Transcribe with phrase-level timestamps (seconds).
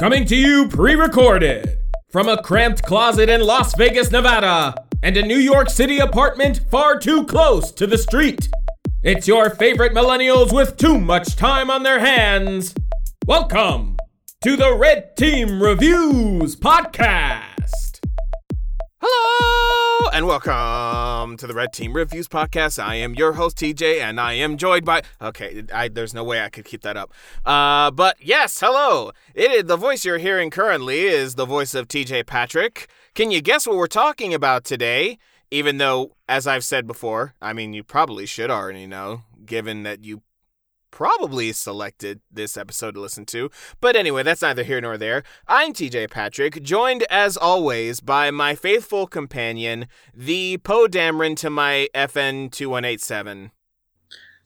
[0.00, 1.76] Coming to you pre recorded
[2.10, 6.98] from a cramped closet in Las Vegas, Nevada, and a New York City apartment far
[6.98, 8.48] too close to the street.
[9.02, 12.74] It's your favorite millennials with too much time on their hands.
[13.26, 13.98] Welcome
[14.40, 18.00] to the Red Team Reviews Podcast.
[19.02, 22.82] Hello and welcome to the Red Team Reviews podcast.
[22.82, 25.02] I am your host TJ, and I am joined by.
[25.20, 27.12] Okay, I, there's no way I could keep that up.
[27.44, 29.12] Uh, but yes, hello.
[29.34, 32.88] It is the voice you're hearing currently is the voice of TJ Patrick.
[33.14, 35.18] Can you guess what we're talking about today?
[35.50, 40.04] Even though, as I've said before, I mean you probably should already know, given that
[40.04, 40.22] you
[40.90, 43.50] probably selected this episode to listen to.
[43.80, 45.22] But anyway, that's neither here nor there.
[45.48, 51.88] I'm TJ Patrick, joined as always by my faithful companion, the Poe Dameron to my
[51.94, 53.52] FN 2187.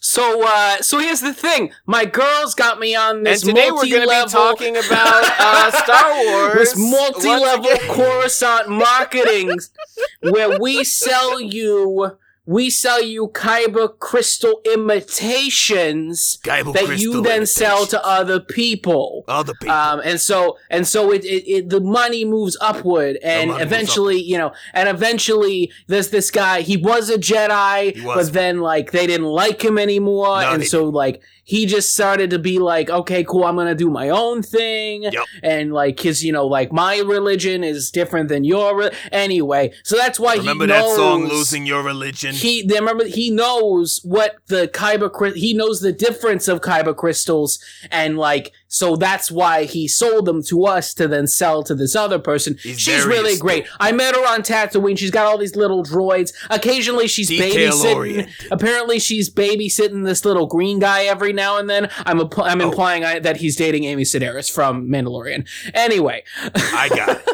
[0.07, 1.73] So, uh, so here's the thing.
[1.87, 5.71] My girls got me on this and today we're going to be talking about uh,
[5.83, 6.75] Star Wars.
[6.75, 9.59] This multi-level Coruscant marketing,
[10.21, 17.47] where we sell you we sell you kyber crystal imitations Kyber that crystal you then
[17.47, 19.25] sell to other people.
[19.29, 19.75] Other people.
[19.75, 24.37] Um, and so and so it, it, it the money moves upward, and eventually, you
[24.37, 26.61] know, and eventually there's this guy.
[26.61, 28.27] He was a Jedi, was.
[28.27, 31.93] but then like they didn't like him anymore, No, and they so like he just
[31.93, 35.25] started to be like, okay, cool, I'm gonna do my own thing, Yep.
[35.43, 38.77] and like his, you know, like my religion is different than your.
[38.79, 42.35] Re- anyway, so that's why Remember he that knows song, Losing Your Religion?
[42.35, 47.59] he remember he knows what the kyber he knows the difference of kyber crystals
[47.91, 51.95] and like so that's why he sold them to us to then sell to this
[51.95, 53.41] other person He's she's really astute.
[53.41, 57.71] great i met her on tatooine she's got all these little droids occasionally she's babysitting
[57.71, 58.29] Detail-oriented.
[58.51, 62.65] apparently she's babysitting this little green guy every now and then i'm, app- I'm Oh.
[62.69, 67.29] implying I, that he's dating amy sedaris from mandalorian anyway I got it.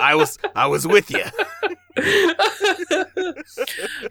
[0.00, 1.24] I was I was with you.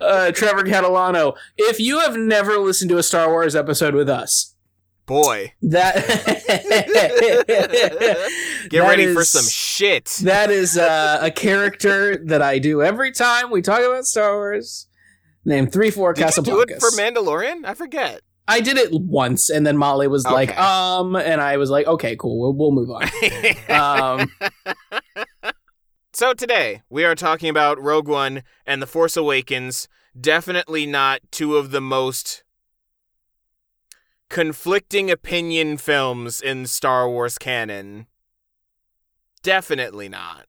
[0.01, 4.54] uh, trevor catalano if you have never listened to a star wars episode with us
[5.05, 5.95] Boy, That
[8.69, 10.05] get That ready for some shit.
[10.23, 14.87] That is uh, a character that I do every time we talk about Star Wars.
[15.45, 16.45] Name three four Did you Casablancas.
[16.45, 17.65] do it for Mandalorian?
[17.65, 18.21] I forget.
[18.47, 22.15] I did it once, and then Molly was like, "Um," and I was like, "Okay,
[22.15, 23.07] cool, we'll, we'll move on."
[24.21, 25.53] Um,
[26.13, 29.87] so today we are talking about Rogue One and The Force Awakens.
[30.19, 32.43] Definitely not two of the most
[34.29, 38.07] conflicting opinion films in Star Wars canon.
[39.43, 40.45] Definitely not.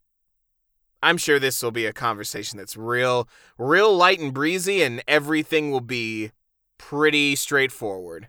[1.03, 3.28] I'm sure this will be a conversation that's real,
[3.59, 6.32] real light and breezy, and everything will be
[6.78, 8.28] pretty straightforward.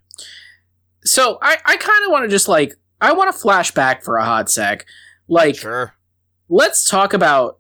[1.04, 4.18] so I, I kind of want to just like, I want to flash back for
[4.18, 4.86] a hot sec.
[5.28, 5.94] Like, Sure.
[6.50, 7.60] let's talk about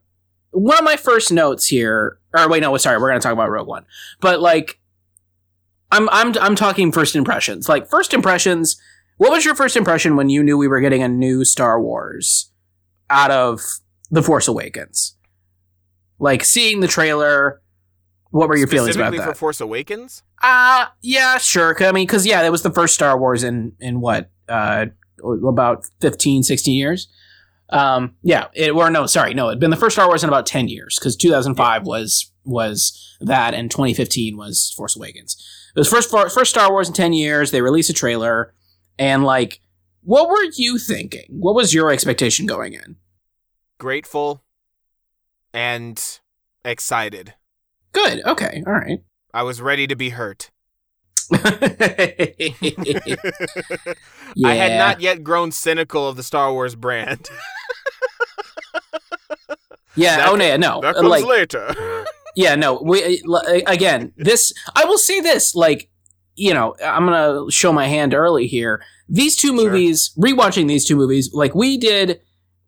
[0.52, 2.20] one of my first notes here.
[2.34, 3.86] Or wait, no, sorry, we're gonna talk about Rogue One.
[4.20, 4.77] But like,
[5.92, 7.70] I'm I'm I'm talking first impressions.
[7.70, 8.80] Like first impressions.
[9.18, 12.52] What was your first impression when you knew we were getting a new Star Wars
[13.10, 13.62] out of
[14.12, 15.16] The Force Awakens?
[16.20, 17.62] Like seeing the trailer.
[18.30, 19.24] What were your feelings about that?
[19.26, 20.24] for Force Awakens?
[20.42, 21.76] Uh yeah, sure.
[21.84, 24.88] I mean, because yeah, that was the first Star Wars in in what uh
[25.24, 27.08] about 15, 16 years.
[27.70, 30.46] Um, yeah, it or no, sorry, no, it'd been the first Star Wars in about
[30.46, 35.36] ten years because 2005 was was that, and 2015 was Force Awakens.
[35.78, 37.52] It was first first Star Wars in ten years.
[37.52, 38.52] They released a trailer,
[38.98, 39.62] and like,
[40.02, 41.28] what were you thinking?
[41.30, 42.96] What was your expectation going in?
[43.78, 44.42] Grateful
[45.54, 46.20] and
[46.66, 47.36] excited.
[47.92, 48.26] Good.
[48.26, 48.64] Okay.
[48.66, 49.04] All right.
[49.36, 50.50] I was ready to be hurt.
[51.32, 51.40] yeah.
[54.44, 57.30] I had not yet grown cynical of the Star Wars brand.
[59.96, 60.18] Yeah.
[60.18, 60.58] That- oh no.
[60.58, 60.82] No.
[60.82, 62.06] that comes like, later.
[62.38, 65.90] Yeah no we uh, again this i will say this like
[66.36, 69.66] you know i'm gonna show my hand early here these two Sure.
[69.66, 72.22] movies rewatching these two movies like we did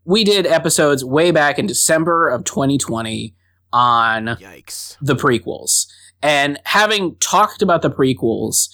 [0.05, 3.35] we did episodes way back in december of 2020
[3.71, 4.97] on Yikes.
[5.01, 5.85] the prequels
[6.23, 8.69] and having talked about the prequels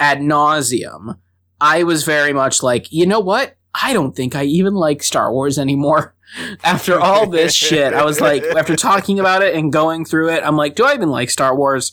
[0.00, 1.16] ad nauseum
[1.60, 5.32] i was very much like you know what i don't think i even like star
[5.32, 6.16] wars anymore
[6.64, 10.42] after all this shit i was like after talking about it and going through it
[10.44, 11.92] i'm like do i even like star wars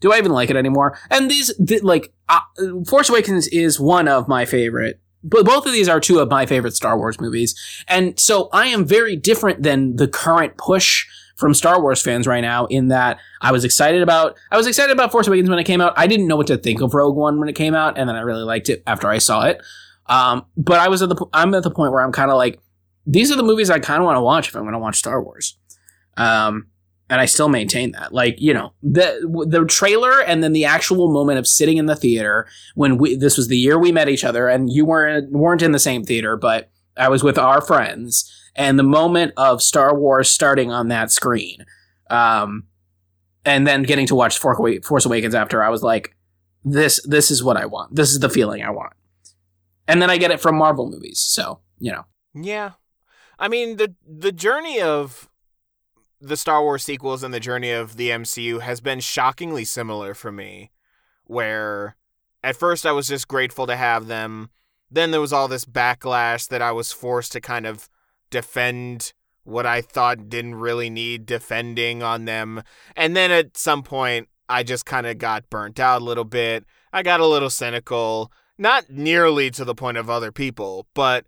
[0.00, 2.40] do i even like it anymore and these th- like uh,
[2.86, 6.46] force awakens is one of my favorite but both of these are two of my
[6.46, 7.54] favorite star wars movies
[7.88, 11.06] and so i am very different than the current push
[11.36, 14.92] from Star Wars fans right now in that I was excited about I was excited
[14.92, 15.92] about Force Awakens when it came out.
[15.96, 18.16] I didn't know what to think of Rogue One when it came out, and then
[18.16, 19.60] I really liked it after I saw it.
[20.06, 22.60] Um, but I was at the I'm at the point where I'm kind of like,
[23.06, 24.98] these are the movies I kind of want to watch if I'm going to watch
[24.98, 25.58] Star Wars.
[26.16, 26.68] Um,
[27.10, 28.12] and I still maintain that.
[28.12, 31.96] Like you know the the trailer and then the actual moment of sitting in the
[31.96, 35.62] theater when we this was the year we met each other and you weren't weren't
[35.62, 39.96] in the same theater, but I was with our friends and the moment of Star
[39.96, 41.64] Wars starting on that screen,
[42.08, 42.64] um,
[43.44, 46.16] and then getting to watch Force Awakens after, I was like,
[46.64, 47.94] this this is what I want.
[47.94, 48.92] This is the feeling I want.
[49.86, 52.04] And then I get it from Marvel movies, so you know.
[52.34, 52.72] Yeah,
[53.38, 55.28] I mean the the journey of
[56.20, 60.32] the Star Wars sequels and the journey of the MCU has been shockingly similar for
[60.32, 60.70] me,
[61.24, 61.96] where
[62.42, 64.50] at first I was just grateful to have them.
[64.90, 67.88] Then there was all this backlash that I was forced to kind of
[68.30, 69.12] defend
[69.44, 72.62] what I thought didn't really need defending on them.
[72.96, 76.64] And then at some point, I just kind of got burnt out a little bit.
[76.92, 81.26] I got a little cynical, not nearly to the point of other people, but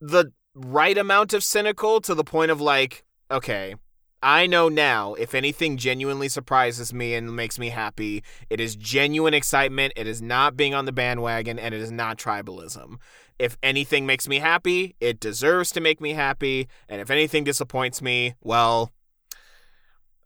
[0.00, 3.74] the right amount of cynical to the point of like, okay,
[4.22, 9.32] I know now if anything genuinely surprises me and makes me happy, it is genuine
[9.32, 9.94] excitement.
[9.96, 12.96] It is not being on the bandwagon and it is not tribalism.
[13.38, 16.68] If anything makes me happy, it deserves to make me happy.
[16.88, 18.92] And if anything disappoints me, well,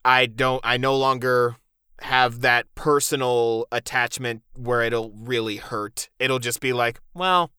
[0.04, 1.56] I don't, I no longer
[2.00, 6.10] have that personal attachment where it'll really hurt.
[6.18, 7.52] It'll just be like, well,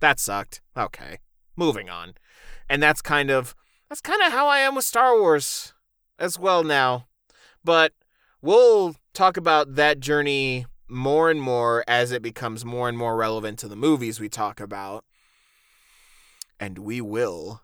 [0.00, 0.60] that sucked.
[0.76, 1.18] Okay,
[1.56, 2.14] moving on.
[2.68, 3.54] And that's kind of
[3.88, 5.74] that's kind of how I am with Star Wars
[6.18, 7.06] as well now.
[7.62, 7.92] But
[8.40, 13.58] we'll talk about that journey more and more as it becomes more and more relevant
[13.60, 15.04] to the movies we talk about.
[16.60, 17.62] And we will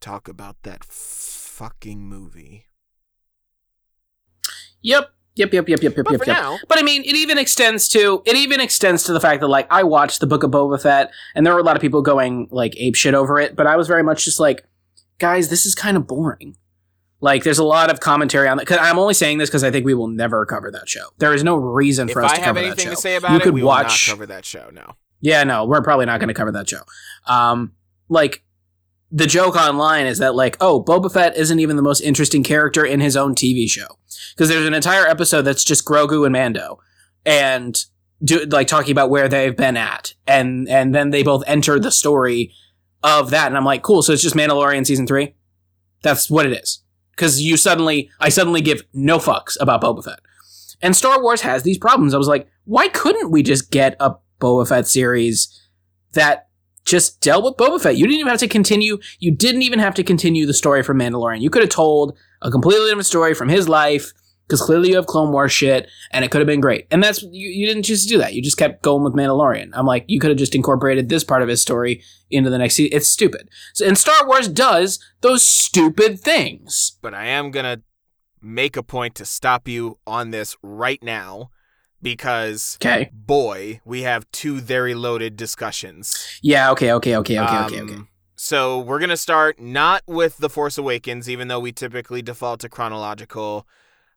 [0.00, 2.66] talk about that fucking movie.
[4.82, 5.10] Yep.
[5.38, 6.36] Yep, yep, yep, yep, yep, But yep, yep.
[6.36, 9.48] now- But I mean, it even extends to it even extends to the fact that
[9.48, 12.02] like I watched the Book of Boba Fett, and there were a lot of people
[12.02, 14.66] going like ape shit over it, but I was very much just like,
[15.18, 16.56] guys, this is kind of boring.
[17.20, 18.66] Like, there's a lot of commentary on that.
[18.66, 21.08] Cause I'm only saying this because I think we will never cover that show.
[21.18, 22.90] There is no reason for us I to cover that anything show.
[22.90, 24.06] to say about you it, could we watch.
[24.06, 24.70] will not cover that show.
[24.72, 24.94] No.
[25.20, 26.82] Yeah, no, we're probably not going to cover that show.
[27.26, 27.72] Um,
[28.08, 28.44] like
[29.10, 32.84] the joke online is that like, oh, Boba Fett isn't even the most interesting character
[32.84, 33.98] in his own TV show
[34.34, 36.78] because there's an entire episode that's just Grogu and Mando,
[37.24, 37.84] and
[38.22, 41.90] do like talking about where they've been at, and and then they both enter the
[41.90, 42.52] story
[43.02, 44.02] of that, and I'm like, cool.
[44.02, 45.34] So it's just Mandalorian season three.
[46.02, 46.82] That's what it is.
[47.12, 50.20] Because you suddenly, I suddenly give no fucks about Boba Fett.
[50.80, 52.14] And Star Wars has these problems.
[52.14, 55.48] I was like, why couldn't we just get a Boba Fett series
[56.12, 56.47] that
[56.88, 57.96] just dealt with Boba Fett?
[57.96, 58.98] You didn't even have to continue.
[59.18, 61.40] You didn't even have to continue the story from Mandalorian.
[61.40, 64.12] You could have told a completely different story from his life
[64.46, 66.86] because clearly you have Clone Wars shit, and it could have been great.
[66.90, 68.32] And that's you, you didn't choose to do that.
[68.32, 69.70] You just kept going with Mandalorian.
[69.74, 72.76] I'm like, you could have just incorporated this part of his story into the next
[72.76, 72.96] season.
[72.96, 73.50] It's stupid.
[73.74, 76.96] So, and Star Wars does those stupid things.
[77.02, 77.82] but I am to
[78.40, 81.50] make a point to stop you on this right now
[82.02, 83.10] because Okay.
[83.12, 86.38] boy, we have two very loaded discussions.
[86.42, 86.70] Yeah.
[86.72, 86.92] Okay.
[86.92, 87.16] Okay.
[87.16, 87.38] Okay.
[87.38, 87.56] Okay.
[87.58, 87.80] okay.
[87.82, 87.94] Okay.
[87.94, 92.22] Um, So we're going to start not with The Force Awakens, even though we typically
[92.22, 93.66] default to chronological.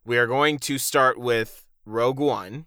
[0.06, 2.66] We are going to start with Rogue One.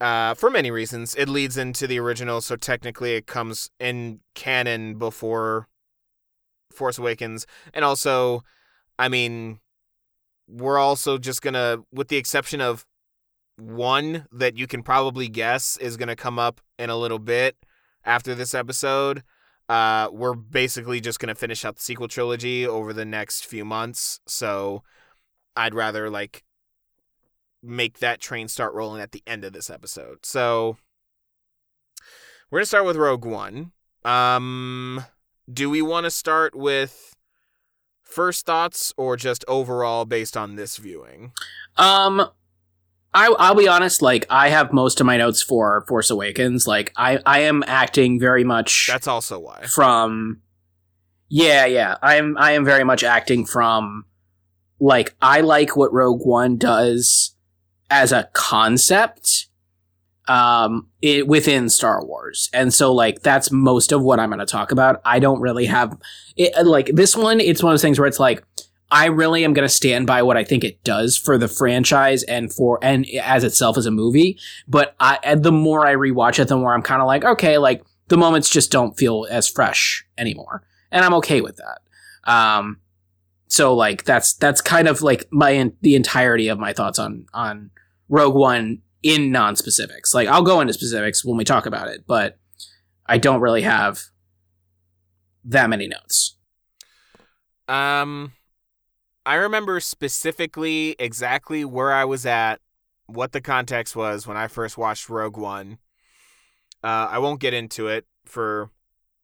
[0.00, 1.14] Uh, for many reasons.
[1.14, 5.68] It leads into the original, so technically it comes in canon before
[6.70, 7.46] Force Awakens.
[7.72, 8.42] And also,
[8.98, 9.60] I mean,
[10.46, 12.84] we're also just gonna, with the exception of
[13.56, 17.56] one that you can probably guess is gonna come up in a little bit
[18.04, 19.22] after this episode.
[19.68, 24.20] Uh, we're basically just gonna finish out the sequel trilogy over the next few months.
[24.26, 24.82] So
[25.56, 26.44] I'd rather like
[27.62, 30.24] make that train start rolling at the end of this episode.
[30.24, 30.76] So
[32.50, 33.72] we're gonna start with Rogue One.
[34.04, 35.04] Um,
[35.52, 37.16] do we want to start with
[38.02, 41.32] first thoughts or just overall based on this viewing?
[41.76, 42.30] Um,
[43.16, 44.02] I I'll be honest.
[44.02, 46.66] Like I have most of my notes for Force Awakens.
[46.66, 49.62] Like I I am acting very much That's also why.
[49.62, 50.42] from.
[51.28, 51.96] Yeah, yeah.
[52.02, 54.04] I am I am very much acting from.
[54.78, 57.34] Like I like what Rogue One does
[57.88, 59.46] as a concept.
[60.28, 64.44] Um, it within Star Wars, and so like that's most of what I'm going to
[64.46, 65.00] talk about.
[65.04, 65.96] I don't really have
[66.36, 67.40] it like this one.
[67.40, 68.44] It's one of those things where it's like
[68.90, 72.22] I really am going to stand by what I think it does for the franchise
[72.22, 74.38] and for and as itself as a movie.
[74.68, 77.82] But I, the more I rewatch it, the more I'm kind of like, okay, like
[78.08, 80.62] the moments just don't feel as fresh anymore,
[80.92, 82.30] and I'm okay with that.
[82.30, 82.78] Um,
[83.48, 87.70] so like that's that's kind of like my the entirety of my thoughts on on
[88.08, 90.14] Rogue One in non-specifics.
[90.14, 92.38] Like I'll go into specifics when we talk about it, but
[93.06, 94.02] I don't really have
[95.44, 96.36] that many notes.
[97.68, 98.32] Um,
[99.26, 102.60] I remember specifically exactly where I was at,
[103.06, 105.78] what the context was when I first watched Rogue One.
[106.84, 108.70] Uh, I won't get into it for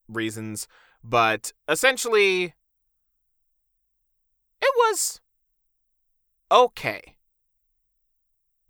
[0.09, 0.67] reasons,
[1.05, 2.55] but essentially,
[4.61, 5.21] it was
[6.51, 7.17] okay.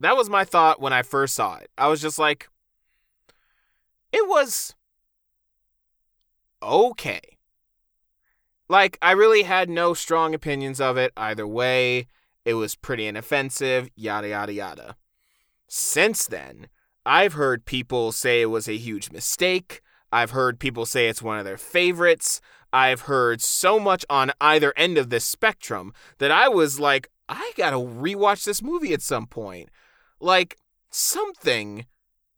[0.00, 1.70] That was my thought when I first saw it.
[1.78, 2.50] I was just like,
[4.12, 4.74] it was
[6.62, 7.31] okay.
[8.73, 12.07] Like, I really had no strong opinions of it either way.
[12.47, 14.97] It was pretty inoffensive, yada, yada, yada.
[15.69, 16.69] Since then,
[17.05, 19.83] I've heard people say it was a huge mistake.
[20.11, 22.41] I've heard people say it's one of their favorites.
[22.73, 27.52] I've heard so much on either end of this spectrum that I was like, I
[27.59, 29.69] gotta rewatch this movie at some point.
[30.19, 30.57] Like,
[30.88, 31.85] something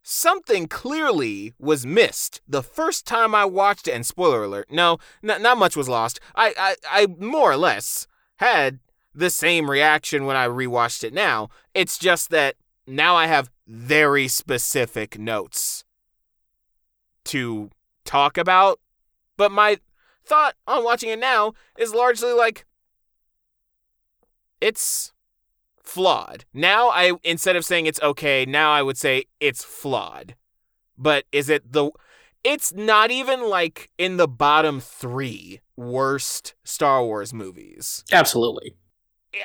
[0.05, 3.93] something clearly was missed the first time I watched it.
[3.93, 6.21] And spoiler alert, no, n- not much was lost.
[6.37, 8.07] I, I, I more or less
[8.37, 8.79] had
[9.15, 11.49] the same reaction when I rewatched it now.
[11.73, 12.57] It's just that
[12.87, 15.85] now I have very specific notes
[17.25, 17.71] to
[18.05, 18.81] talk about.
[19.39, 19.79] But my
[20.27, 22.67] thought on watching it now is largely like
[24.61, 25.14] it's
[25.85, 26.45] flawed.
[26.53, 30.35] Now I instead of saying it's okay, now I would say it's flawed.
[30.99, 31.91] But is it the
[32.43, 38.05] it's not even like in the bottom 3 worst Star Wars movies.
[38.13, 38.75] Absolutely.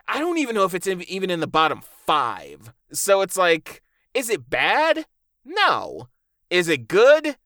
[0.08, 2.74] I don't even know if it's even in the bottom 5.
[2.92, 5.06] So it's like is it bad?
[5.46, 6.10] No.
[6.50, 7.38] Is it good?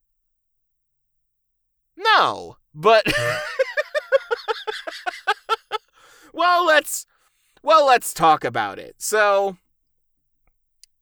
[1.98, 2.58] No.
[2.74, 3.06] But
[6.34, 7.06] well, let's
[7.64, 8.96] well, let's talk about it.
[9.00, 9.58] So,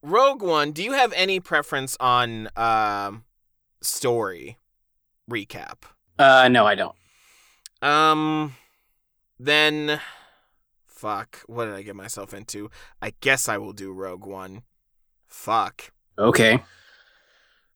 [0.02, 3.12] Rogue One, do you have any preference on uh,
[3.82, 4.58] story
[5.30, 5.84] recap?
[6.18, 6.96] Uh, no, I don't.
[7.82, 8.56] Um,
[9.40, 10.00] then,
[10.86, 12.70] fuck, what did I get myself into?
[13.02, 14.62] I guess I will do Rogue One.
[15.28, 15.92] Fuck.
[16.18, 16.64] Okay.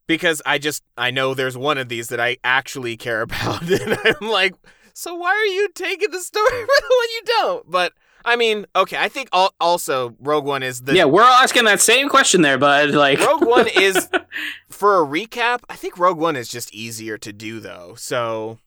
[0.08, 3.64] Because I just, I know there's one of these that I actually care about.
[3.64, 4.54] And I'm like,
[4.94, 7.72] so why are you taking the story for the one you don't?
[7.72, 7.94] But
[8.26, 11.66] I mean, okay, I think al- also Rogue One is the Yeah, we're all asking
[11.66, 12.90] that same question there, bud.
[12.92, 14.10] Like Rogue One is
[14.70, 15.60] for a recap.
[15.70, 17.94] I think Rogue One is just easier to do though.
[17.98, 18.58] So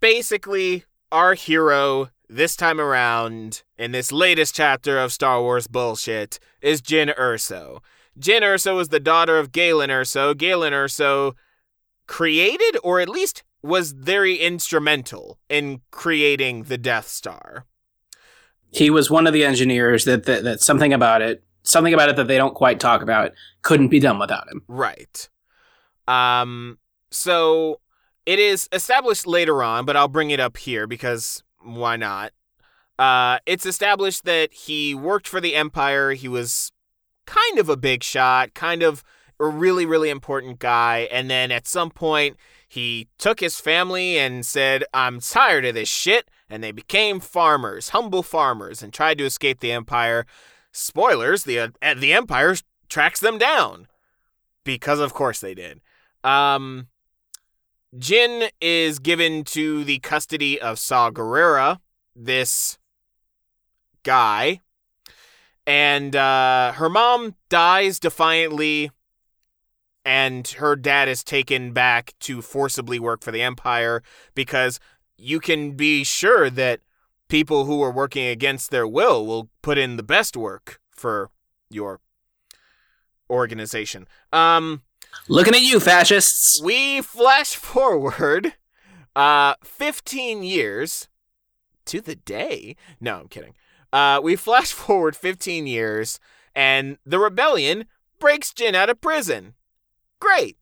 [0.00, 6.82] basically, our hero this time around in this latest chapter of Star Wars bullshit is
[6.82, 7.80] Jyn Erso.
[8.18, 10.36] Jyn Erso is the daughter of Galen Erso.
[10.36, 11.34] Galen Erso
[12.06, 17.66] created or at least was very instrumental in creating the Death Star.
[18.70, 22.16] he was one of the engineers that, that that something about it, something about it
[22.16, 23.32] that they don't quite talk about,
[23.62, 24.62] couldn't be done without him.
[24.68, 25.28] Right.
[26.06, 26.78] Um
[27.10, 27.80] so
[28.26, 32.32] it is established later on, but I'll bring it up here because why not?
[32.98, 36.12] Uh it's established that he worked for the Empire.
[36.12, 36.72] He was
[37.26, 39.02] kind of a big shot, kind of
[39.40, 42.36] a really really important guy, and then at some point
[42.68, 47.90] he took his family and said, "I'm tired of this shit." And they became farmers,
[47.90, 50.26] humble farmers, and tried to escape the Empire.
[50.70, 52.54] Spoilers: the uh, the Empire
[52.88, 53.88] tracks them down
[54.64, 55.80] because, of course, they did.
[56.22, 56.88] Um,
[57.96, 61.80] Jyn is given to the custody of Saw Gerrera,
[62.14, 62.78] this
[64.02, 64.60] guy,
[65.66, 68.90] and uh, her mom dies defiantly,
[70.08, 74.02] and her dad is taken back to forcibly work for the Empire
[74.34, 74.80] because
[75.18, 76.80] you can be sure that
[77.28, 81.28] people who are working against their will will put in the best work for
[81.68, 82.00] your
[83.28, 84.08] organization.
[84.32, 84.80] Um,
[85.28, 86.58] Looking at you, fascists.
[86.62, 88.54] we flash forward
[89.14, 91.08] uh 15 years
[91.84, 92.76] to the day.
[92.98, 93.52] No, I'm kidding.
[93.92, 96.18] Uh we flash forward 15 years
[96.54, 97.84] and the rebellion
[98.18, 99.54] breaks Jyn out of prison.
[100.20, 100.56] Great.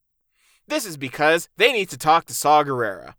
[0.69, 3.15] This is because they need to talk to Saw Gerrera.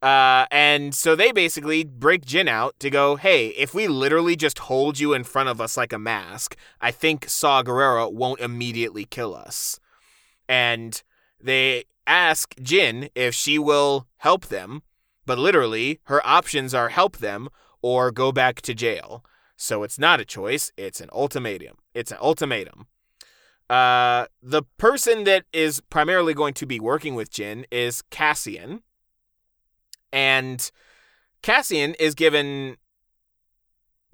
[0.00, 4.60] Uh, and so they basically break Jyn out to go, hey, if we literally just
[4.60, 9.04] hold you in front of us like a mask, I think Saw Gerrera won't immediately
[9.04, 9.80] kill us
[10.48, 11.02] and
[11.40, 14.82] they ask Jyn if she will help them,
[15.26, 17.48] but literally her options are help them
[17.82, 19.24] or go back to jail.
[19.56, 21.76] So it's not a choice, it's an ultimatum.
[21.94, 22.86] It's an ultimatum.
[23.68, 28.82] Uh, the person that is primarily going to be working with Jyn is Cassian.
[30.12, 30.70] And
[31.42, 32.76] Cassian is given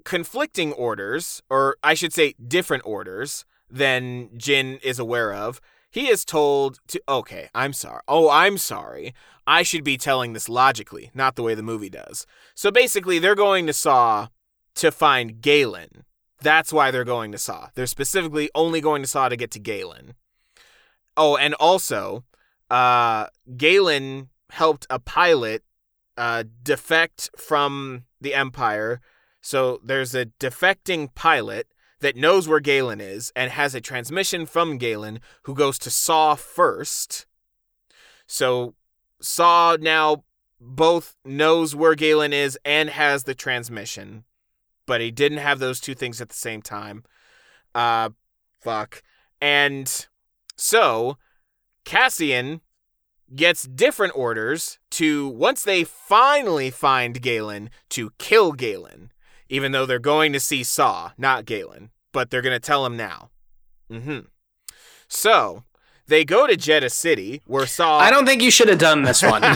[0.03, 5.61] conflicting orders, or I should say different orders than Jyn is aware of.
[5.89, 8.01] He is told to, okay, I'm sorry.
[8.07, 9.13] Oh, I'm sorry.
[9.47, 12.25] I should be telling this logically, not the way the movie does.
[12.53, 14.27] So basically, they're going to Saw
[14.75, 16.03] to find Galen.
[16.41, 17.69] That's why they're going to Saw.
[17.75, 20.13] They're specifically only going to Saw to get to Galen.
[21.17, 22.25] Oh, and also,
[22.69, 25.63] uh, Galen helped a pilot
[26.17, 29.01] uh, defect from the Empire.
[29.41, 31.67] So there's a defecting pilot
[31.99, 36.35] that knows where Galen is and has a transmission from Galen who goes to Saw
[36.35, 37.25] first.
[38.27, 38.75] So
[39.21, 40.23] Saw now
[40.59, 44.23] both knows where Galen is and has the transmission,
[44.85, 47.03] but he didn't have those two things at the same time.
[47.73, 48.09] Uh,
[48.61, 49.03] fuck.
[49.41, 50.07] And
[50.55, 51.17] so
[51.83, 52.61] Cassian
[53.35, 59.11] gets different orders to once they finally find Galen to kill Galen,
[59.49, 62.95] even though they're going to see Saw, not Galen, but they're going to tell him
[62.95, 63.29] now.
[63.91, 64.19] Mm-hmm.
[65.07, 65.63] So
[66.07, 67.99] they go to Jedha City, where Saw.
[67.99, 69.43] I don't think you should have done this one.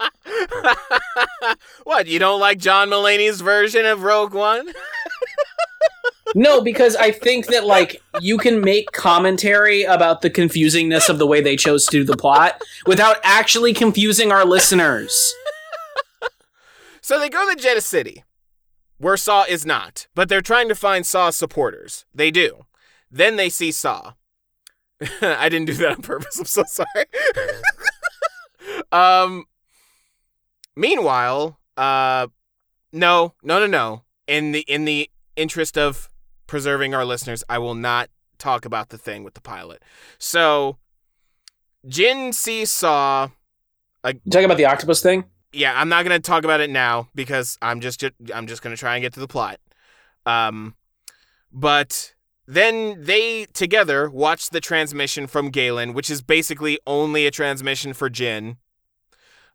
[1.84, 2.06] what?
[2.06, 4.72] You don't like John Mulaney's version of Rogue One?
[6.34, 11.26] no, because I think that like you can make commentary about the confusingness of the
[11.26, 15.34] way they chose to do the plot without actually confusing our listeners.
[17.00, 18.24] So they go to Jedha City,
[18.96, 22.06] where Saw is not, but they're trying to find Saw's supporters.
[22.14, 22.64] They do.
[23.10, 24.14] Then they see Saw.
[25.20, 26.38] I didn't do that on purpose.
[26.38, 27.04] I'm so sorry.
[28.90, 29.44] um.
[30.76, 32.28] Meanwhile, uh,
[32.92, 34.02] no, no, no, no.
[34.26, 36.08] In the in the interest of
[36.46, 39.82] preserving our listeners, I will not talk about the thing with the pilot.
[40.18, 40.78] So,
[41.86, 43.28] Jyn sees Saw.
[44.04, 45.24] You talking about the octopus thing?
[45.52, 48.02] Yeah, I'm not gonna talk about it now because I'm just
[48.34, 49.60] I'm just gonna try and get to the plot.
[50.26, 50.74] Um,
[51.52, 52.14] but
[52.46, 58.10] then they together watch the transmission from Galen, which is basically only a transmission for
[58.10, 58.56] Jyn.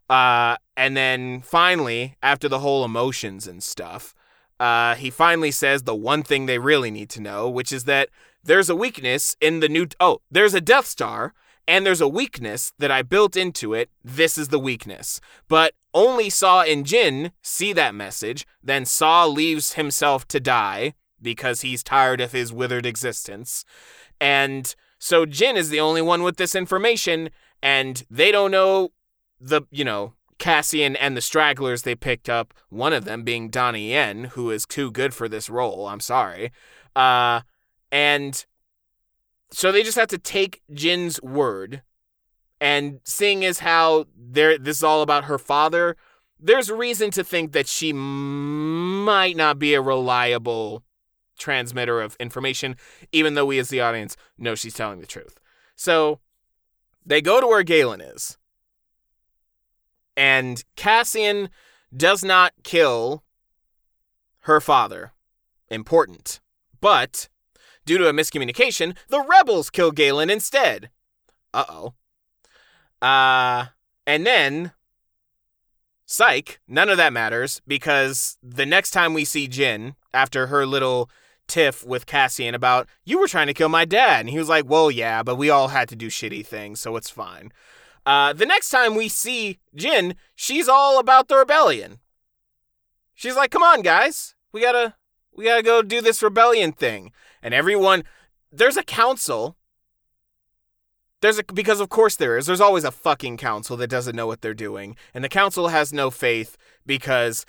[0.09, 4.15] Uh, and then finally, after the whole emotions and stuff,
[4.61, 8.07] uh, he finally says the one thing they really need to know, which is that
[8.45, 9.87] there's a weakness in the new.
[9.99, 11.33] Oh, there's a Death Star,
[11.67, 13.89] and there's a weakness that I built into it.
[14.05, 15.19] This is the weakness.
[15.49, 18.47] But only Saw and Jyn see that message.
[18.63, 23.65] Then Saw leaves himself to die because he's tired of his withered existence.
[24.21, 28.91] And so Jyn is the only one with this information, and they don't know
[29.41, 33.91] the, you know, Cassian and the stragglers they picked up, one of them being Donnie
[33.91, 35.87] Yen, who is too good for this role.
[35.87, 36.51] I'm sorry.
[36.95, 37.41] Uh,
[37.91, 38.45] and
[39.51, 41.83] so they just have to take Jyn's word.
[42.61, 45.95] And seeing as how there this is all about her father,
[46.39, 50.83] there's reason to think that she might not be a reliable
[51.37, 52.75] transmitter of information,
[53.11, 55.39] even though we as the audience know she's telling the truth.
[55.75, 56.19] So
[57.05, 58.37] they go to where Galen is.
[60.19, 61.47] And Cassian
[61.95, 63.23] does not kill
[64.41, 65.13] her father.
[65.69, 66.41] Important.
[66.81, 67.29] But
[67.85, 70.89] due to a miscommunication, the rebels kill Galen instead.
[71.53, 71.93] Uh-oh.
[73.01, 73.67] Uh
[74.05, 74.73] and then
[76.05, 81.09] Psych, none of that matters because the next time we see Jyn, after her little
[81.47, 84.21] tiff with Cassian about, you were trying to kill my dad.
[84.21, 86.97] And he was like, well, yeah, but we all had to do shitty things, so
[86.97, 87.53] it's fine.
[88.05, 91.99] Uh, the next time we see Jyn, she's all about the rebellion.
[93.13, 94.35] She's like, come on, guys.
[94.51, 94.95] We gotta,
[95.35, 97.11] we gotta go do this rebellion thing.
[97.41, 98.03] And everyone,
[98.51, 99.57] there's a council.
[101.21, 102.45] There's a, because of course there is.
[102.45, 104.95] There's always a fucking council that doesn't know what they're doing.
[105.13, 107.45] And the council has no faith because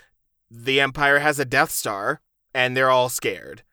[0.49, 2.21] the Empire has a Death Star
[2.53, 3.63] and they're all scared.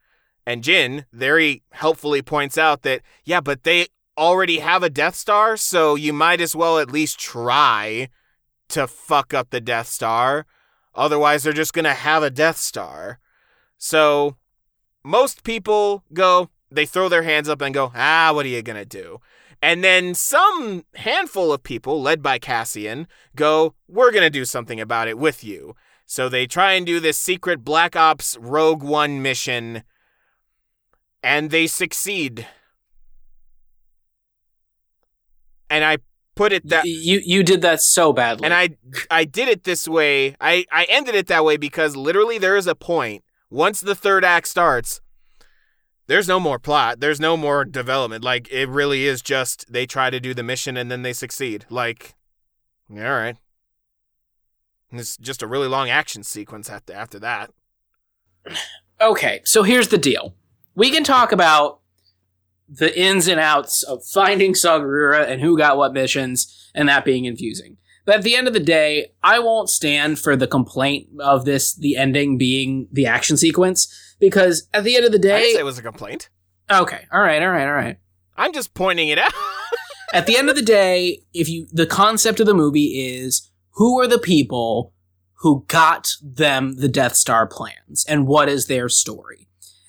[0.46, 5.56] And Jyn very helpfully points out that, yeah, but they already have a Death Star,
[5.56, 8.08] so you might as well at least try
[8.68, 10.44] to fuck up the Death Star.
[10.94, 13.20] Otherwise, they're just going to have a Death Star.
[13.78, 14.36] So,
[15.04, 18.76] most people go, they throw their hands up and go, ah, what are you going
[18.76, 19.20] to do?
[19.62, 24.80] And then some handful of people, led by Cassian, go, we're going to do something
[24.80, 25.74] about it with you.
[26.06, 29.82] So they try and do this secret Black Ops Rogue One mission
[31.22, 32.46] and they succeed.
[35.70, 35.98] And I
[36.34, 38.44] put it that you you did that so badly.
[38.44, 38.70] and I
[39.10, 40.36] I did it this way.
[40.40, 44.24] I I ended it that way because literally there is a point once the third
[44.24, 45.00] act starts
[46.08, 47.00] there's no more plot.
[47.00, 48.24] There's no more development.
[48.24, 51.66] Like it really is just they try to do the mission and then they succeed.
[51.70, 52.14] Like
[52.90, 53.36] all right.
[54.90, 57.50] It's just a really long action sequence after after that.
[59.00, 60.34] Okay, so here's the deal.
[60.74, 61.80] We can talk about
[62.68, 67.04] the ins and outs of finding Saw Gerrera and who got what missions and that
[67.04, 67.76] being infusing.
[68.04, 71.74] But at the end of the day, I won't stand for the complaint of this,
[71.74, 75.52] the ending being the action sequence, because at the end of the I didn't say
[75.54, 76.30] day, it was a complaint.
[76.70, 77.98] okay, all right, all right, all right.
[78.36, 79.32] I'm just pointing it out.
[80.14, 84.00] At the end of the day, if you, the concept of the movie is who
[84.00, 84.94] are the people
[85.40, 89.47] who got them the Death Star plans and what is their story?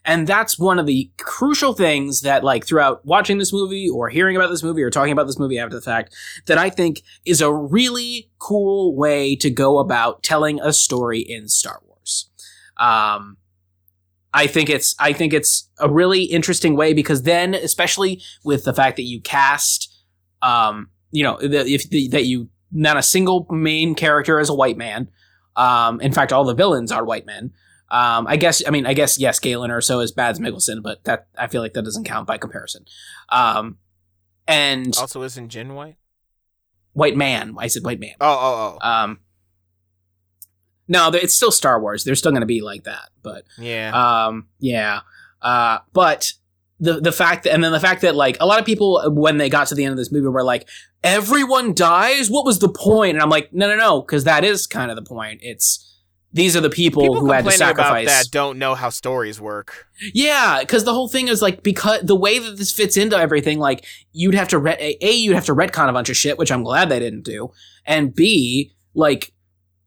[0.09, 4.35] And that's one of the crucial things that, like, throughout watching this movie or hearing
[4.35, 6.15] about this movie or talking about this movie after the fact,
[6.47, 11.47] that I think is a really cool way to go about telling a story in
[11.47, 12.27] Star Wars.
[12.77, 13.37] Um,
[14.33, 18.73] I think it's I think it's a really interesting way because then, especially with the
[18.73, 19.95] fact that you cast,
[20.41, 24.55] um, you know, the, if the, that you not a single main character is a
[24.55, 25.11] white man.
[25.55, 27.51] Um, in fact, all the villains are white men.
[27.91, 31.28] Um, I guess I mean I guess yes, Galen Erso is Mads Mikkelsen, but that
[31.38, 32.86] I feel like that doesn't count by comparison.
[33.30, 33.78] Um,
[34.47, 35.97] and also, isn't Jyn white?
[36.93, 38.15] white man, I said white man.
[38.19, 38.88] Oh, oh, oh.
[38.88, 39.19] Um,
[40.88, 42.04] no, it's still Star Wars.
[42.04, 43.91] They're still going to be like that, but yeah.
[44.25, 45.02] um, yeah.
[45.41, 46.34] Uh, but
[46.80, 49.38] the the fact that, and then the fact that like a lot of people when
[49.38, 50.67] they got to the end of this movie were like,
[51.04, 52.30] everyone dies.
[52.30, 53.15] What was the point?
[53.15, 55.39] And I'm like, no, no, no, because that is kind of the point.
[55.43, 55.88] It's
[56.31, 58.07] these are the people, People who had to complaining about sacrifice.
[58.07, 59.87] that don't know how stories work.
[60.13, 63.57] Yeah, because the whole thing is like because the way that this fits into everything,
[63.57, 66.51] like you'd have to re- a you'd have to retcon a bunch of shit, which
[66.51, 67.51] I'm glad they didn't do,
[67.85, 69.33] and b like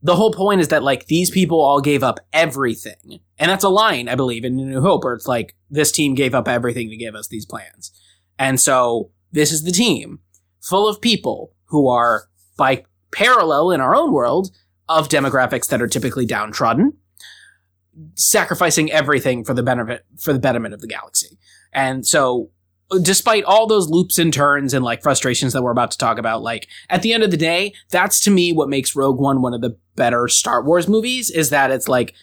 [0.02, 3.68] the whole point is that like these people all gave up everything, and that's a
[3.68, 6.96] line I believe in New Hope, where it's like this team gave up everything to
[6.96, 7.92] give us these plans,
[8.38, 10.18] and so this is the team
[10.60, 14.50] full of people who are by parallel in our own world
[14.98, 16.94] of demographics that are typically downtrodden
[18.14, 21.38] sacrificing everything for the benefit for the betterment of the galaxy.
[21.72, 22.50] And so
[23.02, 26.42] despite all those loops and turns and like frustrations that we're about to talk about,
[26.42, 29.54] like at the end of the day, that's to me what makes Rogue One one
[29.54, 32.14] of the better Star Wars movies is that it's like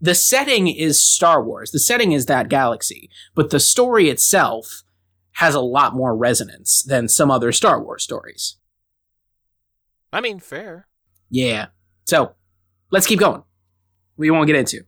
[0.00, 1.70] the setting is Star Wars.
[1.70, 4.82] The setting is that galaxy, but the story itself
[5.32, 8.56] has a lot more resonance than some other Star Wars stories.
[10.12, 10.86] I mean, fair.
[11.30, 11.66] Yeah.
[12.08, 12.34] So
[12.90, 13.42] let's keep going.
[14.16, 14.86] We won't get into.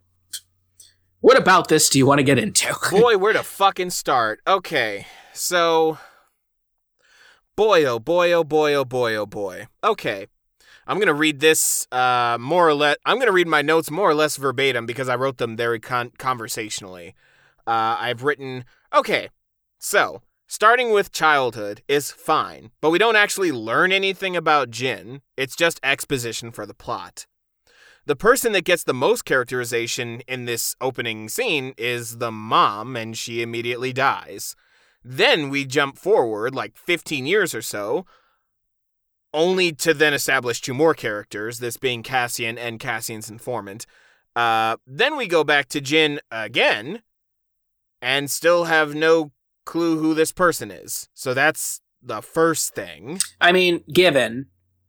[1.21, 2.75] What about this do you want to get into?
[2.91, 4.41] Boy, where to fucking start?
[4.47, 5.99] Okay, so.
[7.57, 9.67] Boy, oh boy, oh boy, oh boy, oh boy.
[9.85, 10.29] Okay.
[10.87, 12.97] I'm going to read this uh, more or less.
[13.05, 15.79] I'm going to read my notes more or less verbatim because I wrote them very
[15.79, 17.15] con- conversationally.
[17.67, 19.29] Uh, I've written, okay,
[19.79, 25.21] so starting with childhood is fine, but we don't actually learn anything about Jyn.
[25.37, 27.29] It's just exposition for the plot.
[28.07, 33.17] The person that gets the most characterization in this opening scene is the mom, and
[33.17, 34.57] she immediately dies.
[35.05, 38.05] Then we jump forward like 15 years or so,
[39.33, 43.87] only to then establish two more characters, this being Cassian and Cassian's informant.
[44.35, 47.03] Uh, then we go back to Jyn again,
[48.03, 49.31] and still have no
[49.71, 51.09] clue who this person is.
[51.15, 53.19] So that's the first thing.
[53.41, 54.47] I mean, given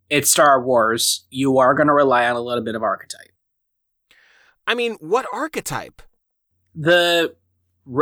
[0.10, 3.30] it's Star Wars, you are going to rely on a little bit of archetype.
[4.68, 6.02] I mean, what archetype?
[6.76, 7.36] The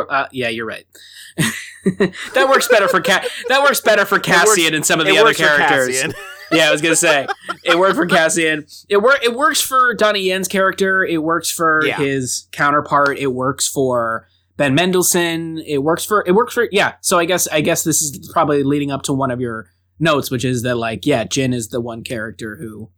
[0.10, 0.86] uh, yeah, you're right.
[1.38, 5.30] that works better for Ca- that works better for Cassian and some of the other
[5.30, 6.14] works characters.
[6.52, 7.28] Yeah, I was gonna say
[7.64, 8.66] it worked for Cassian.
[8.90, 9.20] It work.
[9.24, 11.04] It works for Donnie Yen's character.
[11.06, 11.98] It works for Yeah.
[11.98, 13.20] his counterpart.
[13.20, 14.28] It works for
[14.60, 15.58] Ben Mendelsohn.
[15.66, 16.24] It works for.
[16.28, 16.68] It works for.
[16.70, 16.96] Yeah.
[17.00, 19.68] So I guess I guess this is probably leading up to one of your
[20.00, 22.92] notes, which is that like yeah, Jyn is the one character who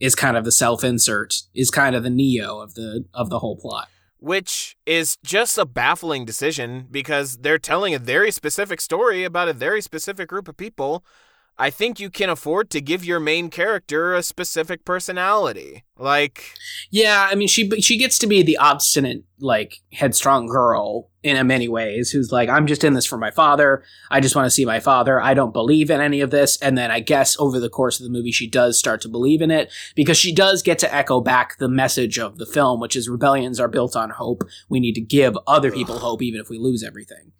[0.00, 3.38] is kind of the self insert, is kind of the Neo of the of the
[3.38, 3.88] whole plot.
[4.18, 9.52] which is just a baffling decision because they're telling a very specific story about a
[9.52, 11.04] very specific group of people.
[11.60, 15.82] I think you can afford to give your main character a specific personality.
[15.98, 16.54] Like,
[16.90, 21.42] Yeah, I mean, she she gets to be the obstinate, like headstrong girl in a
[21.42, 23.82] many ways, who's like, I'm just in this for my father.
[24.08, 25.20] I just want to see my father.
[25.20, 26.56] I don't believe in any of this.
[26.62, 29.42] And then I guess over the course of the movie, she does start to believe
[29.42, 32.94] in it because she does get to echo back the message of the film, which
[32.94, 34.44] is rebellions are built on hope.
[34.68, 37.32] We need to give other people hope, even if we lose everything.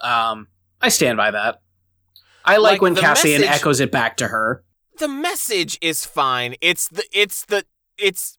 [0.00, 0.48] Um,
[0.80, 1.60] I stand by that.
[2.48, 4.64] I like, Like, when Cassian message- echoes it back to her.
[4.98, 6.54] the message is fine.
[6.60, 7.64] It's the, it's the,
[7.98, 8.38] it's,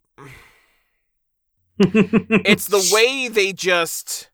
[1.79, 4.29] it's the way they just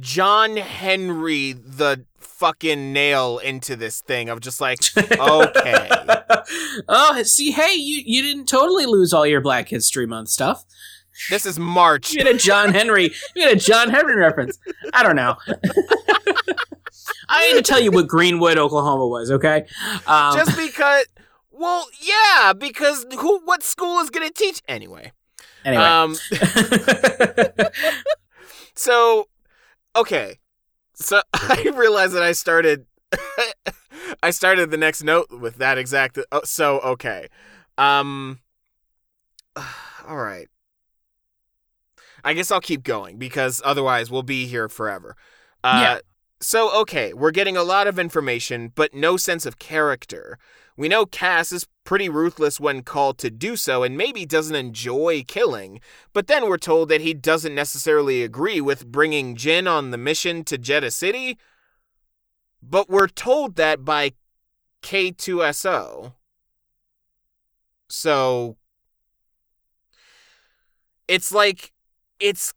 [0.00, 5.88] John Henry the fucking nail into this thing of just like, okay.
[6.88, 10.64] oh, see, hey, you you didn't totally lose all your Black History Month stuff.
[11.30, 12.12] This is March.
[12.12, 13.12] You had a John Henry.
[13.36, 14.58] You had a John Henry reference.
[14.92, 15.36] I don't know.
[17.28, 19.30] I need to tell you what Greenwood, Oklahoma was.
[19.30, 19.66] Okay,
[20.06, 21.06] um, Just because
[21.50, 25.12] well, yeah, because who what school is gonna teach anyway.
[25.64, 25.84] anyway.
[25.84, 26.16] Um
[28.74, 29.28] so
[29.94, 30.38] okay.
[30.94, 32.86] So I realized that I started
[34.22, 37.28] I started the next note with that exact oh, so okay.
[37.78, 38.40] Um
[39.56, 40.48] all right.
[42.24, 45.16] I guess I'll keep going because otherwise we'll be here forever.
[45.62, 45.98] Uh Yeah.
[46.42, 50.38] So okay, we're getting a lot of information but no sense of character.
[50.76, 55.22] We know Cass is pretty ruthless when called to do so and maybe doesn't enjoy
[55.28, 55.80] killing,
[56.12, 60.42] but then we're told that he doesn't necessarily agree with bringing Jyn on the mission
[60.44, 61.38] to Jedha City.
[62.60, 64.12] But we're told that by
[64.82, 66.14] K2SO.
[67.88, 68.56] So
[71.06, 71.72] it's like
[72.18, 72.52] it's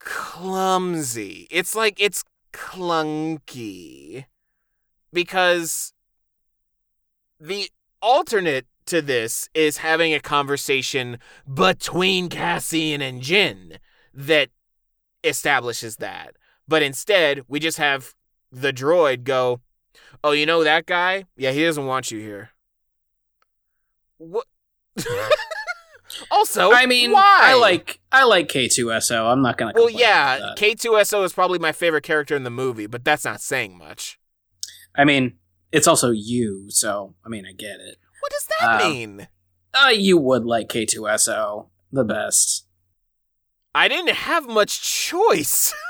[0.00, 1.46] clumsy.
[1.50, 4.26] It's like it's clunky
[5.12, 5.92] because
[7.40, 11.18] the alternate to this is having a conversation
[11.52, 13.78] between Cassian and Jyn
[14.12, 14.50] that
[15.24, 16.36] establishes that.
[16.66, 18.14] But instead, we just have
[18.50, 19.60] the droid go,
[20.22, 21.24] "Oh, you know that guy?
[21.36, 22.50] Yeah, he doesn't want you here."
[24.18, 24.46] What?
[26.30, 27.38] Also, I mean, why?
[27.42, 29.30] I like I like K2SO.
[29.32, 29.72] I'm not gonna.
[29.74, 30.76] Well, yeah, about that.
[30.78, 34.18] K2SO is probably my favorite character in the movie, but that's not saying much.
[34.94, 35.38] I mean,
[35.72, 37.96] it's also you, so I mean, I get it.
[38.20, 39.28] What does that Um, mean?
[39.74, 42.66] Uh, you would like K2SO the best.
[43.74, 45.74] I didn't have much choice.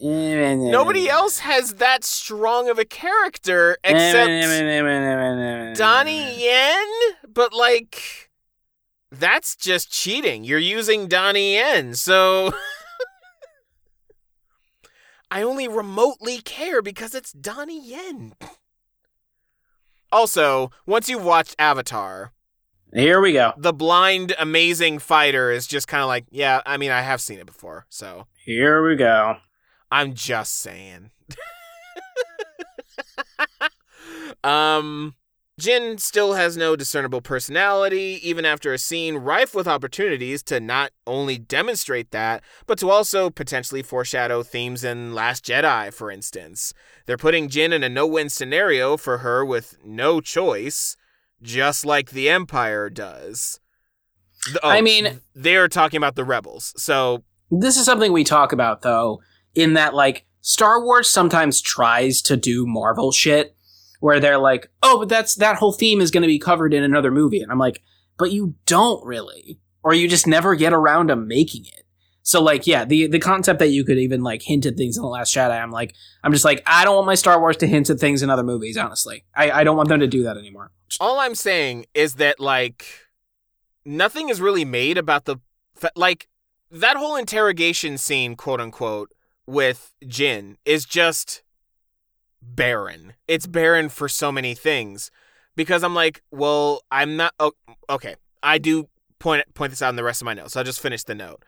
[0.00, 4.28] Nobody else has that strong of a character except
[5.76, 6.86] Donnie Yen,
[7.26, 8.30] but like
[9.18, 10.44] that's just cheating.
[10.44, 12.52] You're using Donnie Yen, so
[15.30, 18.34] I only remotely care because it's Donnie Yen.
[20.12, 22.32] Also, once you've watched Avatar,
[22.92, 23.52] Here we go.
[23.56, 27.38] the blind amazing fighter is just kind of like, yeah, I mean, I have seen
[27.40, 29.36] it before, so Here we go.
[29.90, 31.10] I'm just saying.
[34.44, 35.14] um,
[35.60, 40.90] Jyn still has no discernible personality, even after a scene rife with opportunities to not
[41.06, 46.72] only demonstrate that, but to also potentially foreshadow themes in Last Jedi, for instance.
[47.06, 50.96] They're putting Jyn in a no win scenario for her with no choice,
[51.40, 53.60] just like the Empire does.
[54.60, 58.82] Oh, I mean- they're talking about the rebels, so This is something we talk about
[58.82, 59.20] though,
[59.54, 63.54] in that like Star Wars sometimes tries to do Marvel shit
[64.04, 66.82] where they're like, "Oh, but that's that whole theme is going to be covered in
[66.82, 67.82] another movie." And I'm like,
[68.18, 71.84] "But you don't really." Or you just never get around to making it.
[72.22, 75.02] So like, yeah, the the concept that you could even like hint at things in
[75.02, 77.66] the Last Jedi, I'm like, I'm just like, I don't want my Star Wars to
[77.66, 78.76] hint at things in other movies.
[78.76, 80.70] Honestly, I, I don't want them to do that anymore.
[81.00, 82.86] all I'm saying is that like
[83.86, 85.36] nothing is really made about the
[85.96, 86.28] like
[86.70, 89.12] that whole interrogation scene, quote unquote,
[89.46, 91.42] with Jyn is just
[92.44, 93.14] barren.
[93.28, 95.10] It's barren for so many things
[95.56, 97.52] because I'm like, well, I'm not oh,
[97.88, 98.16] okay.
[98.42, 100.56] I do point point this out in the rest of my notes.
[100.56, 101.42] I'll just finish the note.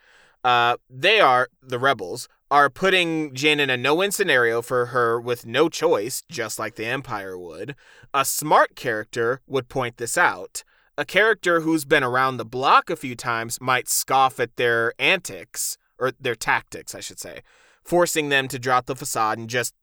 [0.45, 5.47] Uh, they are the rebels are putting Jyn in a no-win scenario for her with
[5.47, 7.75] no choice, just like the Empire would.
[8.15, 10.63] A smart character would point this out.
[10.97, 15.77] A character who's been around the block a few times might scoff at their antics,
[15.99, 17.41] or their tactics, I should say,
[17.85, 19.75] forcing them to drop the facade and just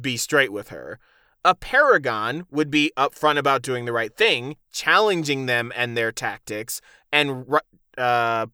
[0.00, 0.98] be straight with her.
[1.44, 6.80] A paragon would be upfront about doing the right thing, challenging them and their tactics,
[7.12, 7.46] and
[7.96, 8.46] uh,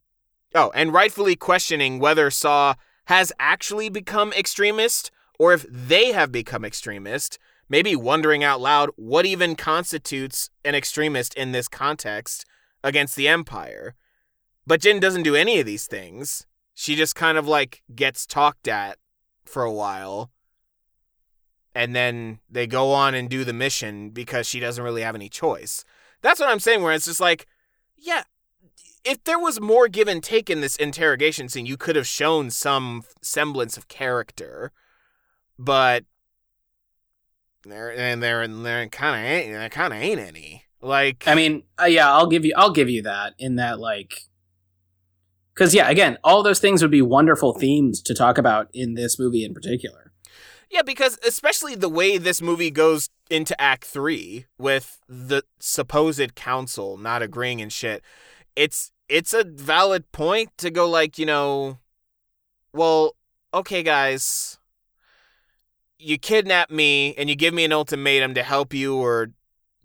[0.54, 2.74] oh, and rightfully questioning whether Saw
[3.06, 9.26] has actually become extremist or if they have become extremist, maybe wondering out loud what
[9.26, 12.44] even constitutes an extremist in this context
[12.82, 13.94] against the Empire.
[14.66, 16.46] But Jyn doesn't do any of these things.
[16.74, 18.98] She just kind of like gets talked at
[19.44, 20.30] for a while.
[21.74, 25.28] And then they go on and do the mission because she doesn't really have any
[25.28, 25.84] choice.
[26.22, 27.46] That's what I'm saying, where it's just like,
[27.96, 28.22] yeah,
[29.04, 32.50] if there was more give and take in this interrogation scene, you could have shown
[32.50, 34.72] some semblance of character.
[35.58, 36.04] But
[37.64, 40.64] there and there and there kind of ain't there kind of ain't any.
[40.80, 44.20] Like I mean, uh, yeah, I'll give you I'll give you that in that like
[45.54, 49.18] Because yeah, again, all those things would be wonderful themes to talk about in this
[49.18, 50.03] movie in particular.
[50.74, 56.96] Yeah, because especially the way this movie goes into Act Three with the supposed council
[56.96, 58.02] not agreeing and shit,
[58.56, 61.78] it's it's a valid point to go like, you know,
[62.72, 63.14] well,
[63.54, 64.58] okay, guys,
[65.96, 69.30] you kidnap me and you give me an ultimatum to help you or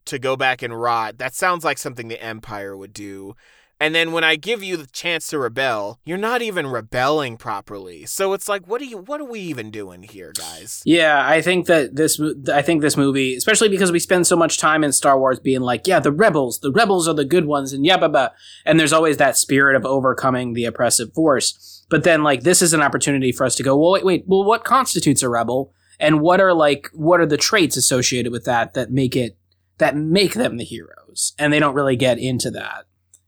[0.06, 1.19] to go back and rot.
[1.19, 3.36] That sounds like something the Empire would do.
[3.81, 8.05] And then when I give you the chance to rebel, you're not even rebelling properly.
[8.05, 8.97] So it's like, what are you?
[8.97, 10.83] What are we even doing here, guys?
[10.85, 12.21] Yeah, I think that this.
[12.51, 15.61] I think this movie, especially because we spend so much time in Star Wars being
[15.61, 18.29] like, yeah, the rebels, the rebels are the good ones, and yeah, blah.
[18.65, 21.85] and there's always that spirit of overcoming the oppressive force.
[21.89, 24.43] But then, like, this is an opportunity for us to go, well, wait, wait, well,
[24.43, 28.73] what constitutes a rebel, and what are like, what are the traits associated with that
[28.73, 29.37] that make it
[29.77, 31.33] that make them the heroes?
[31.39, 32.85] And they don't really get into that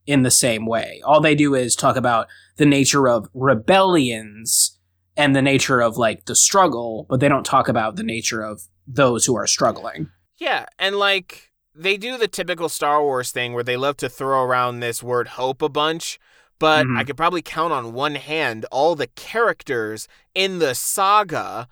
[0.07, 1.01] in the same way.
[1.05, 4.77] All they do is talk about the nature of rebellions
[5.17, 8.63] and the nature of like the struggle, but they don't talk about the nature of
[8.87, 10.09] those who are struggling.
[10.37, 14.43] Yeah, and like they do the typical Star Wars thing where they love to throw
[14.43, 16.19] around this word hope a bunch,
[16.59, 16.97] but Mhm.
[16.97, 21.67] I could probably count on one hand all the characters in the saga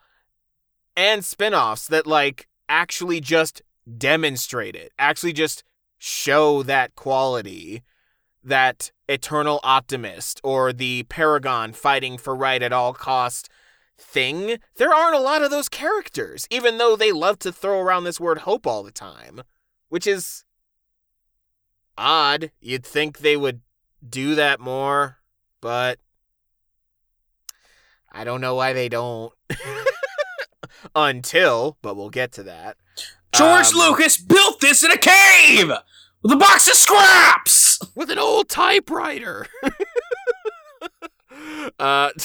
[0.95, 3.61] and spin-offs that like actually just
[3.97, 5.63] demonstrate it, actually just
[5.97, 7.81] show that quality
[8.49, 13.49] that eternal optimist or the paragon fighting for right at all cost
[13.97, 18.03] thing there aren't a lot of those characters even though they love to throw around
[18.03, 19.41] this word hope all the time
[19.89, 20.45] which is
[21.97, 22.51] odd.
[22.61, 23.61] You'd think they would
[24.07, 25.17] do that more
[25.59, 25.99] but
[28.13, 29.33] i don't know why they don't
[30.95, 32.77] until but we'll get to that.
[33.33, 35.71] George Um, Lucas built this in a cave
[36.23, 37.79] with a box of scraps.
[37.95, 39.47] with an old typewriter.
[41.79, 42.09] uh,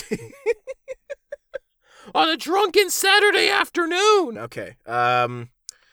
[2.14, 4.38] on a drunken Saturday afternoon.
[4.38, 4.76] Okay.
[4.86, 5.48] Um.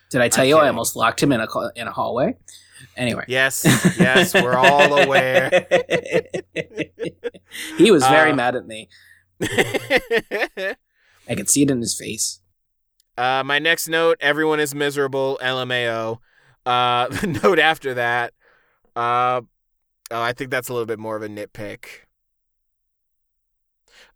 [0.10, 2.36] Did I tell I'm you I almost locked him in a in a hallway?
[2.98, 3.24] Anyway.
[3.28, 3.64] Yes.
[3.98, 4.34] Yes.
[4.34, 5.66] We're all aware.
[7.78, 8.90] he was very Uh, mad at me.
[9.42, 10.76] I
[11.36, 12.42] could see it in his face.
[13.18, 15.40] uh, my next note: Everyone is miserable.
[15.42, 16.20] LMAO.
[16.66, 18.34] Uh, the note after that.
[18.96, 19.42] Uh,
[20.12, 21.86] oh, I think that's a little bit more of a nitpick.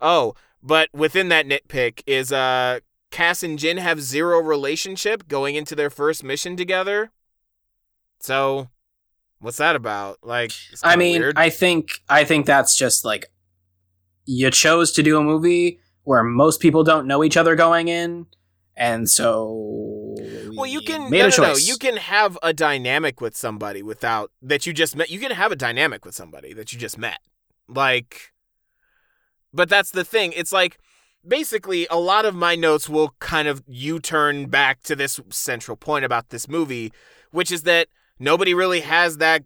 [0.02, 2.80] Oh, but within that nitpick is uh
[3.12, 7.12] Cass and Jyn have zero relationship going into their first mission together.
[8.20, 8.70] So,
[9.40, 10.18] what's that about?
[10.22, 10.52] Like,
[10.84, 11.38] I mean, weird.
[11.38, 13.32] I think I think that's just like
[14.26, 18.26] you chose to do a movie where most people don't know each other going in,
[18.76, 20.05] and so
[20.56, 23.82] well, you can made no, a no, no, you can have a dynamic with somebody
[23.84, 25.10] without that you just met.
[25.10, 27.20] You can have a dynamic with somebody that you just met,
[27.68, 28.34] like.
[29.54, 30.34] But that's the thing.
[30.36, 30.78] It's like
[31.26, 36.04] basically a lot of my notes will kind of U-turn back to this central point
[36.06, 36.92] about this movie,
[37.32, 37.88] which is that
[38.20, 39.44] nobody really has that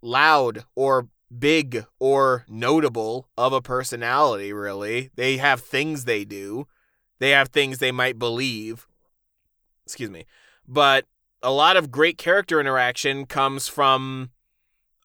[0.00, 5.10] loud or big or notable of a personality really.
[5.14, 6.66] They have things they do.
[7.18, 8.87] They have things they might believe.
[9.88, 10.26] Excuse me.
[10.66, 11.06] But
[11.42, 14.32] a lot of great character interaction comes from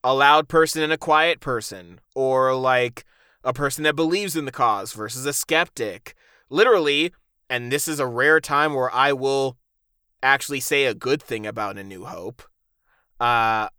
[0.03, 3.05] a loud person and a quiet person or like
[3.45, 6.15] a person that believes in the cause versus a skeptic.
[6.49, 7.13] Literally,
[7.49, 9.57] and this is a rare time where I will
[10.21, 12.43] actually say a good thing about A New Hope.
[13.21, 13.69] Uh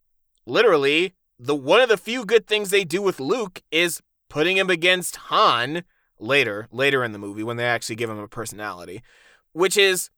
[0.47, 4.71] literally, the one of the few good things they do with Luke is putting him
[4.71, 5.85] against Han
[6.19, 9.03] later, later in the movie when they actually give him a personality,
[9.53, 10.09] which is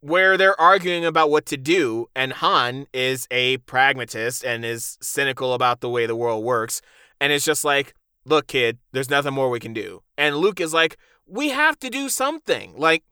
[0.00, 5.54] where they're arguing about what to do and Han is a pragmatist and is cynical
[5.54, 6.80] about the way the world works
[7.20, 7.94] and it's just like
[8.26, 10.02] look, kid, there's nothing more we can do.
[10.18, 12.74] And Luke is like, we have to do something.
[12.76, 13.04] Like,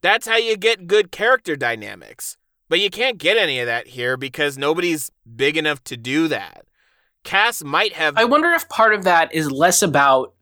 [0.00, 2.36] that's how you get good character dynamics.
[2.68, 6.64] But you can't get any of that here because nobody's big enough to do that.
[7.22, 8.16] Cass might have.
[8.16, 10.33] I wonder if part of that is less about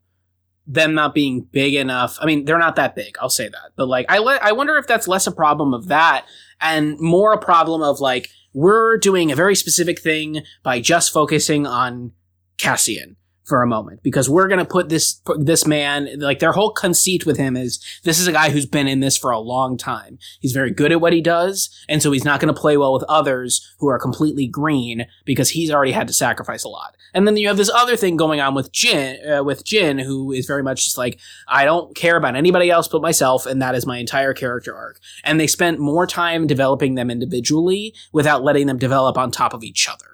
[0.66, 2.18] them not being big enough.
[2.20, 3.16] I mean, they're not that big.
[3.20, 3.72] I'll say that.
[3.76, 6.26] But like, I le- I wonder if that's less a problem of that
[6.60, 11.66] and more a problem of like we're doing a very specific thing by just focusing
[11.66, 12.12] on
[12.58, 16.70] Cassian for a moment because we're going to put this this man like their whole
[16.70, 19.76] conceit with him is this is a guy who's been in this for a long
[19.76, 20.18] time.
[20.40, 22.92] He's very good at what he does and so he's not going to play well
[22.92, 26.96] with others who are completely green because he's already had to sacrifice a lot.
[27.14, 30.30] And then you have this other thing going on with Jyn uh, with Jyn who
[30.30, 31.18] is very much just like
[31.48, 35.00] I don't care about anybody else but myself and that is my entire character arc.
[35.24, 39.64] And they spent more time developing them individually without letting them develop on top of
[39.64, 40.11] each other.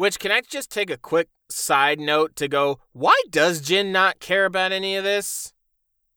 [0.00, 4.18] Which can I just take a quick side note to go, why does Jyn not
[4.18, 5.52] care about any of this?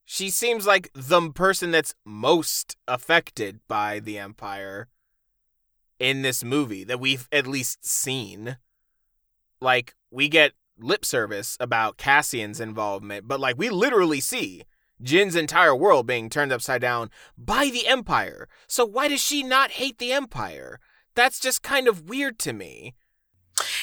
[0.06, 4.88] She seems like the person that's most affected by the Empire
[6.00, 8.56] in this movie that we've at least seen.
[9.60, 14.64] Like, we get lip service about Cassian's involvement, but like, we literally see
[15.04, 18.48] Jyn's entire world being turned upside down by the Empire.
[18.66, 20.80] So, why does she not hate the Empire?
[21.16, 22.94] That's just kind of weird to me.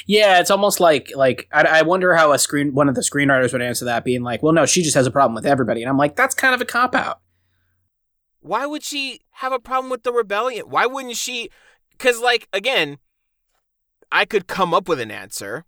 [0.06, 3.52] Yeah, it's almost like like I, I wonder how a screen one of the screenwriters
[3.52, 5.88] would answer that, being like, "Well, no, she just has a problem with everybody," and
[5.88, 7.20] I'm like, that's kind of a cop out.
[8.40, 10.66] Why would she have a problem with the rebellion?
[10.68, 11.50] Why wouldn't she?
[11.92, 12.98] Because, like, again,
[14.10, 15.66] I could come up with an answer,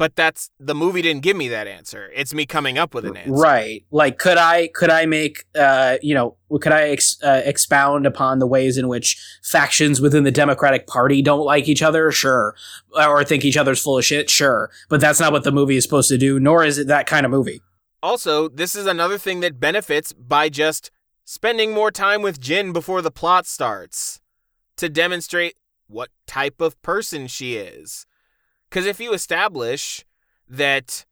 [0.00, 2.10] but that's the movie didn't give me that answer.
[2.14, 3.34] It's me coming up with an answer.
[3.34, 3.84] Right.
[3.90, 8.38] Like, could I could I make uh you know could I ex- uh, expound upon
[8.38, 12.10] the ways in which factions within the Democratic Party don't like each other?
[12.12, 12.54] Sure.
[12.96, 14.30] Or think each other's full of shit?
[14.30, 14.70] Sure.
[14.88, 16.40] But that's not what the movie is supposed to do.
[16.40, 17.60] Nor is it that kind of movie.
[18.02, 20.90] Also, this is another thing that benefits by just
[21.26, 24.22] spending more time with Jyn before the plot starts
[24.78, 28.06] to demonstrate what type of person she is.
[28.70, 30.04] Because if you establish
[30.48, 31.04] that,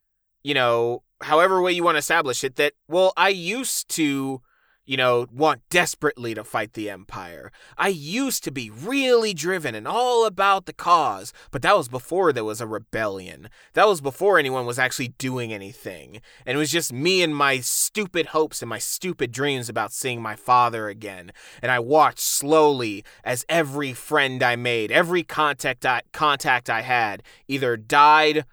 [0.43, 4.41] you know, however way you want to establish it, that, well, I used to,
[4.89, 7.51] you know, want desperately to fight the Empire.
[7.77, 12.33] I used to be really driven and all about the cause, but that was before
[12.33, 13.49] there was a rebellion.
[13.75, 16.21] That was before anyone was actually doing anything.
[16.43, 20.23] And it was just me and my stupid hopes and my stupid dreams about seeing
[20.23, 21.33] my father again.
[21.61, 27.21] And I watched slowly as every friend I made, every contact I, contact I had,
[27.47, 28.43] either died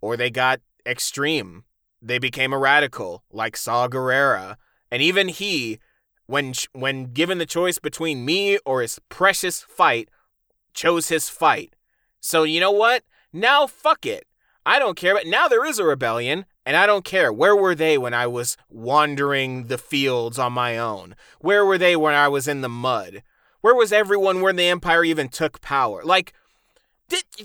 [0.00, 1.64] or they got extreme.
[2.00, 4.56] They became a radical, like Saw Gerrera.
[4.94, 5.80] And even he,
[6.26, 10.08] when when given the choice between me or his precious fight,
[10.72, 11.74] chose his fight.
[12.20, 13.02] So you know what?
[13.32, 14.28] Now fuck it.
[14.64, 15.12] I don't care.
[15.12, 17.32] But now there is a rebellion, and I don't care.
[17.32, 21.16] Where were they when I was wandering the fields on my own?
[21.40, 23.24] Where were they when I was in the mud?
[23.62, 26.04] Where was everyone when the Empire even took power?
[26.04, 26.34] Like,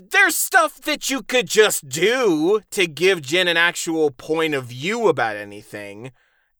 [0.00, 5.08] there's stuff that you could just do to give Jyn an actual point of view
[5.08, 6.12] about anything.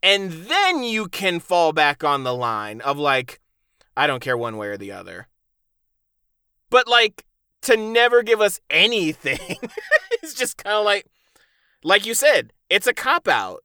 [0.02, 3.40] And then you can fall back on the line of like,
[3.96, 5.28] I don't care one way or the other.
[6.70, 7.24] But like,
[7.62, 9.58] to never give us anything
[10.22, 11.06] it's just kind of like,
[11.82, 13.62] like you said, it's a cop out.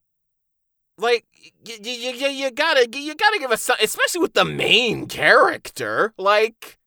[0.97, 1.25] Like,
[1.65, 6.13] you, you, you, you gotta, you gotta give us some, especially with the main character.
[6.17, 6.77] Like,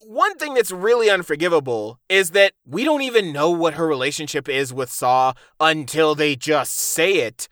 [0.00, 4.72] one thing that's really unforgivable is that we don't even know what her relationship is
[4.72, 7.48] with Saw until they just say it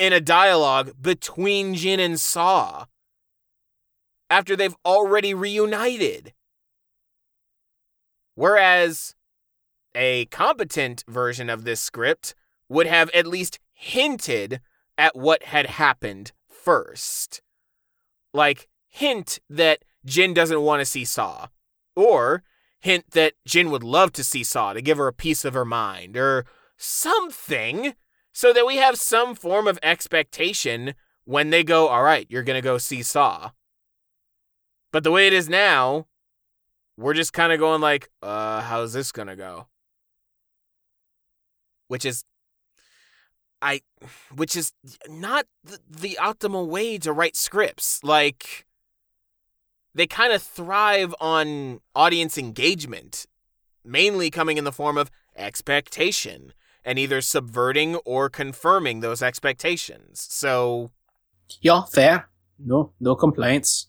[0.00, 2.86] in a dialogue between Jyn and Saw
[4.30, 6.32] after they've already reunited.
[8.34, 9.14] Whereas
[9.94, 12.34] a competent version of this script
[12.66, 14.62] would have at least hinted
[14.96, 17.42] at what had happened first.
[18.32, 21.48] Like, hint that Jyn doesn't want to see Saw,
[21.94, 22.42] or
[22.78, 25.66] hint that Jyn would love to see Saw to give her a piece of her
[25.66, 26.46] mind, or
[26.78, 27.94] something
[28.32, 32.58] so that we have some form of expectation when they go, all right, you're going
[32.58, 33.50] to go see Saw.
[34.92, 36.06] But the way it is now,
[36.96, 39.68] we're just kind of going like, uh, how's this going to go?
[41.88, 42.24] Which is
[43.62, 43.82] I
[44.34, 44.72] which is
[45.08, 48.02] not the, the optimal way to write scripts.
[48.02, 48.66] Like
[49.94, 53.26] they kind of thrive on audience engagement,
[53.84, 56.52] mainly coming in the form of expectation
[56.84, 60.26] and either subverting or confirming those expectations.
[60.30, 60.90] So,
[61.60, 62.28] yeah, fair.
[62.58, 63.88] No, no complaints.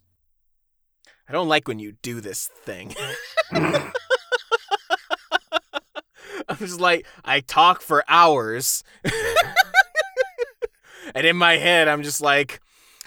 [1.28, 2.96] I don't like when you do this thing.
[6.50, 8.84] I'm just like, I talk for hours.
[11.16, 12.60] and in my head, I'm just like,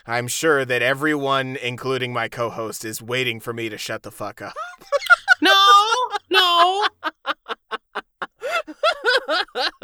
[0.07, 4.11] I'm sure that everyone, including my co host, is waiting for me to shut the
[4.11, 4.55] fuck up.
[5.43, 5.53] no,
[6.31, 6.87] no.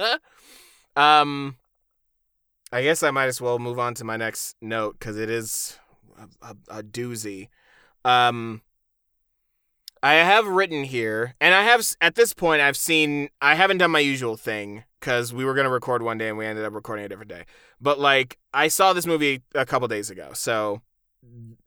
[0.96, 1.56] um,
[2.72, 5.78] I guess I might as well move on to my next note because it is
[6.18, 7.48] a, a, a doozy.
[8.04, 8.62] Um,
[10.02, 13.90] I have written here, and I have at this point I've seen I haven't done
[13.90, 17.04] my usual thing because we were gonna record one day and we ended up recording
[17.04, 17.44] a different day.
[17.80, 20.80] But like I saw this movie a couple days ago, so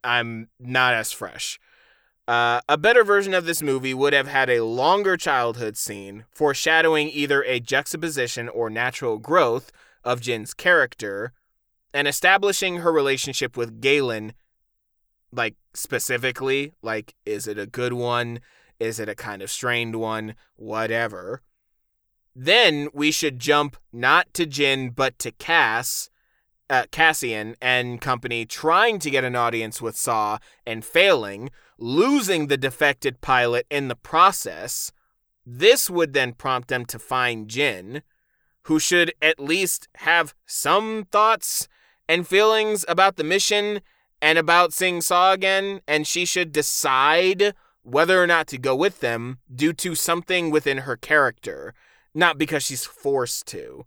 [0.04, 1.60] I'm not as fresh.
[2.28, 7.10] Uh, a better version of this movie would have had a longer childhood scene, foreshadowing
[7.10, 9.72] either a juxtaposition or natural growth
[10.04, 11.34] of Jyn's character,
[11.94, 14.34] and establishing her relationship with Galen,
[15.34, 18.40] like specifically, like, is it a good one?
[18.80, 20.36] Is it a kind of strained one?
[20.56, 21.42] Whatever.
[22.36, 26.10] Then we should jump not to Jyn but to Cass,
[26.70, 32.58] uh, Cassian and company trying to get an audience with Saw and failing, losing the
[32.58, 34.92] defected pilot in the process.
[35.46, 38.02] This would then prompt them to find Jyn,
[38.64, 41.68] who should at least have some thoughts
[42.08, 43.82] and feelings about the mission
[44.22, 49.02] and about seeing Saw again, and she should decide whether or not to go with
[49.02, 51.74] them due to something within her character,
[52.14, 53.86] not because she's forced to.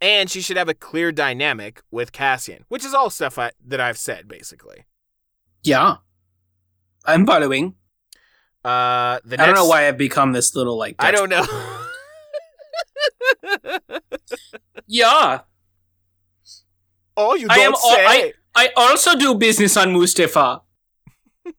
[0.00, 3.80] And she should have a clear dynamic with Cassian, which is all stuff I, that
[3.80, 4.86] I've said, basically.
[5.62, 5.96] Yeah.
[7.04, 7.74] I'm following.
[8.64, 10.96] Uh, the I don't know why I've become this little like.
[10.98, 11.44] I don't know.
[14.86, 15.40] Yeah.
[17.16, 18.06] oh, you I don't am- say.
[18.06, 20.60] I- I also do business on Mustafar.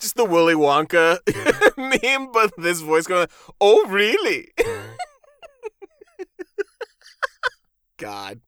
[0.00, 1.18] Just the Willy Wonka
[1.76, 3.28] meme, but this voice going,
[3.60, 4.48] "Oh, really?"
[7.98, 8.40] God.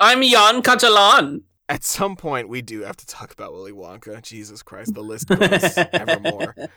[0.00, 1.42] I'm Jan Catalan.
[1.68, 4.22] At some point, we do have to talk about Willy Wonka.
[4.22, 6.54] Jesus Christ, the list goes evermore.
[6.56, 6.70] Yep.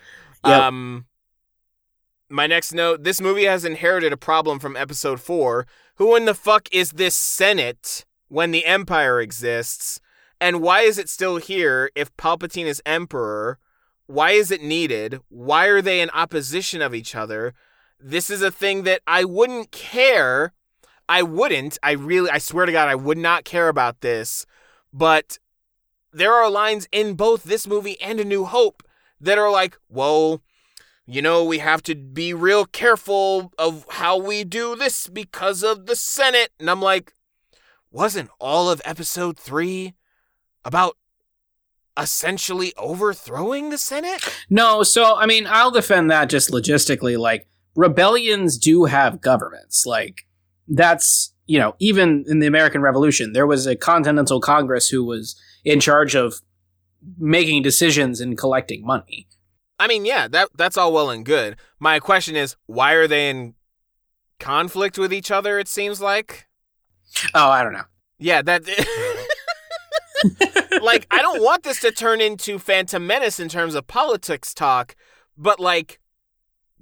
[0.46, 1.06] Um,
[2.30, 5.68] my next note: This movie has inherited a problem from Episode Four.
[5.96, 10.00] Who in the fuck is this Senate when the Empire exists?
[10.42, 13.60] And why is it still here if Palpatine is Emperor?
[14.08, 15.20] Why is it needed?
[15.30, 17.54] Why are they in opposition of each other?
[18.00, 20.54] This is a thing that I wouldn't care.
[21.10, 21.78] I wouldn't.
[21.84, 24.46] I really, I swear to God, I would not care about this.
[24.92, 25.40] But
[26.12, 28.84] there are lines in both this movie and A New Hope
[29.22, 30.42] that are like, well,
[31.06, 35.88] you know, we have to be real careful of how we do this because of
[35.88, 36.52] the Senate.
[36.60, 37.14] And I'm like,
[37.92, 39.96] wasn't all of episode three
[40.64, 40.98] about
[41.98, 44.24] essentially overthrowing the Senate?
[44.50, 47.18] No, so I mean, I'll defend that just logistically.
[47.18, 49.86] Like, rebellions do have governments.
[49.86, 50.28] Like,
[50.68, 55.36] that's, you know, even in the American Revolution, there was a Continental Congress who was
[55.66, 56.42] in charge of
[57.18, 59.28] making decisions and collecting money.
[59.80, 61.56] I mean, yeah, that that's all well and good.
[61.80, 63.56] My question is, why are they in
[64.40, 65.58] conflict with each other?
[65.58, 66.48] It seems like.
[67.34, 67.86] Oh, I don't know.
[68.20, 68.64] Yeah, that.
[70.84, 74.96] like, I don't want this to turn into Phantom Menace in terms of politics talk,
[75.36, 76.00] but like,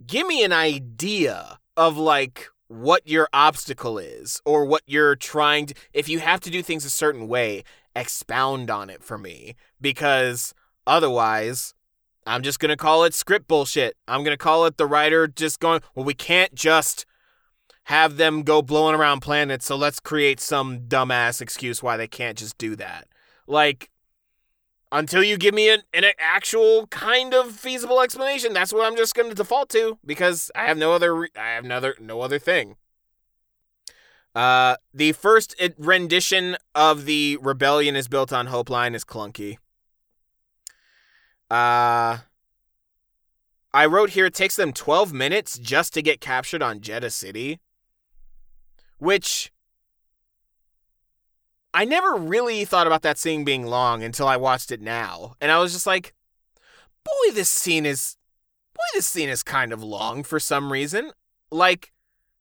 [0.06, 5.74] give me an idea of like what your obstacle is or what you're trying to.
[5.94, 7.64] If you have to do things a certain way,
[7.96, 10.54] expound on it for me because
[10.86, 11.74] otherwise.
[12.26, 13.96] I'm just going to call it script bullshit.
[14.06, 17.06] I'm going to call it the writer just going, well, we can't just
[17.86, 22.38] have them go blowing around planets, so let's create some dumbass excuse why they can't
[22.38, 23.08] just do that.
[23.48, 23.90] Like,
[24.92, 29.16] until you give me an, an actual kind of feasible explanation, that's what I'm just
[29.16, 32.22] going to default to because I have no other re- I have no other no
[32.22, 32.76] other thing.
[34.34, 39.58] Uh, the first it- rendition of the rebellion is built on Hope line is clunky.
[41.50, 42.20] Uh,
[43.74, 47.60] I wrote here it takes them 12 minutes just to get captured on Jedha City,
[48.98, 49.52] which
[51.78, 55.52] I never really thought about that scene being long until I watched it now, and
[55.52, 56.16] I was just like,
[57.04, 58.18] "Boy, this scene is,
[58.74, 61.12] boy, this scene is kind of long for some reason.
[61.52, 61.94] Like,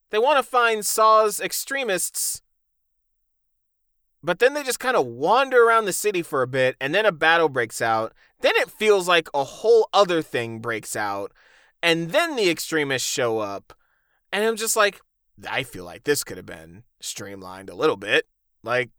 [0.09, 2.41] they want to find Saw's extremists."
[4.23, 7.05] But then they just kind of wander around the city for a bit, and then
[7.05, 8.15] a battle breaks out.
[8.41, 11.31] Then it feels like a whole other thing breaks out,
[11.83, 13.75] and then the extremists show up.
[14.33, 14.99] And I'm just like,
[15.47, 18.29] I feel like this could have been streamlined a little bit.
[18.63, 18.93] Like,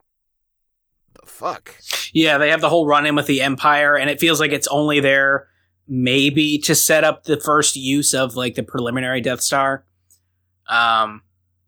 [1.21, 1.75] the fuck?
[2.13, 4.67] Yeah, they have the whole run in with the Empire, and it feels like it's
[4.67, 5.47] only there
[5.87, 9.85] maybe to set up the first use of like the preliminary Death Star,
[10.67, 11.21] um,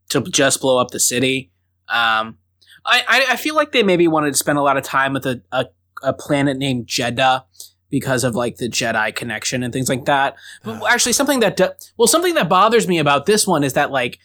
[0.10, 1.52] to just blow up the city.
[1.88, 2.38] Um,
[2.86, 5.26] I, I I feel like they maybe wanted to spend a lot of time with
[5.26, 5.66] a a,
[6.04, 7.44] a planet named Jedha
[7.90, 10.36] because of like the Jedi connection and things like that.
[10.64, 13.92] But actually, something that do- well, something that bothers me about this one is that
[13.92, 14.20] like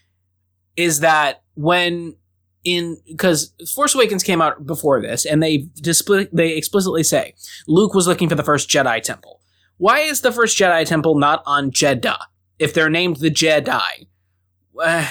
[0.76, 2.16] is that when
[2.64, 7.34] in because Force Awakens came out before this, and they display they explicitly say
[7.66, 9.40] Luke was looking for the first Jedi temple.
[9.76, 12.16] Why is the first Jedi temple not on Jedha
[12.58, 14.06] if they're named the Jedi?
[14.80, 15.08] Uh,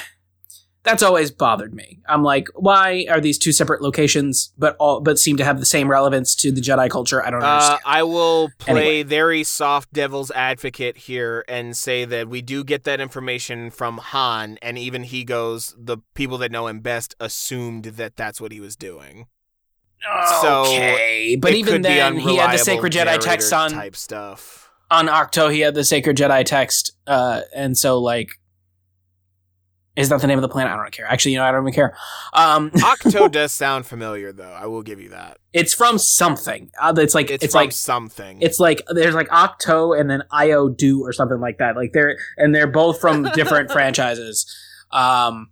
[0.83, 1.99] that's always bothered me.
[2.07, 5.65] I'm like, why are these two separate locations, but all but seem to have the
[5.65, 7.25] same relevance to the Jedi culture?
[7.25, 7.77] I don't Uh.
[7.85, 9.03] I will play Anyway.
[9.03, 14.57] very soft devil's advocate here and say that we do get that information from Han,
[14.61, 18.59] and even he goes, the people that know him best assumed that that's what he
[18.59, 19.27] was doing.
[20.41, 24.69] so, okay, but even then, he had the sacred Jedi text on type stuff.
[24.91, 28.31] on Ahch-To, he had the Sacred Jedi text, uh, and so like,
[29.95, 30.73] is that the name of the planet?
[30.73, 31.05] I don't care.
[31.05, 31.95] Actually, you know, I don't even care.
[32.33, 34.51] Um, Ahch-To does sound familiar, though.
[34.51, 35.37] I will give you that.
[35.53, 36.71] it's from something.
[36.81, 38.41] Uh, it's like It's, it's, from like something.
[38.41, 41.75] it's like there's like Ahch-To and then Io Do or something like that.
[41.75, 44.51] Like they're and they're both from different franchises.
[44.91, 45.49] Um,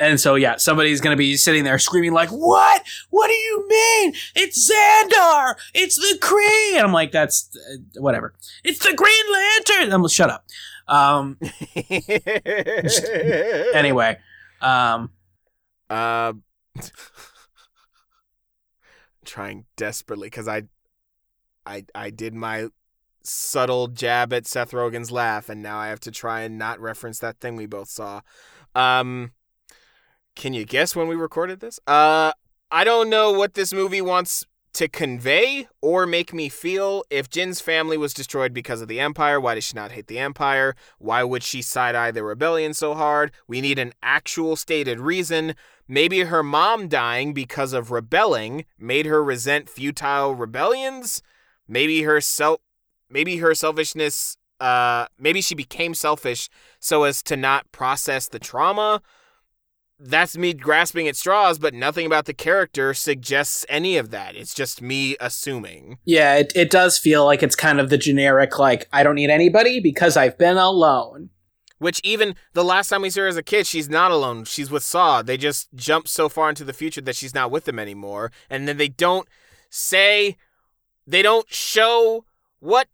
[0.00, 2.82] and so yeah, somebody's gonna be sitting there screaming like, "What?
[3.10, 4.14] What do you mean?
[4.36, 5.54] It's Xandar!
[5.74, 8.32] It's the Kree!" And I'm like, "That's uh, whatever.
[8.62, 10.44] It's the Green Lantern." I'm like, shut up.
[10.88, 11.38] Um,
[13.74, 14.18] anyway,
[14.60, 15.10] um,
[15.90, 16.32] Uh,
[19.24, 20.62] trying desperately because I,
[21.66, 22.68] I, I did my
[23.22, 27.18] subtle jab at Seth Rogen's laugh, and now I have to try and not reference
[27.18, 28.22] that thing we both saw.
[28.74, 29.32] Um,
[30.34, 31.78] can you guess when we recorded this?
[31.86, 32.32] Uh,
[32.70, 34.44] I don't know what this movie wants
[34.78, 37.02] to convey or make me feel.
[37.10, 40.20] If Jyn's family was destroyed because of the Empire, why does she not hate the
[40.20, 40.76] Empire?
[41.00, 43.32] Why would she side eye the rebellion so hard?
[43.48, 45.56] We need an actual stated reason.
[45.88, 51.22] Maybe her mom dying because of rebelling made her resent futile rebellions.
[51.66, 52.60] Maybe her self,
[53.10, 54.36] maybe her selfishness.
[54.60, 56.48] Uh, maybe she became selfish
[56.78, 59.02] so as to not process the trauma.
[60.00, 64.36] That's me grasping at straws, but nothing about the character suggests any of that.
[64.36, 65.98] It's just me assuming.
[66.04, 69.30] yeah, it it does feel like it's kind of the generic like I don't need
[69.30, 71.30] anybody because I've been alone.
[71.78, 74.44] Which even the last time we saw her as a kid, she's not alone.
[74.44, 75.22] She's with Saw.
[75.22, 78.32] They just jump so far into the future that she's not with them anymore.
[78.50, 79.28] And then they don't
[79.70, 80.36] say,
[81.06, 82.24] they don't show
[82.58, 82.88] what.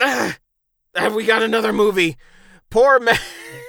[0.00, 0.34] Ugh,
[0.94, 2.16] have we got another movie?
[2.70, 3.18] Poor man.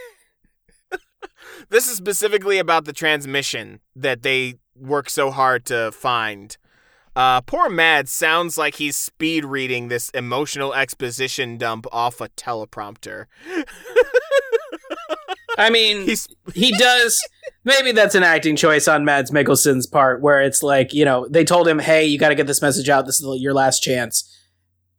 [1.70, 6.58] this is specifically about the transmission that they work so hard to find.
[7.16, 13.26] Uh, poor Mad sounds like he's speed reading this emotional exposition dump off a teleprompter.
[15.58, 17.22] I mean, He's he does.
[17.66, 21.44] Maybe that's an acting choice on Mads Mikkelsen's part, where it's like you know they
[21.44, 23.06] told him, "Hey, you got to get this message out.
[23.06, 24.34] This is your last chance.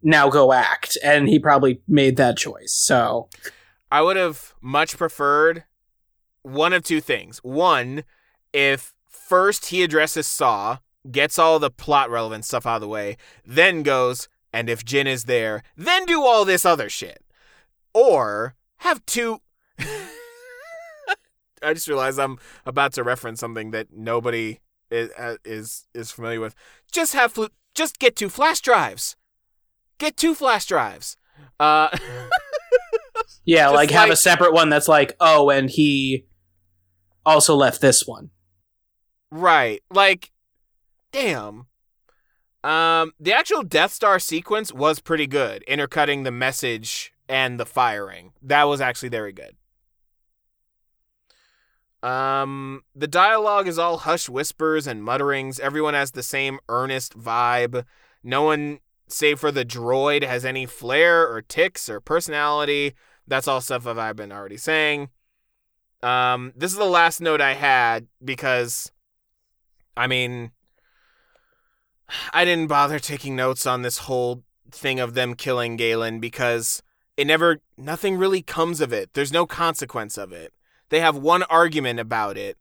[0.02, 2.72] Now go act," and he probably made that choice.
[2.72, 3.30] So
[3.90, 5.64] I would have much preferred
[6.42, 7.38] one of two things.
[7.38, 8.04] One,
[8.52, 10.78] if first he addresses Saw,
[11.10, 15.06] gets all the plot relevant stuff out of the way, then goes, and if Jyn
[15.06, 17.22] is there, then do all this other shit.
[17.94, 19.40] Or have two.
[21.62, 24.60] I just realized I'm about to reference something that nobody
[24.90, 26.54] is uh, is, is familiar with.
[26.90, 29.16] Just have flu- just get two flash drives.
[29.98, 31.16] Get two flash drives.
[31.58, 31.96] Uh
[33.44, 36.26] yeah, like have a separate one that's like, oh, and he
[37.24, 38.30] also left this one.
[39.30, 39.82] Right.
[39.90, 40.32] Like,
[41.12, 41.66] damn.
[42.62, 48.32] Um, the actual Death Star sequence was pretty good, intercutting the message and the firing.
[48.42, 49.56] That was actually very good.
[52.02, 55.60] Um, the dialogue is all hushed whispers and mutterings.
[55.60, 57.84] Everyone has the same earnest vibe.
[58.22, 62.94] No one, save for the droid, has any flair or ticks or personality.
[63.26, 65.10] That's all stuff that I've been already saying.
[66.02, 68.90] Um, this is the last note I had because
[69.96, 70.52] I mean,
[72.32, 76.82] I didn't bother taking notes on this whole thing of them killing Galen because
[77.16, 79.10] it never, nothing really comes of it.
[79.12, 80.52] There's no consequence of it.
[80.88, 82.56] They have one argument about it,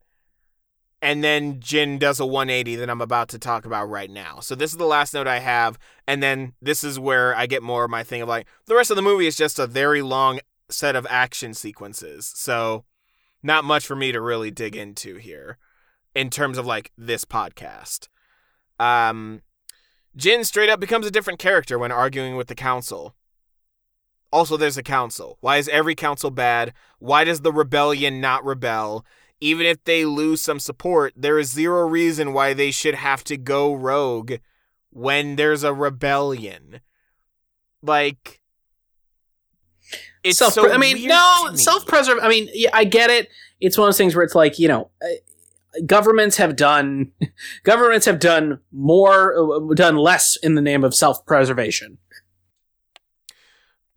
[1.01, 4.39] and then Jyn does a 180 that I'm about to talk about right now.
[4.41, 7.63] So this is the last note I have, and then this is where I get
[7.63, 10.01] more of my thing of like, the rest of the movie is just a very
[10.01, 12.31] long set of action sequences.
[12.35, 12.83] So
[13.41, 15.57] not much for me to really dig into here
[16.15, 18.07] in terms of like this podcast.
[18.79, 19.41] Um,
[20.17, 23.15] Jyn straight up becomes a different character when arguing with the council.
[24.31, 25.37] Also, there's a council.
[25.41, 26.73] Why is every council bad?
[26.99, 29.05] Why does the rebellion not rebel?
[29.41, 33.37] Even if they lose some support, there is zero reason why they should have to
[33.37, 34.33] go rogue
[34.91, 36.81] when there's a rebellion.
[37.81, 38.38] Like,
[40.23, 40.53] it's self.
[40.53, 41.57] so I mean, no, me.
[41.57, 42.19] self preserve.
[42.21, 43.29] I mean, yeah, I get it.
[43.59, 47.11] It's one of those things where it's like you know, uh, governments have done
[47.63, 51.97] governments have done more, uh, done less in the name of self preservation.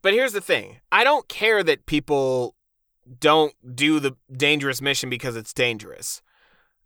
[0.03, 2.55] But here's the thing I don't care that people
[3.21, 6.23] don't do the dangerous mission because it's dangerous.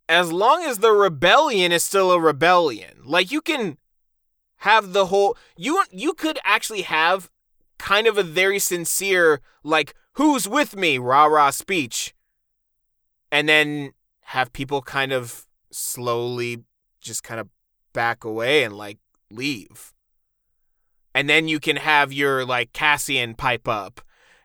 [0.09, 3.01] As long as the rebellion is still a rebellion.
[3.05, 3.79] Like you can
[4.59, 7.31] have the whole you you could actually have
[7.79, 10.99] kind of a very sincere like who's with me?
[10.99, 12.15] rah rah speech.
[13.31, 16.65] And then have people kind of slowly
[17.01, 17.49] just kind of
[17.93, 18.99] back away and like
[19.31, 19.93] leave.
[21.15, 24.01] And then you can have your like Cassian pipe up,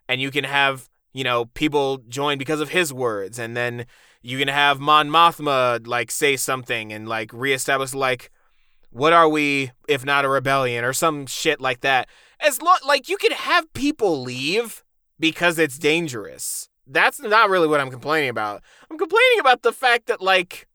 [0.07, 3.86] and you can have you know people join because of his words, and then
[4.21, 8.32] you can have Mon Mothma like say something and like reestablish like
[8.91, 10.84] what are we if not a rebellion?
[10.86, 12.07] or some shit like that.
[12.42, 14.84] As long like you can have people leave
[15.20, 16.70] because it's dangerous.
[16.88, 18.64] That's not really what I'm complaining about.
[18.89, 20.68] I'm complaining about the fact that like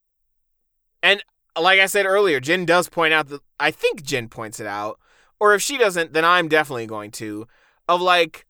[1.03, 1.23] and
[1.61, 4.99] like I said earlier, Jyn does point out that I think Jyn points it out
[5.39, 7.47] or if she doesn't, then I'm definitely going to,
[7.89, 8.47] of like,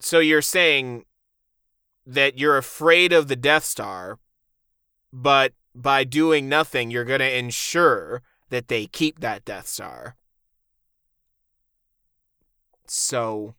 [0.00, 1.04] so you're saying
[2.06, 4.18] that you're afraid of the Death Star,
[5.12, 10.16] but by doing nothing, you're going to ensure that they keep that Death Star.
[12.90, 13.54] So,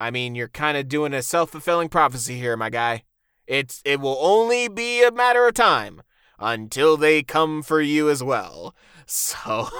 [0.00, 3.04] I mean, you're kind of doing a self fulfilling prophecy here, my guy.
[3.46, 6.02] It's it will only be a matter of time
[6.38, 8.74] until they come for you as well.
[9.06, 9.68] So.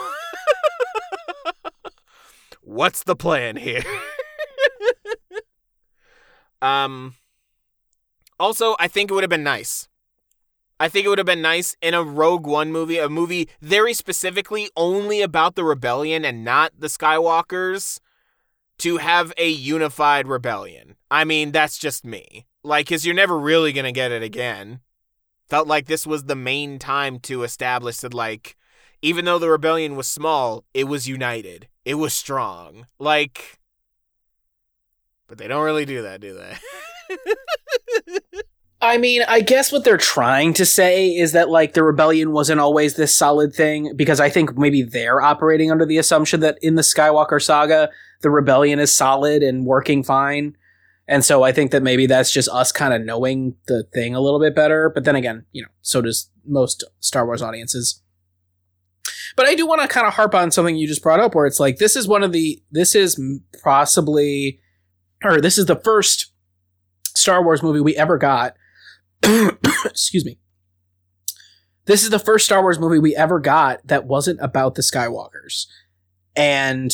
[2.60, 3.84] what's the plan here?
[6.62, 7.14] um
[8.38, 9.88] also, I think it would have been nice.
[10.84, 13.94] I think it would have been nice in a Rogue One movie, a movie very
[13.94, 18.00] specifically only about the rebellion and not the Skywalkers,
[18.80, 20.96] to have a unified rebellion.
[21.10, 22.44] I mean, that's just me.
[22.62, 24.80] Like, because you're never really going to get it again.
[25.48, 28.54] Felt like this was the main time to establish that, like,
[29.00, 31.66] even though the rebellion was small, it was united.
[31.86, 32.88] It was strong.
[32.98, 33.58] Like,
[35.28, 36.58] but they don't really do that, do they?
[38.84, 42.60] I mean, I guess what they're trying to say is that like the rebellion wasn't
[42.60, 46.74] always this solid thing because I think maybe they're operating under the assumption that in
[46.74, 47.88] the Skywalker saga
[48.20, 50.54] the rebellion is solid and working fine.
[51.08, 54.20] And so I think that maybe that's just us kind of knowing the thing a
[54.20, 58.02] little bit better, but then again, you know, so does most Star Wars audiences.
[59.34, 61.46] But I do want to kind of harp on something you just brought up, where
[61.46, 63.18] it's like this is one of the this is
[63.62, 64.60] possibly,
[65.22, 66.32] or this is the first
[67.16, 68.56] Star Wars movie we ever got.
[69.84, 70.38] excuse me.
[71.86, 75.66] This is the first Star Wars movie we ever got that wasn't about the Skywalkers,
[76.34, 76.90] and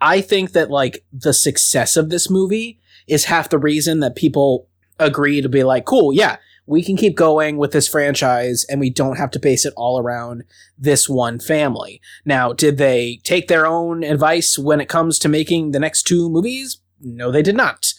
[0.00, 4.68] I think that like the success of this movie is half the reason that people
[4.98, 8.90] agree to be like, cool, yeah, we can keep going with this franchise and we
[8.90, 10.44] don't have to base it all around
[10.76, 12.00] this one family.
[12.24, 16.28] Now, did they take their own advice when it comes to making the next two
[16.28, 16.78] movies?
[17.00, 17.92] No, they did not.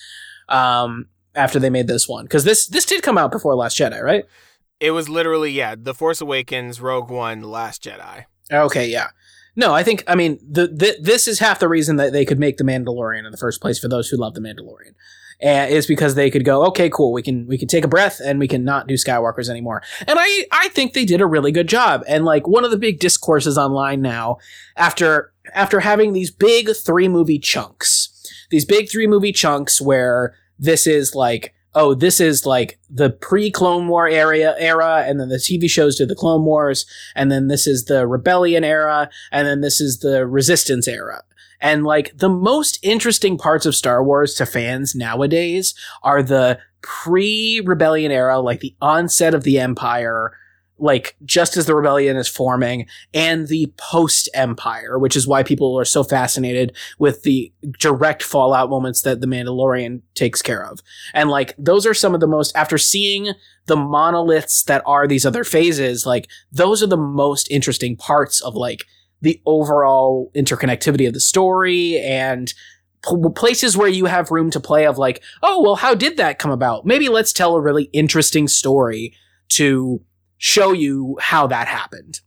[0.47, 4.01] Um, after they made this one, because this this did come out before Last Jedi,
[4.01, 4.25] right?
[4.79, 8.25] It was literally yeah, The Force Awakens, Rogue One, Last Jedi.
[8.51, 9.09] Okay, yeah.
[9.55, 12.39] No, I think I mean the, the this is half the reason that they could
[12.39, 14.93] make the Mandalorian in the first place for those who love the Mandalorian
[15.39, 18.19] and is because they could go, okay, cool, we can we can take a breath
[18.23, 19.81] and we can not do Skywalkers anymore.
[20.07, 22.03] And I I think they did a really good job.
[22.07, 24.37] And like one of the big discourses online now,
[24.75, 28.09] after after having these big three movie chunks,
[28.49, 33.51] these big three movie chunks where this is like oh, this is like the pre
[33.51, 36.85] Clone War area era, and then the TV shows do the Clone Wars,
[37.15, 41.23] and then this is the Rebellion era, and then this is the Resistance era.
[41.61, 47.61] And like the most interesting parts of Star Wars to fans nowadays are the pre
[47.65, 50.31] rebellion era, like the onset of the Empire,
[50.79, 55.79] like just as the rebellion is forming, and the post Empire, which is why people
[55.79, 60.79] are so fascinated with the direct fallout moments that the Mandalorian takes care of.
[61.13, 63.33] And like those are some of the most, after seeing
[63.65, 68.55] the monoliths that are these other phases, like those are the most interesting parts of
[68.55, 68.85] like
[69.21, 72.53] the overall interconnectivity of the story and
[73.35, 76.51] places where you have room to play of like, oh, well, how did that come
[76.51, 76.85] about?
[76.85, 79.13] Maybe let's tell a really interesting story
[79.49, 80.01] to
[80.39, 82.21] show you how that happened.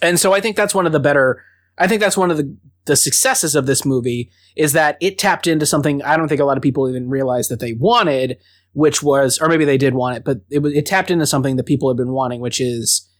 [0.00, 1.42] And so I think that's one of the better,
[1.76, 2.56] I think that's one of the,
[2.86, 6.44] the successes of this movie is that it tapped into something I don't think a
[6.44, 8.38] lot of people even realized that they wanted,
[8.72, 11.66] which was, or maybe they did want it, but it, it tapped into something that
[11.66, 13.10] people had been wanting, which is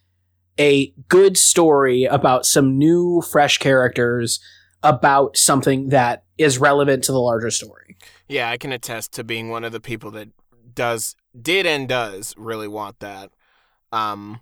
[0.58, 4.40] a good story about some new, fresh characters
[4.82, 7.96] about something that is relevant to the larger story.
[8.28, 10.28] Yeah, I can attest to being one of the people that
[10.74, 13.30] does did and does really want that.
[13.92, 14.40] Um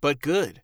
[0.00, 0.62] but good.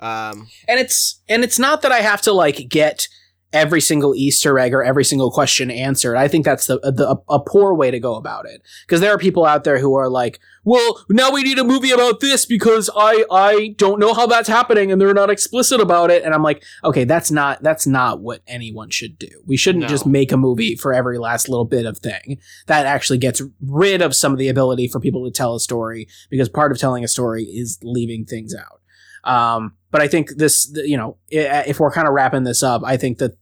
[0.00, 3.08] Um and it's and it's not that I have to like get
[3.52, 6.16] every single Easter egg or every single question answered.
[6.16, 9.18] I think that's the, the a poor way to go about it because there are
[9.18, 12.90] people out there who are like, "Well, now we need a movie about this because
[12.94, 16.42] I I don't know how that's happening and they're not explicit about it." And I'm
[16.42, 19.42] like, "Okay, that's not that's not what anyone should do.
[19.46, 19.88] We shouldn't no.
[19.88, 22.38] just make a movie for every last little bit of thing.
[22.66, 26.08] That actually gets rid of some of the ability for people to tell a story
[26.30, 28.77] because part of telling a story is leaving things out."
[29.24, 32.96] Um, but I think this, you know, if we're kind of wrapping this up, I
[32.96, 33.36] think that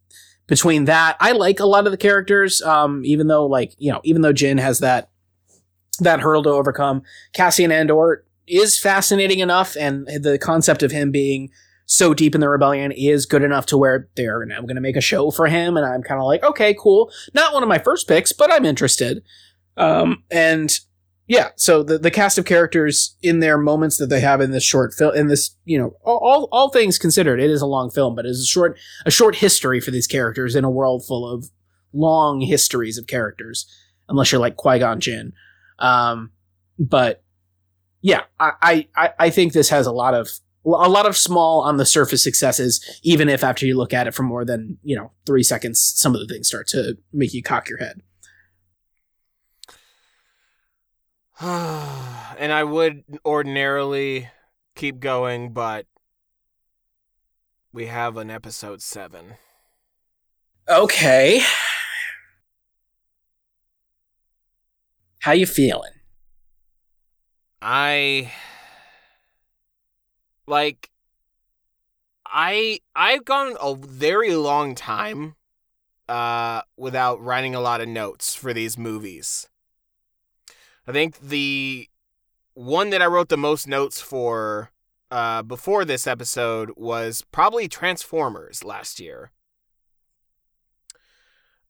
[0.47, 2.63] between that, I like a lot of the characters.
[2.63, 5.11] Um, even though like you know, even though Jyn has that
[6.01, 7.03] that hurdle to overcome,
[7.33, 11.51] Cassian Andor is fascinating enough, and the concept of him being
[11.87, 14.97] so deep in the rebellion is good enough to where they're now going to make
[14.97, 17.11] a show for him, and I'm kind of like, okay, cool.
[17.35, 19.23] Not one of my first picks, but I'm interested.
[19.77, 20.71] Um, and
[21.29, 24.63] yeah, so the, the cast of characters in their moments that they have in this
[24.63, 28.15] short film, in this, you know, all, all things considered, it is a long film,
[28.15, 31.51] but it's a short, a short history for these characters in a world full of
[31.93, 33.67] long histories of characters,
[34.09, 35.33] unless you're like Qui-Gon Jinn.
[35.81, 36.31] Um,
[36.79, 37.25] but
[38.03, 40.31] yeah, I, I, I think this has a lot of,
[40.65, 44.15] a lot of small on the surface successes, even if after you look at it
[44.15, 47.43] for more than, you know, three seconds, some of the things start to make you
[47.43, 48.01] cock your head.
[51.41, 54.31] and I would ordinarily
[54.75, 55.87] keep going, but
[57.73, 59.35] we have an episode seven.
[60.67, 61.43] Okay.
[65.21, 65.93] How you feeling?
[67.61, 68.33] I
[70.47, 70.91] like
[72.25, 75.35] I I've gone a very long time
[76.09, 79.49] uh without writing a lot of notes for these movies.
[80.87, 81.89] I think the
[82.55, 84.71] one that I wrote the most notes for
[85.11, 89.31] uh, before this episode was probably Transformers last year.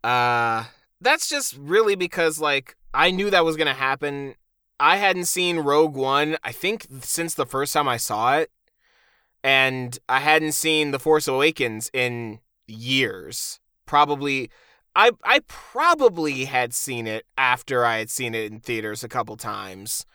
[0.04, 0.64] Uh,
[1.00, 4.34] that's just really because like I knew that was gonna happen.
[4.78, 8.50] I hadn't seen Rogue One, I think, since the first time I saw it,
[9.42, 13.58] and I hadn't seen The Force Awakens in years.
[13.86, 14.50] Probably
[14.96, 19.36] I I probably had seen it after I had seen it in theaters a couple
[19.36, 20.06] times,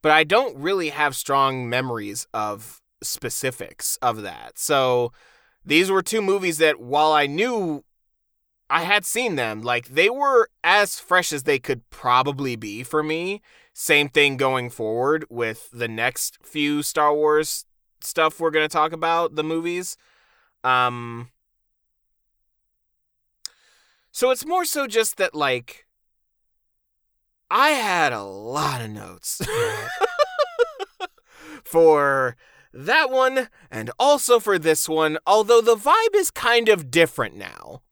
[0.00, 4.56] but I don't really have strong memories of specifics of that.
[4.56, 5.12] So
[5.64, 7.84] these were two movies that while I knew
[8.70, 13.02] I had seen them, like they were as fresh as they could probably be for
[13.02, 13.42] me.
[13.72, 17.64] Same thing going forward with the next few Star Wars
[18.00, 19.96] stuff we're going to talk about, the movies.
[20.62, 21.30] Um
[24.18, 25.86] so it's more so just that, like,
[27.48, 29.40] I had a lot of notes
[31.62, 32.36] for
[32.72, 37.82] that one and also for this one, although the vibe is kind of different now.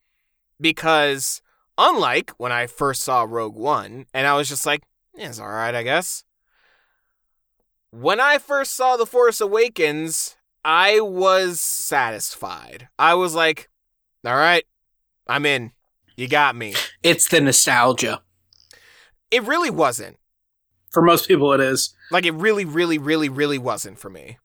[0.60, 1.42] Because,
[1.78, 4.82] unlike when I first saw Rogue One, and I was just like,
[5.14, 6.24] yeah, it's alright, I guess.
[7.92, 12.88] When I first saw The Force Awakens, I was satisfied.
[12.98, 13.68] I was like,
[14.26, 14.64] alright,
[15.28, 15.70] I'm in.
[16.16, 16.74] You got me.
[17.02, 18.22] It's the nostalgia.
[19.30, 20.18] It really wasn't.
[20.90, 21.94] For most people, it is.
[22.10, 24.38] Like, it really, really, really, really wasn't for me.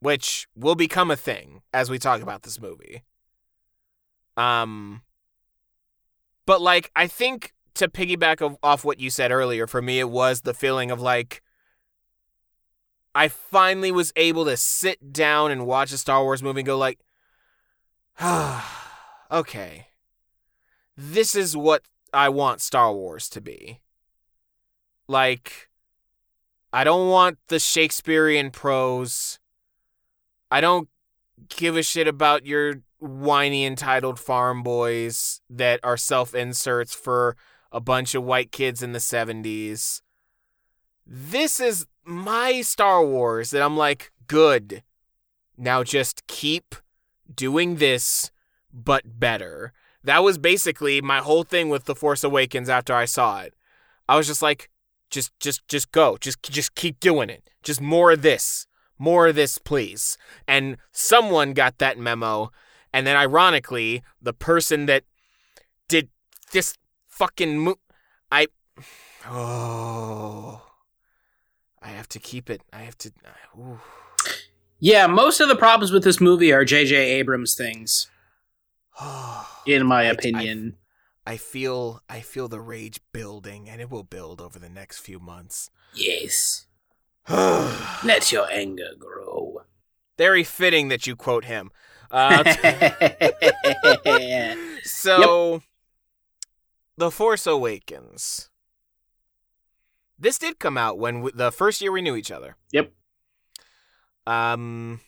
[0.00, 3.04] Which will become a thing as we talk about this movie.
[4.36, 5.02] Um,
[6.44, 10.42] but like, I think to piggyback off what you said earlier, for me, it was
[10.42, 11.42] the feeling of like,
[13.14, 16.78] I finally was able to sit down and watch a Star Wars movie and go
[16.78, 17.00] like,
[18.20, 18.79] ah
[19.30, 19.88] okay,
[20.96, 23.80] this is what I want Star Wars to be.
[25.08, 25.68] Like,
[26.72, 29.38] I don't want the Shakespearean prose.
[30.50, 30.88] I don't
[31.48, 37.36] give a shit about your whiny entitled farm boys that are self inserts for
[37.72, 40.02] a bunch of white kids in the 70s.
[41.06, 44.82] This is my Star Wars that I'm like, good.
[45.56, 46.74] Now just keep
[47.34, 48.30] doing this
[48.72, 49.72] but better.
[50.02, 53.54] That was basically my whole thing with The Force Awakens after I saw it.
[54.08, 54.70] I was just like,
[55.10, 56.16] just just just go.
[56.16, 57.50] Just just keep doing it.
[57.62, 58.66] Just more of this.
[58.98, 60.16] More of this, please.
[60.46, 62.50] And someone got that memo.
[62.92, 65.04] And then ironically, the person that
[65.88, 66.08] did
[66.52, 66.74] this
[67.08, 67.80] fucking mo-
[68.30, 68.48] I
[69.28, 70.62] oh
[71.82, 72.62] I have to keep it.
[72.72, 73.12] I have to.
[74.78, 76.96] Yeah, most of the problems with this movie are J.J.
[76.96, 78.10] Abrams things.
[79.66, 80.76] in my I, opinion.
[81.26, 84.98] I, I, feel I feel the rage building, and it will build over the next
[84.98, 85.70] few months.
[85.94, 86.66] Yes.
[87.28, 89.62] Let your anger grow.
[90.18, 91.70] Very fitting that you quote him.
[92.10, 92.44] Uh,
[94.82, 95.62] so, yep.
[96.96, 98.50] The Force Awakens.
[100.18, 102.56] This did come out when the first year we knew each other.
[102.72, 102.92] Yep.
[104.26, 105.00] Um,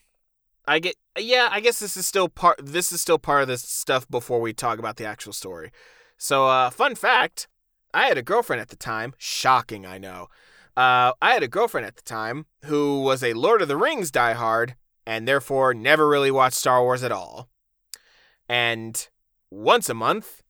[0.66, 3.62] I get yeah, I guess this is still part this is still part of this
[3.62, 5.70] stuff before we talk about the actual story.
[6.16, 7.48] So uh fun fact,
[7.94, 9.14] I had a girlfriend at the time.
[9.18, 10.28] Shocking, I know.
[10.74, 14.10] Uh, I had a girlfriend at the time who was a Lord of the Rings
[14.10, 14.74] diehard
[15.06, 17.50] and therefore never really watched Star Wars at all.
[18.48, 19.08] And
[19.50, 20.42] once a month,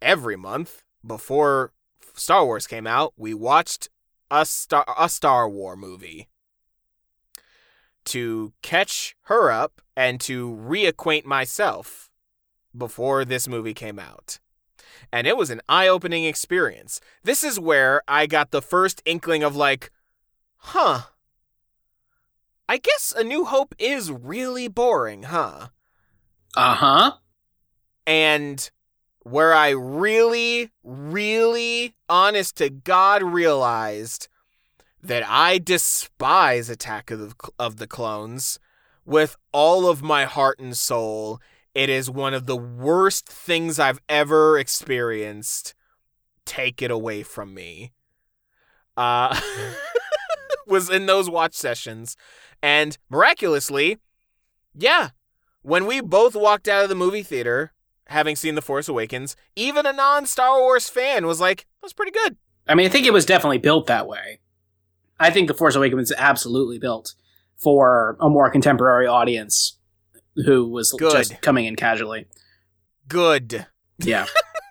[0.00, 1.72] every month, before
[2.14, 3.88] Star Wars came out, we watched
[4.30, 6.28] a Star, a Star War movie
[8.08, 12.10] to catch her up and to reacquaint myself
[12.76, 14.38] before this movie came out.
[15.12, 17.00] And it was an eye opening experience.
[17.22, 19.90] This is where I got the first inkling of, like,
[20.56, 21.02] huh.
[22.68, 25.68] I guess A New Hope is really boring, huh?
[26.56, 27.12] Uh huh.
[28.06, 28.70] And
[29.20, 34.28] where I really, really, honest to God, realized
[35.02, 38.58] that I despise Attack of the, of the Clones
[39.04, 41.40] with all of my heart and soul.
[41.74, 45.74] It is one of the worst things I've ever experienced.
[46.44, 47.92] Take it away from me.
[48.96, 49.38] Uh,
[50.66, 52.16] was in those watch sessions.
[52.62, 53.98] And miraculously,
[54.74, 55.10] yeah,
[55.62, 57.72] when we both walked out of the movie theater,
[58.08, 61.92] having seen The Force Awakens, even a non Star Wars fan was like, that was
[61.92, 62.36] pretty good.
[62.66, 64.40] I mean, I think it was definitely built that way.
[65.20, 67.14] I think The Force Awakens is absolutely built
[67.56, 69.78] for a more contemporary audience
[70.36, 71.12] who was Good.
[71.12, 72.28] just coming in casually.
[73.08, 73.66] Good.
[73.98, 74.26] Yeah.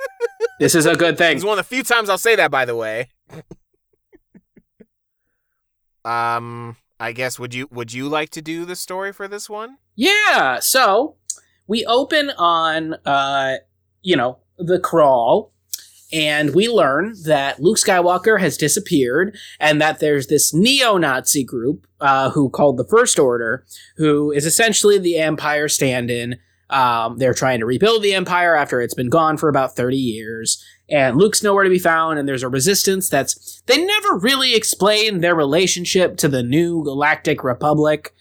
[0.60, 1.36] this is a good thing.
[1.36, 3.10] It's one of the few times I'll say that, by the way.
[6.06, 9.78] um, I guess would you would you like to do the story for this one?
[9.96, 10.60] Yeah.
[10.60, 11.16] So
[11.68, 13.56] we open on, uh,
[14.02, 15.52] you know, the crawl,
[16.12, 22.30] and we learn that Luke Skywalker has disappeared, and that there's this neo-Nazi group uh,
[22.30, 23.66] who called the First Order,
[23.98, 26.38] who is essentially the Empire stand-in.
[26.70, 30.64] Um, they're trying to rebuild the Empire after it's been gone for about 30 years.
[30.90, 33.62] And Luke's nowhere to be found, and there's a resistance that's.
[33.66, 38.14] They never really explain their relationship to the new Galactic Republic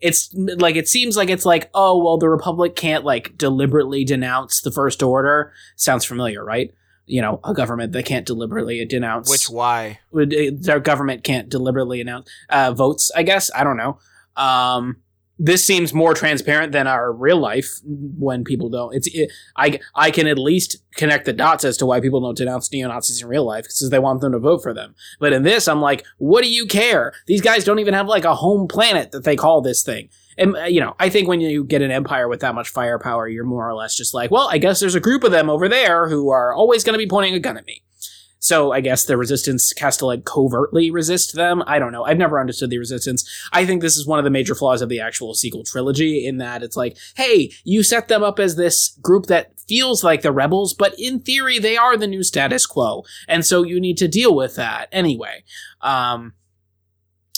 [0.00, 4.60] it's like it seems like it's like oh well the republic can't like deliberately denounce
[4.60, 6.74] the first order sounds familiar right
[7.06, 9.98] you know a government that can't deliberately denounce Which why?
[10.12, 13.50] would uh, their government can't deliberately announce uh, votes i guess?
[13.54, 13.98] I don't know.
[14.36, 14.96] Um
[15.36, 18.94] this seems more transparent than our real life when people don't.
[18.94, 22.36] It's it, i i can at least connect the dots as to why people don't
[22.36, 24.94] denounce neo-nazis in real life because they want them to vote for them.
[25.18, 27.12] But in this i'm like what do you care?
[27.26, 30.08] These guys don't even have like a home planet that they call this thing
[30.38, 33.28] and uh, you know i think when you get an empire with that much firepower
[33.28, 35.68] you're more or less just like well i guess there's a group of them over
[35.68, 37.82] there who are always going to be pointing a gun at me
[38.44, 41.62] so I guess the resistance has to like covertly resist them.
[41.66, 42.04] I don't know.
[42.04, 43.26] I've never understood the resistance.
[43.54, 46.36] I think this is one of the major flaws of the actual sequel trilogy in
[46.36, 50.30] that it's like, hey, you set them up as this group that feels like the
[50.30, 53.02] rebels, but in theory they are the new status quo.
[53.28, 55.42] And so you need to deal with that anyway.
[55.80, 56.34] Um,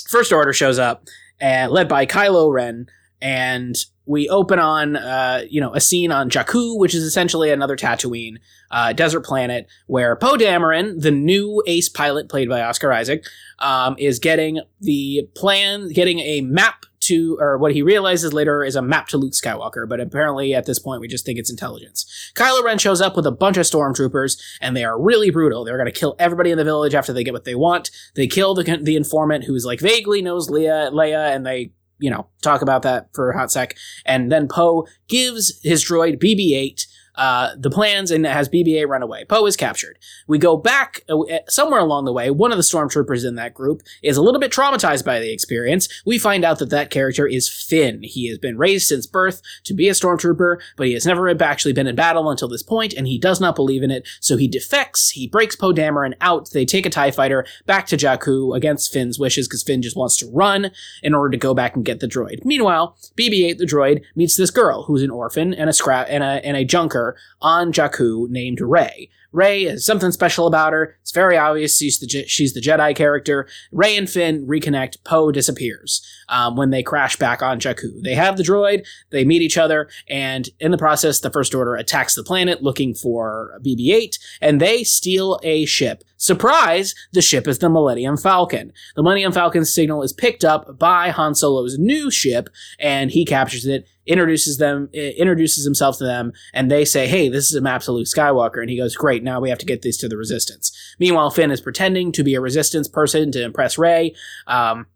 [0.09, 1.05] First Order shows up,
[1.41, 2.87] uh, led by Kylo Ren,
[3.21, 3.77] and
[4.07, 8.37] we open on uh, you know a scene on Jakku, which is essentially another Tatooine
[8.71, 13.25] uh, desert planet, where Poe Dameron, the new ace pilot played by Oscar Isaac,
[13.59, 18.77] um, is getting the plan, getting a map to, or what he realizes later is
[18.77, 19.89] a map to Luke Skywalker.
[19.89, 22.05] But apparently, at this point, we just think it's intelligence.
[22.35, 25.65] Kylo Ren shows up with a bunch of stormtroopers, and they are really brutal.
[25.65, 27.91] They're going to kill everybody in the village after they get what they want.
[28.15, 32.27] They kill the the informant who's like vaguely knows Leia, Leia, and they you know,
[32.43, 33.77] talk about that for a hot sec.
[34.05, 36.87] And then Poe gives his droid BB-8
[37.17, 39.25] uh, the plans and has BB-8 run away.
[39.25, 39.99] Poe is captured.
[40.27, 41.17] We go back uh,
[41.49, 42.31] somewhere along the way.
[42.31, 45.89] One of the stormtroopers in that group is a little bit traumatized by the experience.
[46.05, 48.03] We find out that that character is Finn.
[48.03, 51.73] He has been raised since birth to be a stormtrooper, but he has never actually
[51.73, 54.07] been in battle until this point, and he does not believe in it.
[54.21, 55.11] So he defects.
[55.11, 56.51] He breaks Poe Dameron out.
[56.51, 60.17] They take a Tie Fighter back to Jakku against Finn's wishes because Finn just wants
[60.19, 60.71] to run
[61.03, 62.45] in order to go back and get the droid.
[62.45, 66.45] Meanwhile, BB-8, the droid, meets this girl who's an orphan and a scrap and a
[66.45, 67.06] and a junker
[67.41, 69.11] on Jakku named Rey.
[69.37, 70.97] Rey has something special about her.
[71.03, 73.47] It's very obvious she's the Je- she's the Jedi character.
[73.71, 75.05] Rey and Finn reconnect.
[75.05, 76.01] Poe disappears
[76.31, 78.03] um, when they crash back on Jakku.
[78.03, 78.87] They have the droid.
[79.11, 82.95] They meet each other, and in the process, the First Order attacks the planet looking
[82.95, 86.03] for BB-8, and they steal a ship.
[86.17, 86.95] Surprise!
[87.13, 88.73] The ship is the Millennium Falcon.
[88.95, 92.49] The Millennium Falcon's signal is picked up by Han Solo's new ship,
[92.79, 97.51] and he captures it introduces them, introduces himself to them, and they say, "Hey, this
[97.51, 99.83] is a map to Luke Skywalker." And he goes, "Great, now we have to get
[99.83, 103.79] these to the Resistance." Meanwhile, Finn is pretending to be a Resistance person to impress
[103.79, 104.15] Rey.
[104.47, 104.87] Um,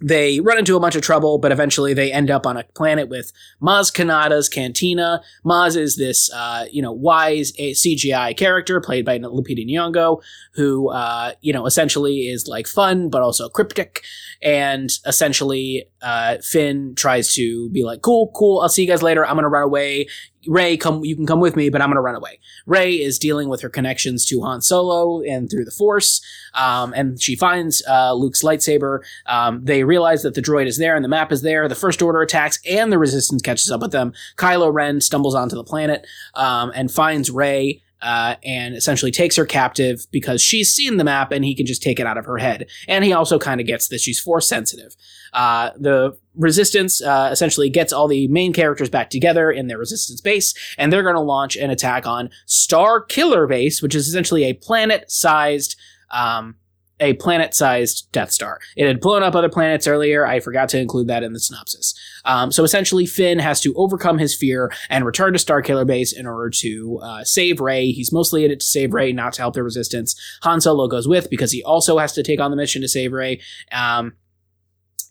[0.00, 3.08] they run into a bunch of trouble, but eventually they end up on a planet
[3.08, 3.32] with
[3.62, 5.22] Maz Kanata's Cantina.
[5.44, 10.22] Maz is this, uh, you know, wise CGI character played by Lupita Nyong'o,
[10.54, 14.02] who, uh, you know, essentially is like fun but also cryptic.
[14.42, 18.60] And essentially, uh, Finn tries to be like, "Cool, cool.
[18.60, 19.24] I'll see you guys later.
[19.24, 20.06] I'm gonna run away.
[20.46, 22.38] Rey, come, you can come with me, but I'm going to run away.
[22.66, 26.20] Rey is dealing with her connections to Han Solo and through the Force,
[26.54, 29.00] um, and she finds uh, Luke's lightsaber.
[29.26, 31.68] Um, they realize that the droid is there and the map is there.
[31.68, 34.12] The First Order attacks and the Resistance catches up with them.
[34.36, 37.80] Kylo Ren stumbles onto the planet um, and finds Rey.
[38.02, 41.82] Uh, and essentially takes her captive because she's seen the map and he can just
[41.82, 42.66] take it out of her head.
[42.86, 44.94] And he also kind of gets that she's force sensitive.
[45.32, 50.20] Uh, the resistance uh, essentially gets all the main characters back together in their resistance
[50.20, 54.54] base, and they're going to launch an attack on Starkiller Base, which is essentially a
[54.54, 55.76] planet-sized.
[56.10, 56.56] Um,
[57.00, 58.60] a planet-sized Death Star.
[58.76, 60.24] It had blown up other planets earlier.
[60.24, 61.92] I forgot to include that in the synopsis.
[62.24, 66.24] Um, so essentially, Finn has to overcome his fear and return to Starkiller Base in
[66.24, 67.90] order to uh, save Rey.
[67.90, 70.14] He's mostly in it to save Rey, not to help the Resistance.
[70.42, 73.12] Han Solo goes with because he also has to take on the mission to save
[73.12, 73.40] Rey.
[73.72, 74.14] Um,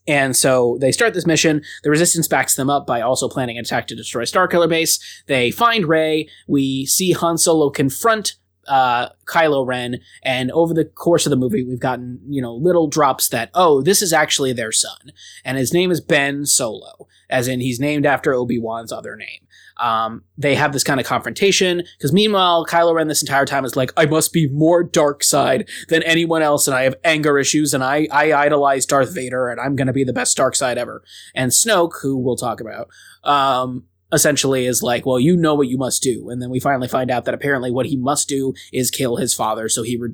[0.08, 1.62] and so they start this mission.
[1.84, 5.00] The resistance backs them up by also planning an attack to destroy Starkiller Base.
[5.28, 6.28] They find Rey.
[6.48, 8.36] We see Han Solo confront
[8.68, 12.88] uh, Kylo Ren, and over the course of the movie, we've gotten you know little
[12.88, 15.12] drops that oh, this is actually their son,
[15.44, 19.48] and his name is Ben Solo, as in he's named after Obi Wan's other name.
[19.84, 23.76] Um, they have this kind of confrontation because meanwhile, Kylo Ren this entire time is
[23.76, 27.74] like, I must be more dark side than anyone else, and I have anger issues,
[27.74, 31.04] and I I idolize Darth Vader, and I'm gonna be the best dark side ever.
[31.36, 32.88] And Snoke, who we'll talk about,
[33.26, 36.30] um, essentially is like, well, you know what you must do.
[36.30, 39.34] And then we finally find out that apparently what he must do is kill his
[39.34, 39.68] father.
[39.68, 40.14] So he re-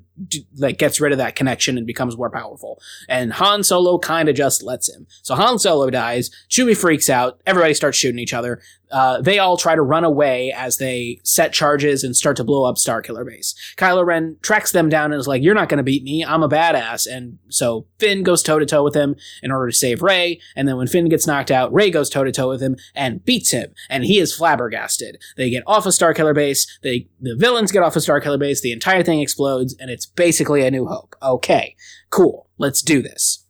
[0.58, 2.82] like gets rid of that connection and becomes more powerful.
[3.10, 5.06] And Han Solo kind of just lets him.
[5.22, 6.32] So Han Solo dies.
[6.50, 7.42] Chewie freaks out.
[7.46, 8.62] Everybody starts shooting each other
[8.92, 12.66] uh, they all try to run away as they set charges and start to blow
[12.66, 13.54] up Starkiller Base.
[13.78, 16.24] Kylo Ren tracks them down and is like, "You're not going to beat me.
[16.24, 19.76] I'm a badass." And so Finn goes toe to toe with him in order to
[19.76, 20.40] save Rey.
[20.56, 23.24] And then when Finn gets knocked out, Rey goes toe to toe with him and
[23.24, 23.74] beats him.
[23.90, 25.22] And he is flabbergasted.
[25.38, 26.80] They get off of Starkiller Base.
[26.82, 28.62] They the villains get off of Starkiller Base.
[28.62, 31.16] The entire thing explodes, and it's basically a New Hope.
[31.22, 31.76] Okay,
[32.10, 32.48] cool.
[32.58, 33.46] Let's do this.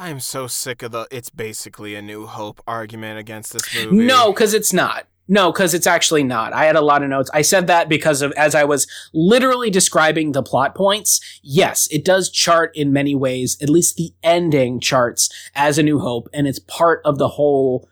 [0.00, 4.06] I'm so sick of the it's basically a new hope argument against this movie.
[4.06, 5.06] No, because it's not.
[5.28, 6.54] No, because it's actually not.
[6.54, 7.30] I had a lot of notes.
[7.34, 11.20] I said that because of as I was literally describing the plot points.
[11.42, 15.98] Yes, it does chart in many ways, at least the ending charts as a new
[15.98, 17.86] hope, and it's part of the whole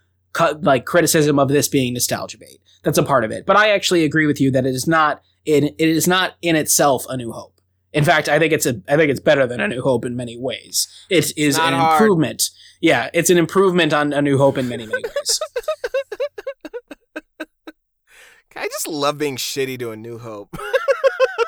[0.62, 2.62] like criticism of this being nostalgia bait.
[2.84, 3.44] That's a part of it.
[3.44, 6.56] But I actually agree with you that it is not in it is not in
[6.56, 7.57] itself a new hope.
[7.92, 10.14] In fact, I think it's a I think it's better than A New Hope in
[10.16, 10.88] many ways.
[11.08, 12.00] It is an hard.
[12.00, 12.50] improvement.
[12.80, 15.40] Yeah, it's an improvement on A New Hope in many many ways.
[18.56, 20.58] I just love being shitty to A New Hope.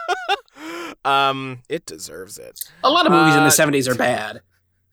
[1.05, 2.61] um, it deserves it.
[2.85, 4.43] A lot of movies uh, in the '70s are bad.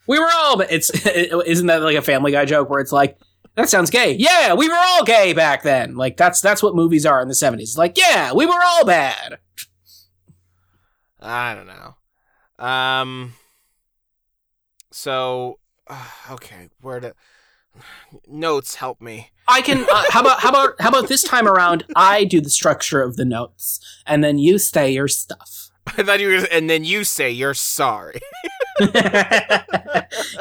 [0.07, 3.17] We were all, but it's isn't that like a Family Guy joke where it's like
[3.55, 4.13] that sounds gay.
[4.13, 5.95] Yeah, we were all gay back then.
[5.95, 7.77] Like that's that's what movies are in the '70s.
[7.77, 9.37] Like yeah, we were all bad.
[11.19, 12.65] I don't know.
[12.65, 13.33] Um.
[14.91, 17.13] So, uh, okay, where to
[18.27, 19.31] notes help me.
[19.47, 19.85] I can.
[19.89, 21.85] Uh, how about how about how about this time around?
[21.95, 25.71] I do the structure of the notes, and then you say your stuff.
[25.87, 28.19] I thought you were, and then you say you're sorry.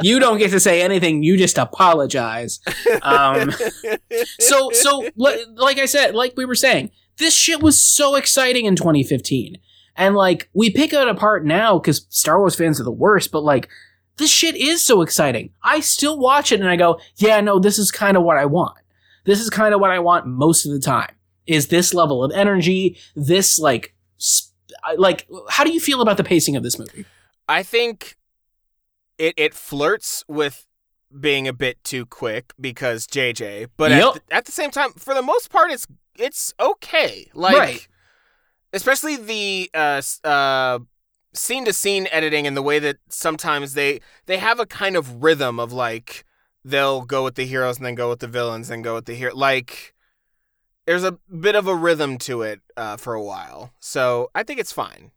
[0.02, 1.22] you don't get to say anything.
[1.22, 2.60] You just apologize.
[3.02, 3.52] Um,
[4.40, 8.76] so so like I said, like we were saying, this shit was so exciting in
[8.76, 9.58] 2015.
[9.96, 13.42] And like, we pick it apart now because Star Wars fans are the worst, but
[13.42, 13.68] like,
[14.18, 15.50] this shit is so exciting.
[15.62, 18.46] I still watch it and I go, yeah, no, this is kind of what I
[18.46, 18.78] want.
[19.24, 21.12] This is kind of what I want most of the time.
[21.46, 24.52] Is this level of energy, this like, sp-
[24.96, 27.06] like, how do you feel about the pacing of this movie?
[27.48, 28.16] I think
[29.18, 30.66] it it flirts with
[31.18, 34.00] being a bit too quick because JJ, but yep.
[34.00, 35.86] at, the, at the same time, for the most part, it's
[36.18, 37.30] it's okay.
[37.32, 37.56] Like.
[37.56, 37.88] Right
[38.76, 40.78] especially the uh, uh,
[41.32, 45.22] scene to scene editing and the way that sometimes they they have a kind of
[45.22, 46.24] rhythm of like
[46.64, 49.14] they'll go with the heroes and then go with the villains and go with the
[49.14, 49.94] hero like
[50.84, 53.72] there's a bit of a rhythm to it uh, for a while.
[53.80, 55.10] So i think it's fine.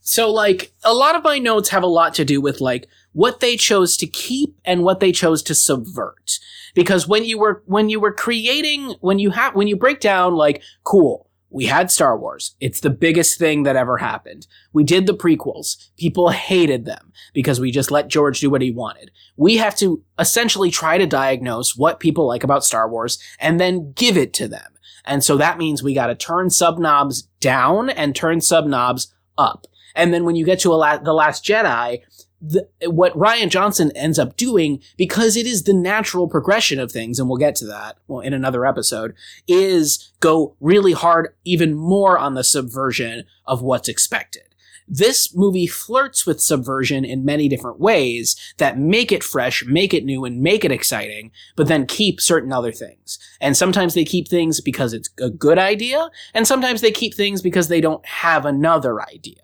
[0.00, 3.38] So like a lot of my notes have a lot to do with like what
[3.38, 6.38] they chose to keep and what they chose to subvert.
[6.74, 10.34] Because when you were when you were creating when you have when you break down
[10.34, 12.56] like cool we had Star Wars.
[12.60, 14.46] It's the biggest thing that ever happened.
[14.72, 15.90] We did the prequels.
[15.98, 19.10] People hated them because we just let George do what he wanted.
[19.36, 23.92] We have to essentially try to diagnose what people like about Star Wars and then
[23.92, 24.72] give it to them.
[25.04, 29.12] And so that means we got to turn sub knobs down and turn sub knobs
[29.36, 29.66] up.
[29.94, 32.00] And then when you get to la- the Last Jedi,
[32.42, 37.18] the, what Rian Johnson ends up doing, because it is the natural progression of things,
[37.18, 39.14] and we'll get to that well, in another episode,
[39.46, 44.42] is go really hard, even more on the subversion of what's expected.
[44.88, 50.04] This movie flirts with subversion in many different ways that make it fresh, make it
[50.04, 53.18] new, and make it exciting, but then keep certain other things.
[53.40, 57.40] And sometimes they keep things because it's a good idea, and sometimes they keep things
[57.40, 59.42] because they don't have another idea.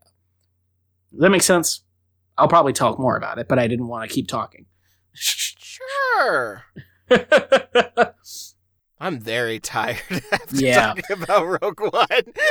[1.12, 1.82] Does that make sense?
[2.38, 4.66] I'll probably talk more about it, but I didn't want to keep talking.
[5.12, 6.62] Sure.
[9.00, 9.98] I'm very tired
[10.32, 10.94] after Yeah.
[10.94, 12.06] talking about Rogue One.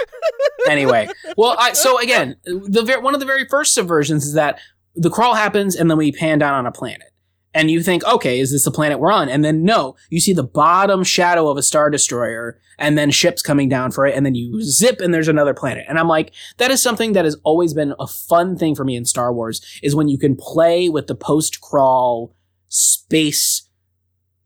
[0.69, 4.59] anyway, well, I, so again, the ver- one of the very first subversions is that
[4.95, 7.11] the crawl happens and then we pan down on a planet.
[7.53, 9.29] And you think, okay, is this the planet we're on?
[9.29, 13.41] And then no, you see the bottom shadow of a star destroyer and then ships
[13.41, 14.15] coming down for it.
[14.15, 15.85] And then you zip and there's another planet.
[15.89, 18.95] And I'm like, that is something that has always been a fun thing for me
[18.95, 22.35] in Star Wars is when you can play with the post crawl
[22.69, 23.66] space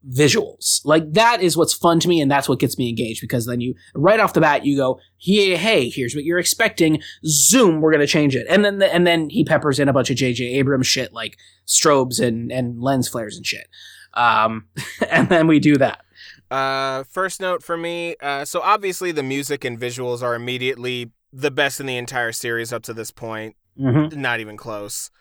[0.09, 0.81] visuals.
[0.83, 3.61] Like that is what's fun to me and that's what gets me engaged because then
[3.61, 7.01] you right off the bat you go, "Hey, hey, here's what you're expecting.
[7.25, 9.93] Zoom, we're going to change it." And then the, and then he peppers in a
[9.93, 11.37] bunch of JJ Abrams shit like
[11.67, 13.67] strobes and and lens flares and shit.
[14.13, 14.67] Um
[15.09, 16.03] and then we do that.
[16.49, 18.15] Uh, first note for me.
[18.21, 22.73] Uh, so obviously the music and visuals are immediately the best in the entire series
[22.73, 23.55] up to this point.
[23.79, 24.13] Mhm.
[24.17, 25.11] Not even close.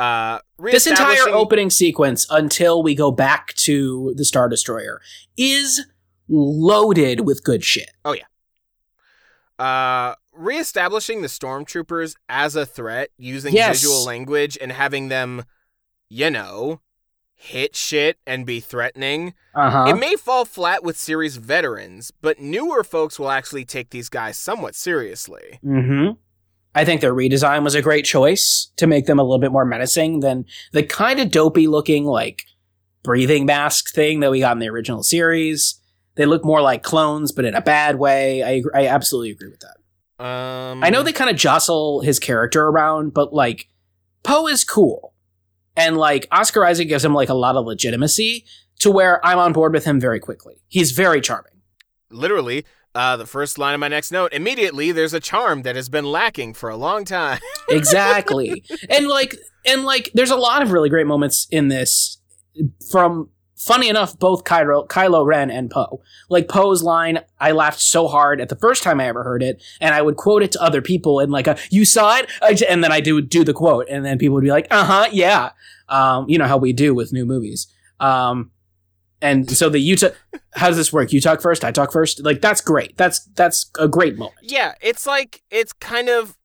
[0.00, 5.00] Uh, This entire opening sequence until we go back to the Star Destroyer
[5.36, 5.84] is
[6.28, 7.90] loaded with good shit.
[8.04, 8.24] Oh yeah.
[9.58, 13.80] Uh, reestablishing the stormtroopers as a threat using Yes.
[13.82, 15.44] visual language and having them,
[16.08, 16.80] you know,
[17.34, 19.34] hit shit and be threatening.
[19.54, 19.86] Uh-huh.
[19.88, 24.38] It may fall flat with series veterans, but newer folks will actually take these guys
[24.38, 25.58] somewhat seriously.
[25.64, 26.12] Mm-hmm.
[26.74, 29.64] I think their redesign was a great choice to make them a little bit more
[29.64, 32.44] menacing than the kind of dopey looking like
[33.02, 35.80] breathing mask thing that we got in the original series.
[36.14, 38.42] They look more like clones, but in a bad way.
[38.42, 40.24] I agree, I absolutely agree with that.
[40.24, 43.68] Um, I know they kind of jostle his character around, but like
[44.22, 45.14] Poe is cool,
[45.76, 48.44] and like Oscar Isaac gives him like a lot of legitimacy
[48.80, 50.60] to where I'm on board with him very quickly.
[50.68, 51.52] He's very charming.
[52.10, 52.64] literally
[52.94, 54.32] uh, the first line of my next note.
[54.32, 57.40] Immediately, there's a charm that has been lacking for a long time.
[57.70, 62.18] exactly and like and like there's a lot of really great moments in this
[62.90, 68.08] from funny enough both kylo, kylo ren and poe like poe's line i laughed so
[68.08, 70.62] hard at the first time i ever heard it and i would quote it to
[70.62, 73.44] other people and like a, you saw it I j-" and then i do do
[73.44, 75.50] the quote and then people would be like uh-huh yeah
[75.88, 77.66] um, you know how we do with new movies
[77.98, 78.50] um,
[79.22, 80.14] and so the you talk
[80.54, 83.70] how does this work you talk first i talk first like that's great that's that's
[83.78, 86.36] a great moment yeah, it's like it's kind of.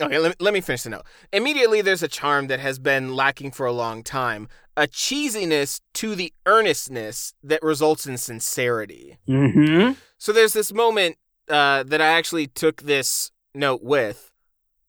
[0.00, 1.04] Okay, let me, let me finish the note.
[1.32, 4.48] Immediately, there's a charm that has been lacking for a long time.
[4.76, 9.18] A cheesiness to the earnestness that results in sincerity.
[9.28, 11.16] mm-hmm So there's this moment
[11.48, 14.30] uh, that I actually took this note with,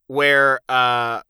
[0.06, 1.22] where uh,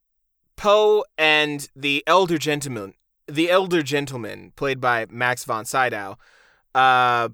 [0.58, 2.96] Poe and the elder gentleman,
[3.30, 6.18] the elder gentleman, played by Max von Sydow,
[6.76, 7.30] uh,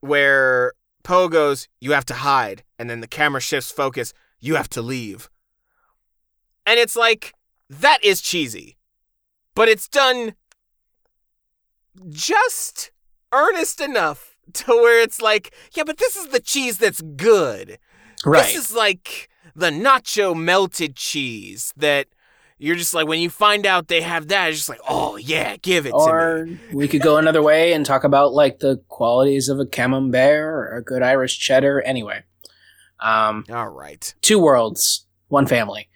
[0.00, 0.72] where
[1.02, 4.82] Poe goes, "You have to hide," and then the camera shifts focus, "You have to
[4.82, 5.28] leave,"
[6.66, 7.34] and it's like
[7.68, 8.76] that is cheesy,
[9.54, 10.34] but it's done
[12.10, 12.90] just
[13.32, 17.78] earnest enough to where it's like, yeah, but this is the cheese that's good.
[18.24, 22.08] right This is like the nacho melted cheese that
[22.62, 25.56] you're just like when you find out they have that, it's just like, oh yeah,
[25.56, 26.58] give it to or me.
[26.72, 30.76] we could go another way and talk about like the qualities of a camembert or
[30.76, 31.80] a good Irish cheddar.
[31.82, 32.22] Anyway,
[33.00, 35.88] um, All right, two worlds, one family.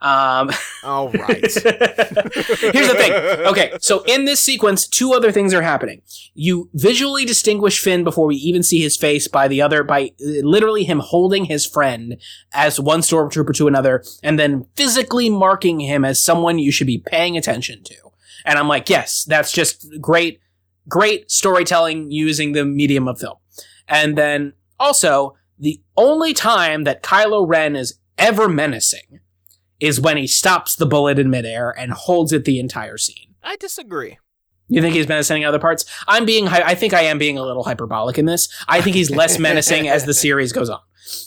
[0.00, 0.50] Um,
[0.82, 1.40] all right.
[1.42, 3.12] Here's the thing.
[3.12, 6.02] Okay, so in this sequence, two other things are happening.
[6.34, 10.84] You visually distinguish Finn before we even see his face by the other, by literally
[10.84, 12.20] him holding his friend
[12.52, 16.98] as one stormtrooper to another, and then physically marking him as someone you should be
[16.98, 17.94] paying attention to.
[18.44, 20.40] And I'm like, yes, that's just great,
[20.88, 23.36] great storytelling using the medium of film.
[23.88, 29.20] And then also, the only time that Kylo Ren is ever menacing
[29.80, 33.34] is when he stops the bullet in midair and holds it the entire scene.
[33.42, 34.18] I disagree.
[34.68, 35.84] You think he's menacing in other parts?
[36.08, 36.48] I'm being.
[36.48, 38.48] I think I am being a little hyperbolic in this.
[38.66, 40.80] I think he's less menacing as the series goes on.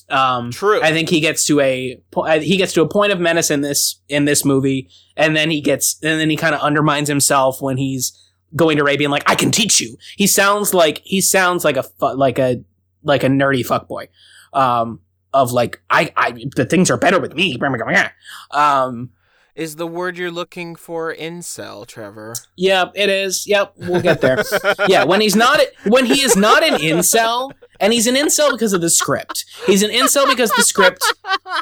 [0.10, 0.82] Um, True.
[0.82, 3.62] I think he gets to a uh, he gets to a point of menace in
[3.62, 7.62] this in this movie, and then he gets and then he kind of undermines himself
[7.62, 8.12] when he's
[8.56, 11.78] going to Rey being like, "I can teach you." He sounds like he sounds like
[11.78, 12.64] a like a
[13.04, 14.08] like a nerdy fuckboy,
[14.60, 15.00] um,
[15.42, 17.58] of like I I the things are better with me.
[18.52, 19.12] Um,
[19.56, 22.34] Is the word you're looking for incel, Trevor?
[22.56, 23.48] yeah, it is.
[23.48, 24.44] Yep, we'll get there.
[24.88, 28.74] yeah, when he's not when he is not an incel, and he's an incel because
[28.74, 29.46] of the script.
[29.66, 31.04] He's an incel because the script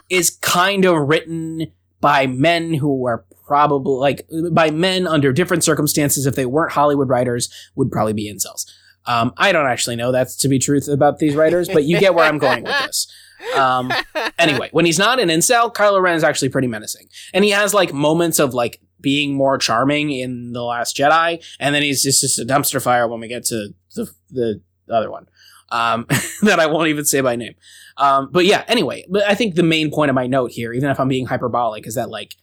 [0.10, 1.72] is kind of written
[2.02, 6.26] by men who are probably like by men under different circumstances.
[6.26, 8.66] If they weren't Hollywood writers, would probably be incels.
[9.08, 12.16] Um, I don't actually know that's to be truth about these writers, but you get
[12.16, 13.08] where I'm going with this.
[13.56, 13.92] Um,
[14.40, 17.74] anyway, when he's not an incel, Kylo Ren is actually pretty menacing, and he has
[17.74, 22.22] like moments of like being more charming in the Last Jedi, and then he's just,
[22.22, 25.28] just a dumpster fire when we get to the the other one
[25.70, 26.06] um,
[26.42, 27.56] that I won't even say by name.
[27.98, 30.90] Um, but yeah, anyway, but I think the main point of my note here, even
[30.90, 32.36] if I'm being hyperbolic, is that like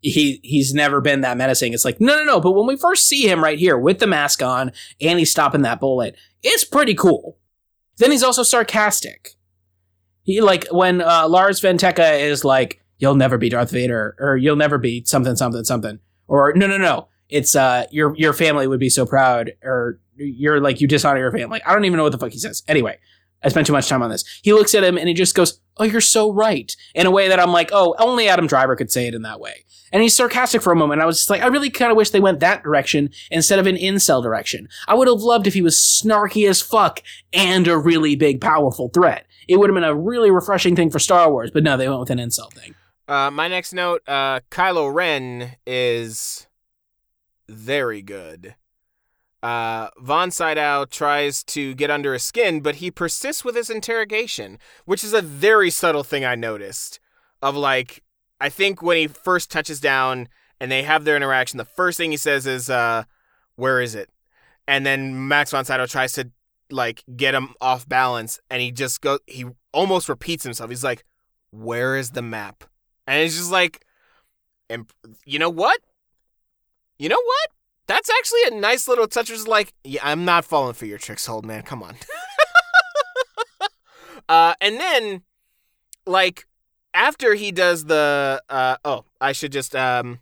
[0.00, 1.74] he he's never been that menacing.
[1.74, 4.06] It's like no no no, but when we first see him right here with the
[4.06, 7.38] mask on and he's stopping that bullet, it's pretty cool.
[7.98, 9.35] Then he's also sarcastic.
[10.26, 14.36] He like when uh, Lor San Tekka is like, "You'll never be Darth Vader," or
[14.36, 18.66] "You'll never be something something something," or "No no no, it's uh your your family
[18.66, 22.02] would be so proud," or "You're like you dishonor your family." I don't even know
[22.02, 22.64] what the fuck he says.
[22.66, 22.98] Anyway,
[23.44, 24.24] I spent too much time on this.
[24.42, 27.28] He looks at him and he just goes, "Oh, you're so right," in a way
[27.28, 30.16] that I'm like, "Oh, only Adam Driver could say it in that way." And he's
[30.16, 31.00] sarcastic for a moment.
[31.00, 33.66] I was just like, I really kind of wish they went that direction instead of
[33.66, 34.68] an incel direction.
[34.88, 38.88] I would have loved if he was snarky as fuck and a really big, powerful
[38.88, 39.26] threat.
[39.48, 42.00] It would have been a really refreshing thing for Star Wars, but no, they went
[42.00, 42.74] with an incel thing.
[43.06, 46.48] Uh, my next note, uh, Kylo Ren is
[47.48, 48.56] very good.
[49.42, 54.58] Uh, Von Sydow tries to get under his skin, but he persists with his interrogation,
[54.86, 56.98] which is a very subtle thing I noticed.
[57.42, 58.02] Of like,
[58.40, 62.10] I think when he first touches down and they have their interaction, the first thing
[62.10, 63.04] he says is, uh,
[63.56, 64.10] "Where is it?"
[64.66, 66.30] And then Max von Sydow tries to
[66.70, 69.18] like get him off balance, and he just go.
[69.26, 70.70] He almost repeats himself.
[70.70, 71.04] He's like,
[71.50, 72.64] "Where is the map?"
[73.06, 73.84] And it's just like,
[74.68, 74.90] and
[75.24, 75.80] you know what?
[76.98, 77.50] You know what?
[77.86, 79.30] That's actually a nice little touch.
[79.30, 81.62] It's like, yeah, I'm not falling for your tricks, old man.
[81.62, 81.96] Come on.
[84.28, 85.22] uh, and then,
[86.06, 86.46] like,
[86.92, 90.18] after he does the, uh, oh, I should just, um,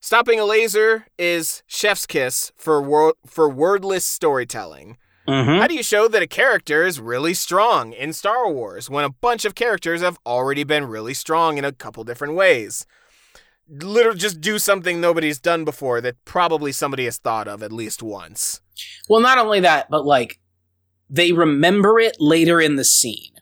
[0.00, 4.96] stopping a laser is chef's kiss for wor- for wordless storytelling.
[5.28, 5.60] Mm-hmm.
[5.60, 9.10] How do you show that a character is really strong in Star Wars when a
[9.10, 12.86] bunch of characters have already been really strong in a couple different ways?
[13.70, 18.02] Literally, just do something nobody's done before that probably somebody has thought of at least
[18.02, 18.60] once.
[19.08, 20.40] Well, not only that, but like
[21.08, 23.32] they remember it later in the scene.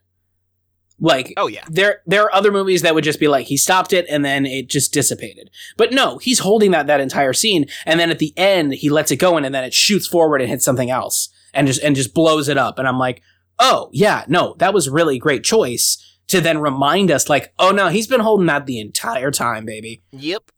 [1.01, 3.93] Like Oh yeah, there there are other movies that would just be like he stopped
[3.93, 5.49] it and then it just dissipated.
[5.77, 9.13] But no, he's holding that that entire scene and then at the end he lets
[9.13, 11.95] it go in and then it shoots forward and hits something else and just and
[11.95, 13.23] just blows it up and I'm like,
[13.61, 17.89] "Oh, yeah, no, that was really great choice." To then remind us, like, oh no,
[17.89, 20.03] he's been holding that the entire time, baby.
[20.13, 20.51] yep.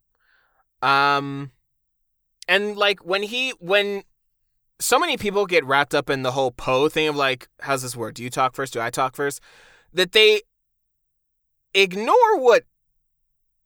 [0.82, 1.52] Um,
[2.48, 4.02] and like when he when
[4.80, 7.94] so many people get wrapped up in the whole Poe thing of like, how's this
[7.94, 8.14] work?
[8.14, 8.72] Do you talk first?
[8.72, 9.40] Do I talk first?
[9.92, 10.42] That they
[11.74, 12.64] ignore what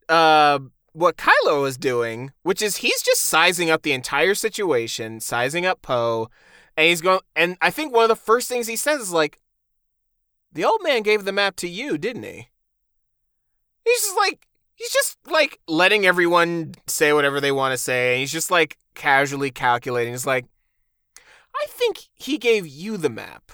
[0.09, 0.59] uh
[0.93, 5.81] what Kylo is doing, which is he's just sizing up the entire situation, sizing up
[5.83, 6.29] Poe,
[6.77, 9.41] and he's going and I think one of the first things he says is like
[10.55, 12.49] the old man gave the map to you, didn't he?
[13.85, 18.19] He's just like he's just like letting everyone say whatever they want to say.
[18.21, 20.13] He's just like casually calculating.
[20.13, 20.47] He's like,
[21.55, 23.53] I think he gave you the map.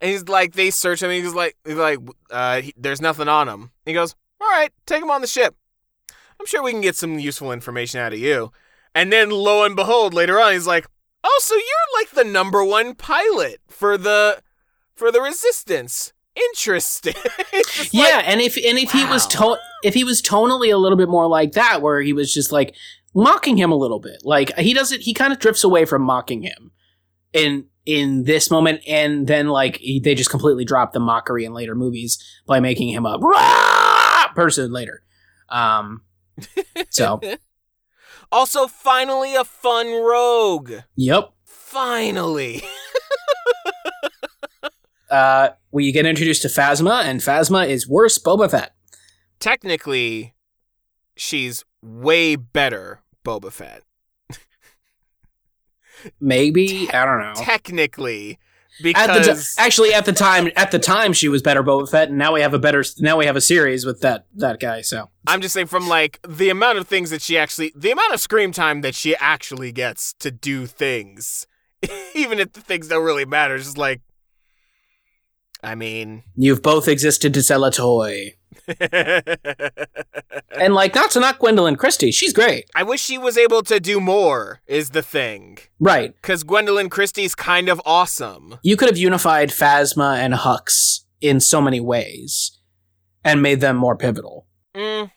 [0.00, 1.10] And he's like, they search him.
[1.10, 1.98] He's like, he's like,
[2.30, 3.70] uh, he, there's nothing on him.
[3.86, 5.54] He goes, all right, take him on the ship.
[6.40, 8.50] I'm sure we can get some useful information out of you.
[8.96, 10.86] And then lo and behold, later on, he's like,
[11.22, 14.42] oh, so you're like the number one pilot for the
[15.02, 16.12] for the resistance.
[16.36, 17.14] Interesting.
[17.90, 19.54] Yeah, like- and if and if he was Wow.
[19.56, 22.52] to- if he was tonally a little bit more like that, where he was just
[22.52, 22.74] like
[23.14, 26.42] mocking him a little bit, like he doesn't, he kind of drifts away from mocking
[26.42, 26.70] him
[27.32, 31.52] in in this moment, and then like he, they just completely drop the mockery in
[31.52, 32.16] later movies
[32.46, 35.02] by making him a "Rah!" person later.
[35.48, 36.02] Um,
[36.90, 37.20] so
[38.30, 40.72] Also, finally, a fun rogue.
[40.96, 41.32] yep.
[41.44, 42.62] Finally.
[45.12, 48.74] Uh, we get introduced to Phasma, and Phasma is worse Boba Fett.
[49.40, 50.34] Technically,
[51.14, 53.82] she's way better Boba Fett.
[56.20, 57.34] maybe I don't know.
[57.36, 61.62] technically At because the t- actually, at the time, at the time, she was better
[61.62, 62.82] Boba Fett, and now we have a better.
[62.98, 64.80] Now we have a series with that that guy.
[64.80, 68.14] So I'm just saying from like the amount of things that she actually the amount
[68.14, 71.46] of screen time that she actually gets to do things
[72.14, 74.00] even if the things don't really matter just like
[75.62, 78.34] I mean you've both existed to sell a toy,
[78.80, 83.80] and like not to knock Gwendoline Christie, she's great, I wish she was able to
[83.80, 86.14] do more is the thing right?
[86.22, 88.58] cuz Gwendoline Christie's kind of awesome.
[88.62, 92.58] You could have unified Phasma and Hux in so many ways,
[93.24, 94.46] and made them more pivotal.
[94.74, 95.10] Mm.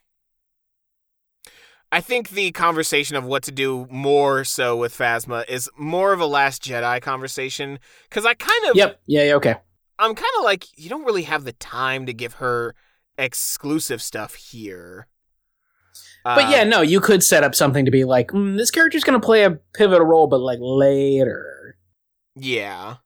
[1.92, 6.20] I think the conversation of what to do more so with Phasma is more of
[6.20, 9.00] a Last Jedi conversation because I kind of Yep.
[9.08, 9.24] Yeah.
[9.24, 9.56] yeah okay.
[10.00, 12.76] I'm kind of like you don't really have the time to give her
[13.18, 15.08] exclusive stuff here.
[16.24, 19.04] But Uh, yeah, no, you could set up something to be like, mm, this character's
[19.04, 21.78] going to play a pivotal role, but like later.
[22.36, 22.98] yeah.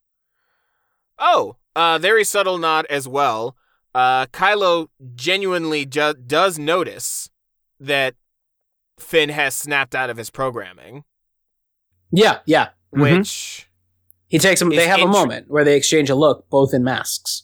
[1.20, 3.56] Oh, uh, very subtle nod as well.
[3.94, 7.30] Uh, Kylo genuinely ju- does notice
[7.80, 8.16] that
[8.99, 11.03] Finn has snapped out of his programming,
[12.11, 12.40] Yeah.
[12.45, 12.70] Yeah.
[12.95, 13.18] Mhm.
[13.18, 13.69] which
[14.30, 14.69] He takes them.
[14.69, 17.43] They have a moment where they exchange a look, both in masks.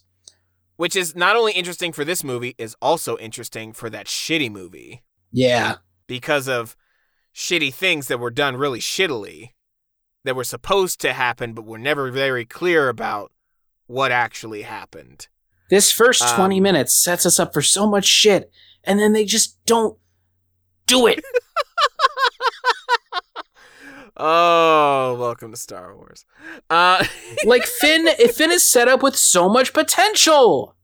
[0.76, 5.02] which is not only interesting for this movie, is also interesting for that shitty movie
[5.32, 5.76] Yeah.
[6.06, 6.76] because of
[7.34, 9.52] shitty things that were done really shittily
[10.24, 13.32] that were supposed to happen, but were never very clear about
[13.86, 15.28] what actually happened.
[15.70, 18.50] This first Um, 20 minutes sets us up for so much shit,
[18.84, 19.98] and then they just don't
[20.86, 21.24] do it.
[24.16, 26.24] Oh, welcome to Star Wars.
[26.70, 27.04] Uh,
[27.44, 30.74] like Finn, Finn is set up with so much potential.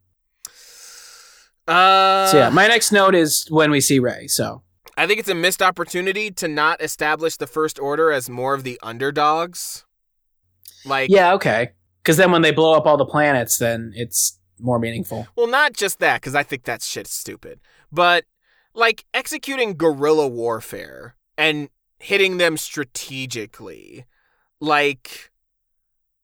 [1.67, 4.27] uh, So yeah, my next note is when we see Rey.
[4.27, 4.63] So
[4.99, 8.65] I think it's a missed opportunity to not establish the First Order as more of
[8.65, 9.87] the underdogs.
[10.85, 11.71] Like, yeah, okay.
[12.03, 15.27] Because then when they blow up all the planets, then it's more meaningful.
[15.37, 17.61] Well, not just that, because I think that shit's stupid,
[17.91, 18.25] but
[18.75, 21.69] like executing guerrilla warfare and
[22.03, 24.05] hitting them strategically.
[24.61, 25.31] Like,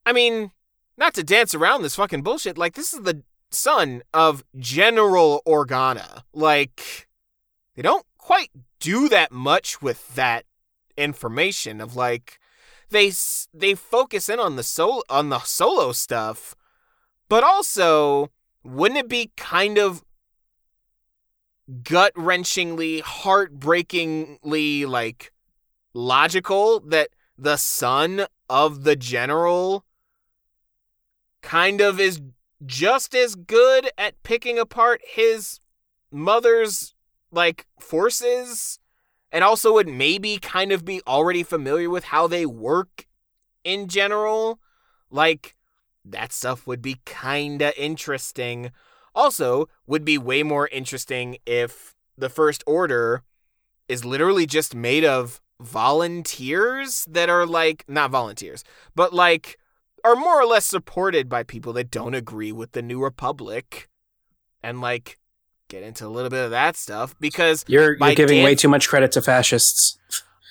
[0.04, 0.50] I mean,
[0.96, 6.22] not to dance around this fucking bullshit, like, this is the son of General Organa.
[6.32, 7.08] Like,
[7.76, 8.50] they don't quite
[8.80, 10.44] do that much with that
[10.96, 12.40] information of like
[12.90, 13.12] they
[13.54, 16.56] they focus in on the solo on the solo stuff
[17.28, 18.30] but also
[18.64, 20.04] wouldn't it be kind of
[21.84, 25.32] gut wrenchingly heartbreakingly like
[25.94, 29.84] logical that the son of the general
[31.42, 32.20] kind of is
[32.66, 35.60] just as good at picking apart his
[36.10, 36.94] mother's
[37.30, 38.78] like forces
[39.30, 43.06] and also would maybe kind of be already familiar with how they work
[43.62, 44.58] in general.
[45.10, 45.54] Like
[46.04, 48.72] that stuff would be kinda interesting.
[49.14, 53.22] Also would be way more interesting if the first order
[53.88, 58.62] is literally just made of volunteers that are like not volunteers
[58.94, 59.58] but like
[60.04, 63.88] are more or less supported by people that don't agree with the new republic
[64.62, 65.18] and like
[65.68, 68.68] get into a little bit of that stuff because You're you're giving Dan- way too
[68.68, 69.98] much credit to fascists.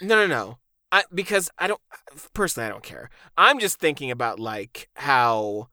[0.01, 0.57] no no no
[0.91, 1.81] I, because i don't
[2.34, 5.69] personally i don't care i'm just thinking about like how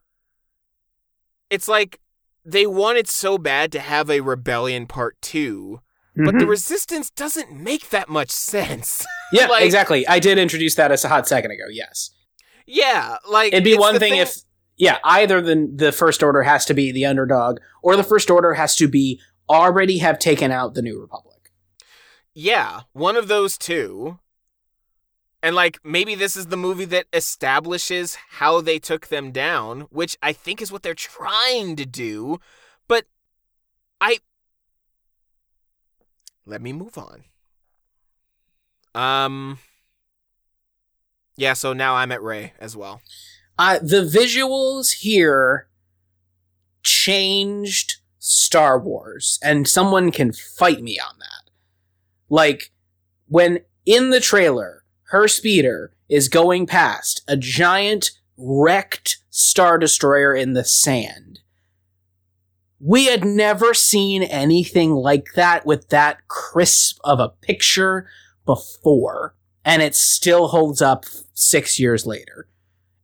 [1.51, 2.01] it's like
[2.44, 5.20] they wanted so bad to have a rebellion part
[6.16, 6.49] two but the Mhm.
[6.49, 10.07] resistance doesn't make that much sense yeah, like- exactly.
[10.07, 11.65] I did introduce that as a hot second ago.
[11.70, 12.11] Yes,
[12.66, 14.36] yeah like it'd be one the thing, if
[14.77, 18.55] yeah, either the the first order has to be the underdog, or the first order
[18.55, 21.53] has to be already have taken out the new republic.
[22.35, 24.19] Yeah, one of those two.
[25.43, 30.16] And like maybe this is the movie that establishes how they took them down, which
[30.23, 32.39] I think is what they're trying to do.
[32.89, 33.05] But
[34.01, 34.19] I
[36.47, 37.25] let me move on.
[38.95, 39.59] Um
[41.37, 43.03] Yeah, so now I'm at Rey as well.
[43.59, 45.69] Uh, the visuals here
[46.83, 51.51] changed Star Wars, and someone can fight me on that.
[52.29, 52.73] Like,
[53.27, 60.55] when in the trailer, her speeder is going past a giant wrecked Star Destroyer in
[60.55, 61.41] the sand.
[62.86, 68.06] We had never seen anything like that with that crisp of a picture
[68.44, 69.35] before,
[69.65, 72.47] and it still holds up six years later.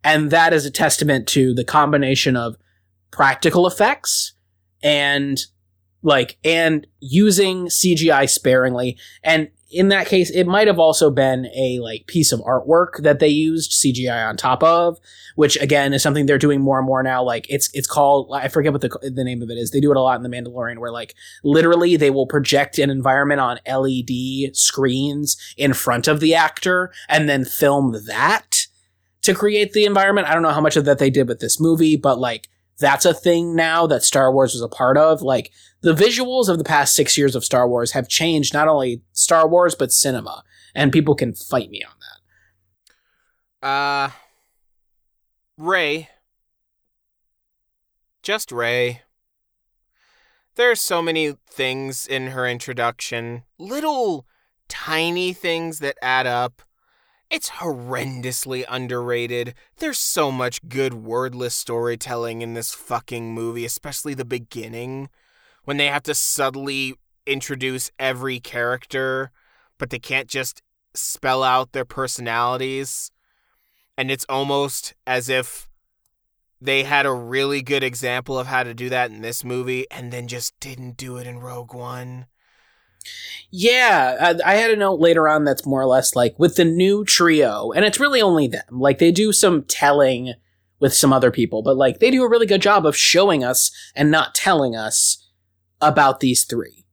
[0.05, 2.57] And that is a testament to the combination of
[3.11, 4.35] practical effects
[4.83, 5.41] and
[6.03, 11.79] like and using CGI sparingly and in that case, it might have also been a
[11.79, 14.99] like piece of artwork that they used CGI on top of,
[15.37, 17.23] which again is something they're doing more and more now.
[17.23, 19.71] Like it's it's called I forget what the the name of it is.
[19.71, 21.15] They do it a lot in the Mandalorian, where like
[21.45, 27.29] literally they will project an environment on LED screens in front of the actor and
[27.29, 28.67] then film that
[29.23, 30.27] to create the environment.
[30.27, 32.49] I don't know how much of that they did with this movie, but like
[32.81, 35.23] that's a thing now that Star Wars was a part of.
[35.23, 35.53] Like
[35.83, 39.47] the visuals of the past six years of Star Wars have changed not only Star
[39.49, 40.43] Wars but cinema,
[40.75, 41.93] and people can fight me on
[43.61, 43.67] that.
[43.69, 44.11] Uh,
[45.57, 46.09] Rey,
[48.23, 49.03] Just Rey.
[50.57, 54.27] There's so many things in her introduction, little
[54.69, 56.63] tiny things that add up.
[57.31, 59.55] It's horrendously underrated.
[59.79, 65.09] There's so much good wordless storytelling in this fucking movie, especially the beginning,
[65.63, 66.95] when they have to subtly
[67.27, 69.31] introduce every character,
[69.79, 70.61] but they can't just
[70.93, 73.13] spell out their personalities.
[73.97, 75.69] And it's almost as if
[76.61, 80.13] they had a really good example of how to do that in this movie and
[80.13, 82.27] then just didn't do it in Rogue One.
[83.51, 86.65] Yeah, I, I, had a note later on that's more or less like with the
[86.65, 88.79] new trio, and it's really only them.
[88.81, 90.35] Like they do some telling
[90.79, 93.71] with some other people, but like they do a really good job of showing us
[93.95, 95.27] and not telling us
[95.81, 96.87] about these three.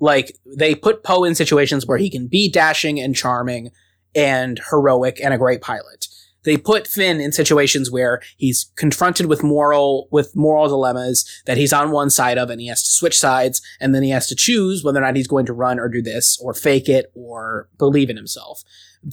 [0.00, 3.70] Like they put Poe in situations where he can be dashing and charming
[4.14, 6.08] and heroic and a great pilot
[6.44, 11.72] they put Finn in situations where he's confronted with moral with moral dilemmas that he's
[11.72, 14.36] on one side of and he has to switch sides and then he has to
[14.36, 17.68] choose whether or not he's going to run or do this or fake it or
[17.78, 18.62] believe in himself.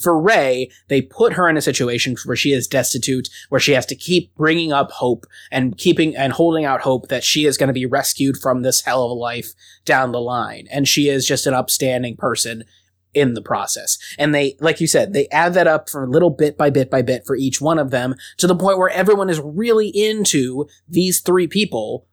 [0.01, 3.87] For Rey, they put her in a situation where she is destitute, where she has
[3.87, 7.67] to keep bringing up hope and keeping and holding out hope that she is going
[7.67, 9.53] to be rescued from this hell of a life
[9.85, 10.67] down the line.
[10.69, 12.65] And she is just an upstanding person
[13.13, 13.97] in the process.
[14.17, 16.89] And they, like you said, they add that up for a little bit by bit
[16.89, 20.67] by bit for each one of them to the point where everyone is really into
[20.87, 22.07] these three people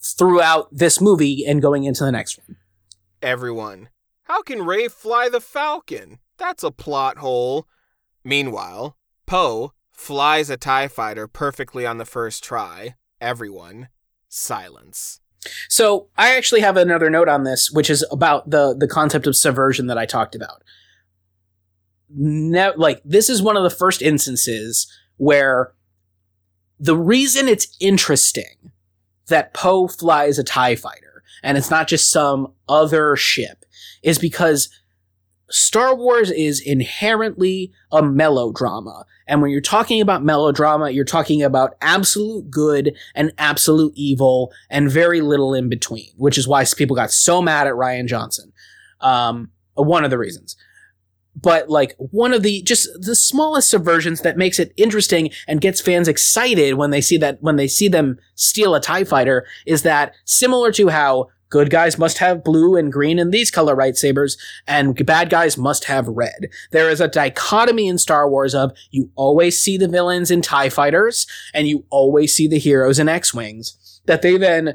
[0.00, 2.56] throughout this movie and going into the next one.
[3.22, 3.88] Everyone.
[4.24, 6.18] How can Rey fly the Falcon?
[6.36, 7.66] That's a plot hole.
[8.22, 12.96] Meanwhile, Poe flies a TIE fighter perfectly on the first try.
[13.20, 13.88] Everyone.
[14.28, 15.20] Silence.
[15.68, 19.36] So I actually have another note on this, which is about the the concept of
[19.36, 20.62] subversion that I talked about.
[22.10, 25.72] Ne- like this is one of the first instances where
[26.78, 28.72] the reason it's interesting
[29.28, 33.64] that Poe flies a TIE fighter and it's not just some other ship
[34.02, 34.68] is because
[35.50, 39.04] Star Wars is inherently a melodrama.
[39.26, 44.90] And when you're talking about melodrama, you're talking about absolute good and absolute evil and
[44.90, 48.52] very little in between, which is why people got so mad at Rian Johnson.
[49.00, 50.56] Um, one of the reasons.
[51.36, 55.80] But like one of the just the smallest subversions that makes it interesting and gets
[55.80, 59.82] fans excited when they see that when they see them steal a TIE fighter is
[59.82, 64.36] that similar to how good guys must have blue and green and these color lightsabers,
[64.66, 66.48] and bad guys must have red.
[66.72, 70.68] There is a dichotomy in Star Wars of you always see the villains in TIE
[70.68, 74.74] fighters, and you always see the heroes in X-Wings, that they then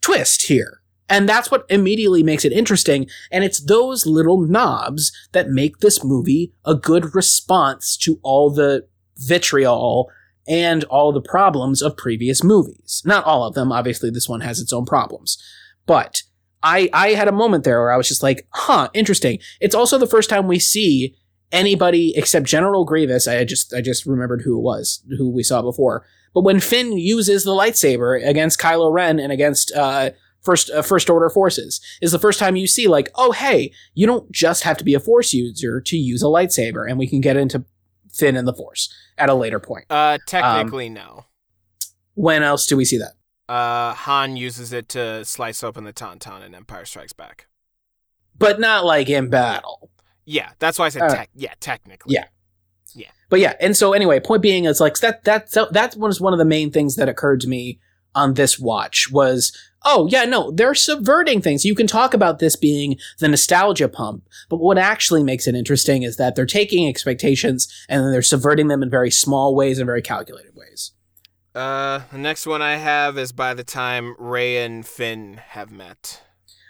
[0.00, 0.82] twist here.
[1.08, 3.06] And that's what immediately makes it interesting.
[3.30, 8.88] And it's those little knobs that make this movie a good response to all the
[9.16, 10.10] vitriol
[10.48, 13.02] and all the problems of previous movies.
[13.04, 13.70] Not all of them.
[13.72, 15.42] Obviously, this one has its own problems.
[15.86, 16.22] But
[16.62, 19.38] I I had a moment there where I was just like, huh, interesting.
[19.60, 21.16] It's also the first time we see
[21.52, 23.28] anybody except General Grievous.
[23.28, 26.04] I just I just remembered who it was, who we saw before.
[26.34, 30.10] But when Finn uses the lightsaber against Kylo Ren and against uh,
[30.42, 34.06] first uh, first order forces, is the first time you see like, oh hey, you
[34.06, 37.20] don't just have to be a Force user to use a lightsaber, and we can
[37.20, 37.64] get into
[38.12, 39.86] Finn and the Force at a later point.
[39.88, 41.24] Uh, technically, um, no.
[42.14, 43.12] When else do we see that?
[43.48, 47.46] Uh, Han uses it to slice open the Tauntaun in Empire Strikes Back.
[48.38, 49.90] But not like in battle.
[50.24, 52.14] Yeah, that's why I said uh, te- yeah, technically.
[52.14, 52.26] Yeah.
[52.94, 53.10] Yeah.
[53.28, 56.38] But yeah, and so anyway, point being is like that that that was one of
[56.38, 57.78] the main things that occurred to me
[58.16, 62.56] on this watch was oh yeah no they're subverting things you can talk about this
[62.56, 67.68] being the nostalgia pump but what actually makes it interesting is that they're taking expectations
[67.88, 70.92] and then they're subverting them in very small ways and very calculated ways
[71.56, 76.22] uh, the next one I have is by the time Rey and Finn have met.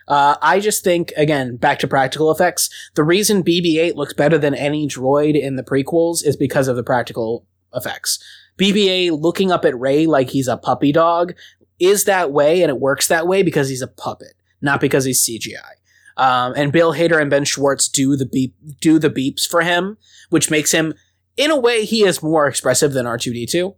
[0.08, 4.38] Uh, I just think, again, back to practical effects, the reason BB 8 looks better
[4.38, 7.44] than any droid in the prequels is because of the practical
[7.74, 8.22] effects.
[8.58, 11.34] BB 8 looking up at Rey like he's a puppy dog
[11.78, 15.22] is that way, and it works that way because he's a puppet, not because he's
[15.22, 15.60] CGI.
[16.16, 19.98] Um, and Bill Hader and Ben Schwartz do the beep do the beeps for him,
[20.30, 20.94] which makes him,
[21.36, 23.74] in a way, he is more expressive than R two D two.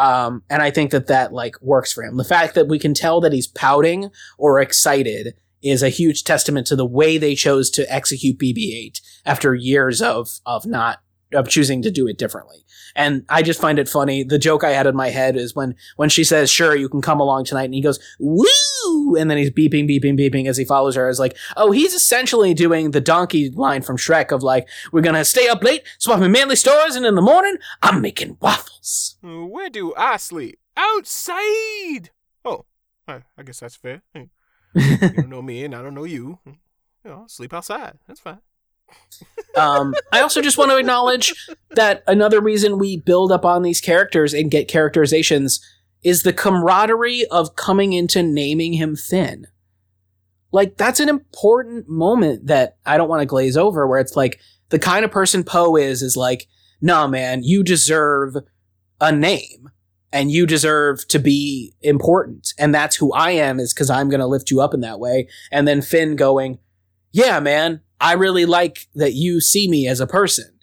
[0.00, 2.16] Um, and I think that that like works for him.
[2.16, 6.66] The fact that we can tell that he's pouting or excited is a huge testament
[6.68, 11.02] to the way they chose to execute BB-8 after years of of not
[11.32, 12.64] of choosing to do it differently.
[12.96, 14.24] And I just find it funny.
[14.24, 17.00] The joke I had in my head is when when she says, "Sure, you can
[17.00, 20.64] come along tonight," and he goes, "Woo!" and then he's beeping, beeping, beeping as he
[20.64, 21.08] follows her.
[21.08, 25.24] Is like, oh, he's essentially doing the donkey line from Shrek of like, "We're gonna
[25.24, 29.94] stay up late, swapping manly stores, and in the morning, I'm making waffles." Where do
[29.96, 30.58] I sleep?
[30.76, 32.10] Outside.
[32.44, 32.64] Oh,
[33.06, 34.02] I, I guess that's fair.
[34.14, 34.28] you
[34.98, 36.38] don't know me, and I don't know you.
[36.44, 36.52] Hmm.
[37.04, 37.98] You know, sleep outside.
[38.06, 38.40] That's fine.
[39.56, 41.34] Um, I also just want to acknowledge
[41.72, 45.60] that another reason we build up on these characters and get characterizations
[46.02, 49.46] is the camaraderie of coming into naming him Finn.
[50.52, 54.40] Like, that's an important moment that I don't want to glaze over, where it's like
[54.70, 56.48] the kind of person Poe is, is like,
[56.80, 58.36] nah, man, you deserve
[59.00, 59.70] a name
[60.12, 62.52] and you deserve to be important.
[62.58, 64.98] And that's who I am, is because I'm going to lift you up in that
[64.98, 65.28] way.
[65.52, 66.58] And then Finn going,
[67.12, 70.58] yeah, man, I really like that you see me as a person.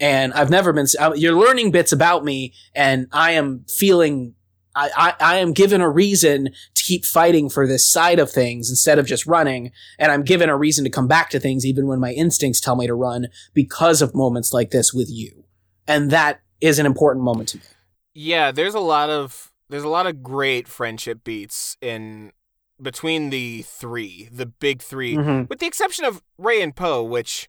[0.00, 4.34] And I've never been, you're learning bits about me and I am feeling,
[4.74, 8.70] I, I, I am given a reason to keep fighting for this side of things
[8.70, 9.72] instead of just running.
[9.98, 12.76] And I'm given a reason to come back to things even when my instincts tell
[12.76, 15.44] me to run because of moments like this with you.
[15.86, 17.64] And that is an important moment to me.
[18.14, 22.32] Yeah, there's a lot of, there's a lot of great friendship beats in
[22.82, 25.48] between the three, the big 3 Mhm.
[25.48, 27.48] with the exception of Rey and Poe, which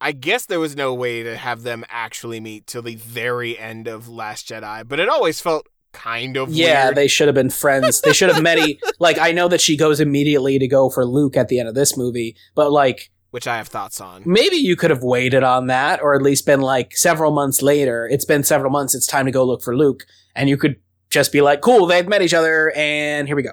[0.00, 3.86] I guess there was no way to have them actually meet till the very end
[3.86, 6.96] of Last Jedi, but it always felt kind of Yeah, weird.
[6.96, 8.00] they should have been friends.
[8.00, 8.58] They should have met.
[8.58, 11.68] E- like I know that she goes immediately to go for Luke at the end
[11.68, 14.22] of this movie, but like which I have thoughts on.
[14.24, 18.08] maybe you could have waited on that, or at least been like several months later.
[18.10, 18.94] It's been several months.
[18.94, 20.76] It's time to go look for Luke, and you could
[21.10, 23.52] just be like, "Cool, they've met each other, and here we go."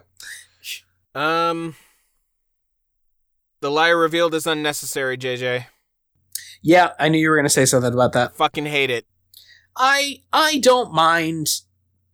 [1.17, 1.75] Um,
[3.61, 5.17] the liar revealed is unnecessary.
[5.17, 5.65] JJ,
[6.61, 8.35] Yeah, I knew you were going to say something about that.
[8.35, 9.05] fucking hate it.
[9.75, 11.47] I I don't mind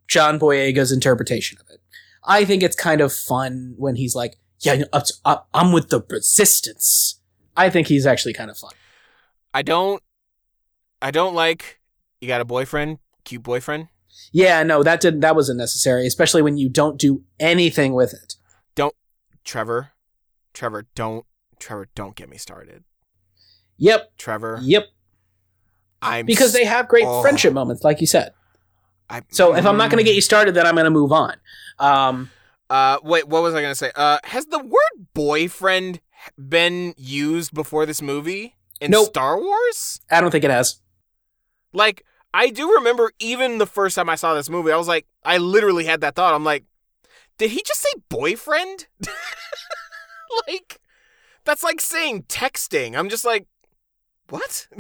[0.08, 1.80] John Boyega's interpretation of it.
[2.24, 4.84] I think it's kind of fun when he's like, "Yeah,
[5.54, 7.20] I'm with the resistance."
[7.56, 8.72] I think he's actually kind of fun.
[9.54, 10.02] I don't,
[11.02, 11.80] I don't like.
[12.20, 13.88] You got a boyfriend, cute boyfriend.
[14.32, 15.20] Yeah, no, that didn't.
[15.22, 18.36] that wasn't necessary, especially when you don't do anything with it.
[19.44, 19.92] Trevor,
[20.54, 21.26] Trevor, don't,
[21.60, 22.84] Trevor, don't get me started.
[23.78, 24.86] Yep, Trevor, yep,
[26.02, 27.22] I'm because they have great Oh.
[27.22, 28.34] friendship moments, like you said.
[29.10, 31.12] I, So if I'm not going to get you started, then I'm going to move
[31.12, 31.36] on.
[31.80, 32.30] Um,
[32.70, 33.92] Uh, wait, what was I gonna say?
[33.96, 36.00] Uh, has the word boyfriend
[36.40, 39.08] been used before this movie in Nope.
[39.10, 40.00] Star Wars?
[40.10, 40.80] I don't think it has.
[41.74, 42.04] Like,
[42.34, 45.38] I do remember even the first time I saw this movie, I was like, I
[45.38, 46.34] literally had that thought.
[46.34, 46.64] I'm like,
[47.38, 48.88] did he just say boyfriend?
[50.48, 50.80] like,
[51.46, 52.98] that's like saying texting.
[52.98, 53.48] I'm just like,
[54.30, 54.68] what?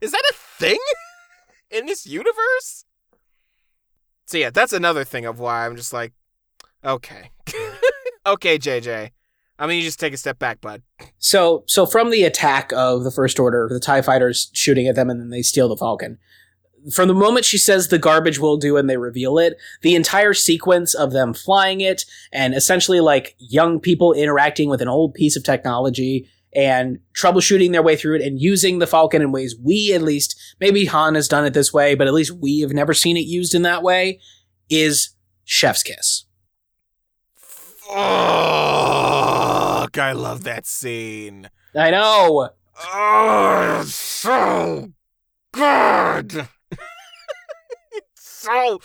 [0.00, 0.78] Is that a thing
[1.70, 2.84] in this universe?
[4.26, 6.12] So yeah, that's another thing of why I'm just like,
[6.84, 7.30] okay,
[8.26, 9.10] okay, JJ.
[9.58, 10.82] I mean, you just take a step back, bud.
[11.18, 15.08] So, so from the attack of the First Order, the Tie Fighters shooting at them,
[15.08, 16.18] and then they steal the Falcon.
[16.90, 20.34] From the moment she says the garbage will do, and they reveal it, the entire
[20.34, 25.36] sequence of them flying it, and essentially like young people interacting with an old piece
[25.36, 29.92] of technology and troubleshooting their way through it, and using the Falcon in ways we,
[29.94, 32.92] at least, maybe Han has done it this way, but at least we have never
[32.92, 34.20] seen it used in that way,
[34.68, 35.14] is
[35.44, 36.24] Chef's Kiss.
[37.36, 37.96] Fuck,
[39.98, 41.48] I love that scene.
[41.74, 42.50] I know.
[42.92, 44.92] Oh, so
[45.52, 46.48] good.
[48.42, 48.80] So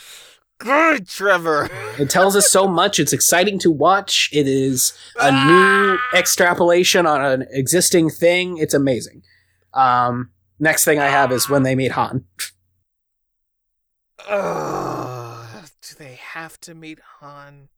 [0.58, 1.68] good, Trevor.
[1.98, 2.98] It tells us so much.
[2.98, 4.28] It's exciting to watch.
[4.32, 8.58] It is a new extrapolation on an existing thing.
[8.58, 9.22] It's amazing.
[9.74, 12.24] Um, next thing I have is when they meet Han.
[14.28, 17.68] Ugh, do they have to meet Han?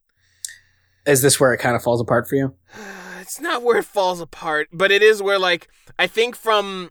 [1.06, 2.54] Is this where it kind of falls apart for you?
[3.20, 6.90] It's not where it falls apart, but it is where, like, I think from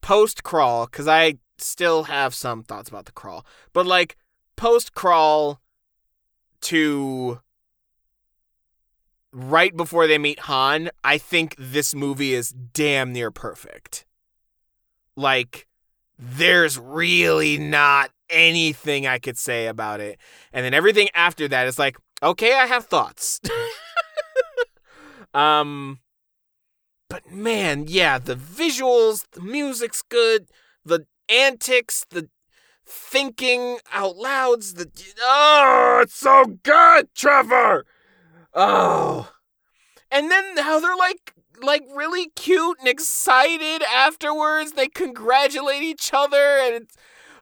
[0.00, 4.16] post crawl, because I still have some thoughts about the crawl, but like
[4.56, 5.60] post crawl
[6.62, 7.40] to
[9.32, 14.04] right before they meet Han, I think this movie is damn near perfect.
[15.16, 15.66] Like,
[16.18, 20.18] there's really not anything I could say about it.
[20.52, 23.40] And then everything after that is like, okay, I have thoughts.
[25.34, 26.00] Um,
[27.08, 30.46] but man, yeah, the visuals, the music's good,
[30.84, 32.28] the antics, the
[32.86, 34.90] thinking out louds, the
[35.22, 37.86] oh, it's so good, Trevor.
[38.52, 39.30] Oh,
[40.10, 44.72] and then how they're like like really cute and excited afterwards.
[44.72, 46.96] They congratulate each other, and it's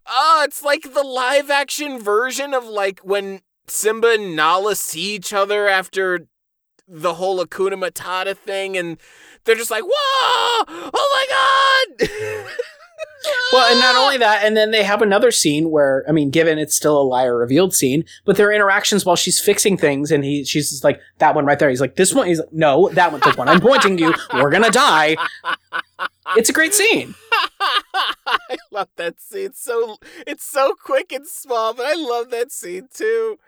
[0.06, 5.32] oh, it's like the live action version of like when Simba and Nala see each
[5.32, 6.26] other after
[6.86, 8.98] the whole Hakuna Matata thing, and
[9.44, 10.64] they're just like, "Whoa!
[10.94, 12.54] Oh my god!"
[13.52, 16.58] Well, and not only that, and then they have another scene where, I mean, given
[16.58, 20.44] it's still a liar revealed scene, but their interactions while she's fixing things, and he,
[20.44, 21.70] she's just like, that one right there.
[21.70, 22.26] He's like, this one.
[22.26, 24.14] He's like, no, that one, the one I'm pointing you.
[24.34, 25.16] We're gonna die.
[26.36, 27.14] It's a great scene.
[28.26, 29.46] I love that scene.
[29.46, 29.96] It's so
[30.26, 33.38] it's so quick and small, but I love that scene too.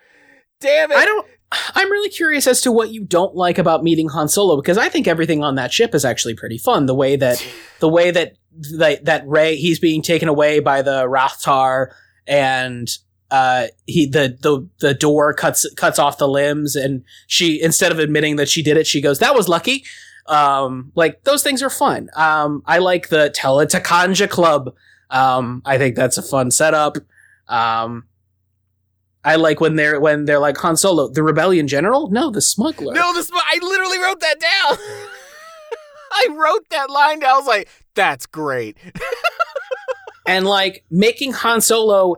[0.61, 0.97] Damn it!
[0.97, 1.27] I don't.
[1.75, 4.89] I'm really curious as to what you don't like about meeting Han Solo because I
[4.89, 6.87] think everything on that ship is actually pretty fun.
[6.87, 7.45] The way that
[7.81, 8.37] the way that
[8.79, 11.89] that, that Rey he's being taken away by the Rathtar
[12.27, 12.89] and
[13.31, 17.99] uh he the the the door cuts cuts off the limbs and she instead of
[17.99, 19.85] admitting that she did it she goes that was lucky
[20.27, 24.75] um like those things are fun um i like the teletakanja club
[25.11, 26.97] um i think that's a fun setup
[27.49, 28.05] um
[29.23, 32.09] I like when they're when they're like Han Solo, the rebellion general.
[32.11, 32.95] No, the smuggler.
[32.95, 34.79] No, this I literally wrote that down.
[36.13, 37.35] I wrote that line down.
[37.35, 38.77] I was like, "That's great."
[40.27, 42.17] and like making Han Solo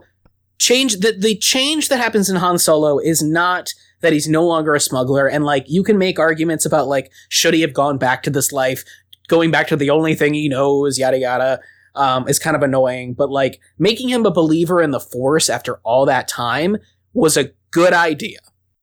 [0.59, 4.75] change the the change that happens in Han Solo is not that he's no longer
[4.75, 8.23] a smuggler and like you can make arguments about like should he have gone back
[8.23, 8.83] to this life
[9.27, 11.59] going back to the only thing he knows yada yada
[11.95, 15.77] um, is kind of annoying but like making him a believer in the force after
[15.83, 16.75] all that time
[17.13, 18.39] was a good idea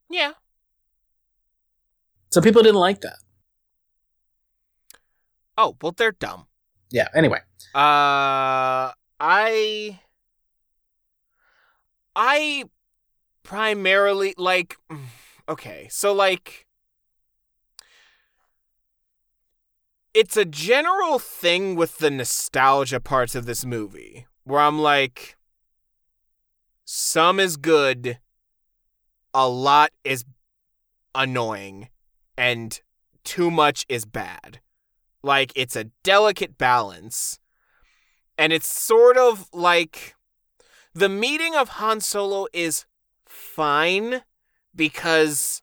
[0.09, 0.33] yeah.
[2.31, 3.19] some people didn't like that
[5.63, 6.47] Oh, well, they're dumb.
[6.91, 7.39] Yeah anyway
[7.75, 8.91] Uh,
[9.21, 10.01] I,
[12.17, 12.65] I
[13.43, 14.77] primarily like.
[15.49, 16.67] Okay, so like,
[20.15, 25.37] it's a general thing with the nostalgia parts of this movie where I'm like,
[26.85, 28.21] some is good,
[29.35, 30.25] a lot is
[31.17, 31.89] annoying,
[32.39, 32.81] and
[33.25, 34.61] too much is bad.
[35.23, 37.39] Like, it's a delicate balance.
[38.39, 40.15] And it's sort of like
[40.95, 42.87] the meeting of Han Solo is
[43.27, 44.23] fine
[44.75, 45.63] because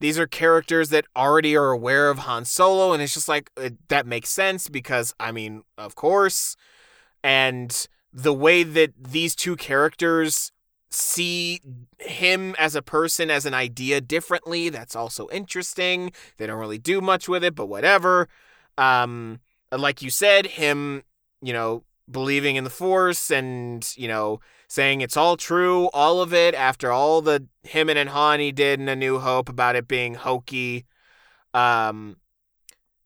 [0.00, 3.88] these are characters that already are aware of Han Solo, and it's just like it,
[3.88, 6.56] that makes sense because, I mean, of course.
[7.24, 10.52] And the way that these two characters
[10.90, 11.60] see
[11.98, 16.12] him as a person, as an idea differently, that's also interesting.
[16.36, 18.28] They don't really do much with it, but whatever.
[18.78, 19.40] Um,
[19.70, 21.02] like you said, him,
[21.42, 26.32] you know, believing in the force and you know saying it's all true all of
[26.32, 30.14] it after all the him and Hanni did in a new hope about it being
[30.14, 30.86] hokey
[31.52, 32.16] um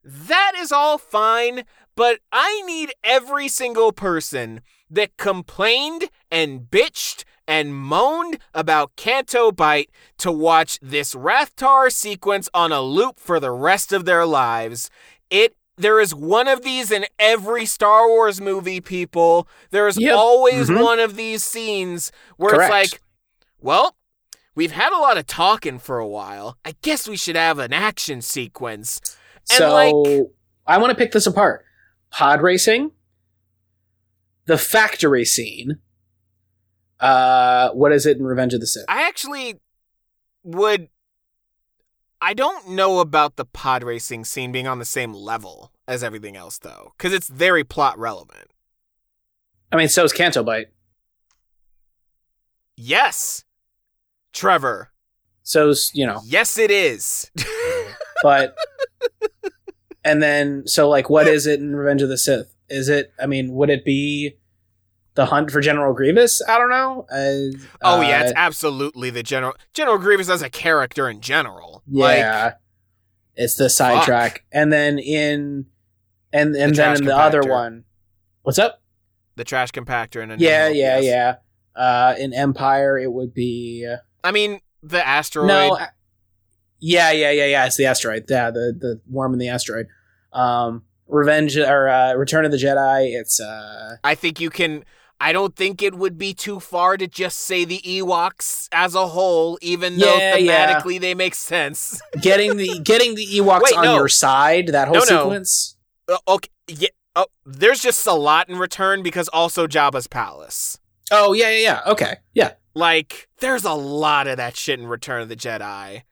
[0.05, 1.65] that is all fine
[1.97, 9.91] but i need every single person that complained and bitched and moaned about Canto Bight
[10.19, 14.91] to watch this Rathtar sequence on a loop for the rest of their lives.
[15.29, 19.47] It there is one of these in every Star Wars movie, people.
[19.71, 20.15] There is Yep.
[20.17, 20.83] always Mhm.
[20.83, 22.73] one of these scenes where Correct.
[22.85, 23.03] it's like,
[23.61, 23.97] well,
[24.55, 26.57] we've had a lot of talking for a while.
[26.65, 29.01] I guess we should have an action sequence.
[29.51, 30.27] And, so like-
[30.67, 31.65] I want to pick this apart.
[32.11, 32.93] Pod racing,
[34.47, 35.81] the factory scene.
[37.01, 38.85] Uh, what is it in Revenge of the Sith?
[38.89, 39.61] I actually
[40.45, 40.89] would.
[42.21, 46.37] I don't know about the pod racing scene being on the same level as everything
[46.37, 48.51] else, though, because it's very plot relevant.
[49.71, 50.67] I mean, so is Canto Bight.
[52.77, 53.45] Yes,
[54.33, 54.91] Trevor.
[55.43, 57.31] So's you know, Yes, it is.
[58.23, 58.57] but
[60.05, 62.55] and then so like, what is it in Revenge of the Sith?
[62.69, 63.13] Is it?
[63.21, 64.37] I mean, would it be
[65.15, 66.43] the hunt for General Grievous?
[66.49, 67.07] I don't know.
[67.11, 71.83] Uh, oh yeah, uh, it's absolutely the general General Grievous as a character in general.
[71.87, 72.45] yeah.
[72.45, 72.55] Like,
[73.35, 75.67] it's the sidetrack, and then in
[76.33, 77.85] and and The then in the other one,
[78.43, 78.81] what's up?
[79.37, 81.05] the trash compactor in a Yeah, Hope, yeah, yes.
[81.05, 81.81] yeah.
[81.83, 85.49] Uh, in Empire, it would be uh, I mean, the asteroid.
[85.49, 85.75] no.
[85.77, 85.87] uh,
[86.81, 87.67] Yeah, yeah, yeah, yeah.
[87.67, 88.25] It's the asteroid.
[88.29, 89.87] Yeah, the the worm and the asteroid.
[90.33, 93.15] Um, Revenge or uh, Return of the Jedi.
[93.19, 94.85] It's uh, I think you can.
[95.21, 99.07] I don't think it would be too far to just say the Ewoks as a
[99.07, 100.81] whole, even though Yeah, yeah.
[100.81, 102.01] thematically they make sense.
[102.21, 103.95] getting the getting the Ewoks Wait, on no.
[103.97, 105.23] your side, that whole No, no.
[105.23, 105.77] sequence.
[106.09, 106.89] Uh, okay, yeah.
[107.15, 110.79] Oh, there's just a lot in return because also Jabba's palace.
[111.11, 111.81] Oh yeah, yeah, yeah.
[111.93, 112.53] Okay, yeah.
[112.75, 116.03] Like, there's a lot of that shit in Return of the Jedi,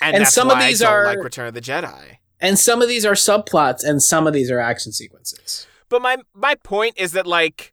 [0.00, 2.18] and, And some of these are- like Return of the Jedi.
[2.38, 5.66] And some of these are subplots, and some of these are action sequences.
[5.88, 7.72] But my my point is that like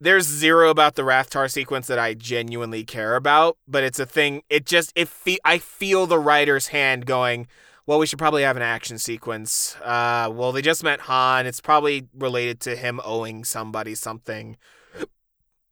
[0.00, 4.42] there's zero about the Rathtar sequence that I genuinely care about, but it's a thing.
[4.50, 7.46] It just it fe- I feel the writer's hand going.
[7.88, 9.74] Well, we should probably have an action sequence.
[9.82, 11.46] Uh, well, they just met Han.
[11.46, 14.58] It's probably related to him owing somebody something.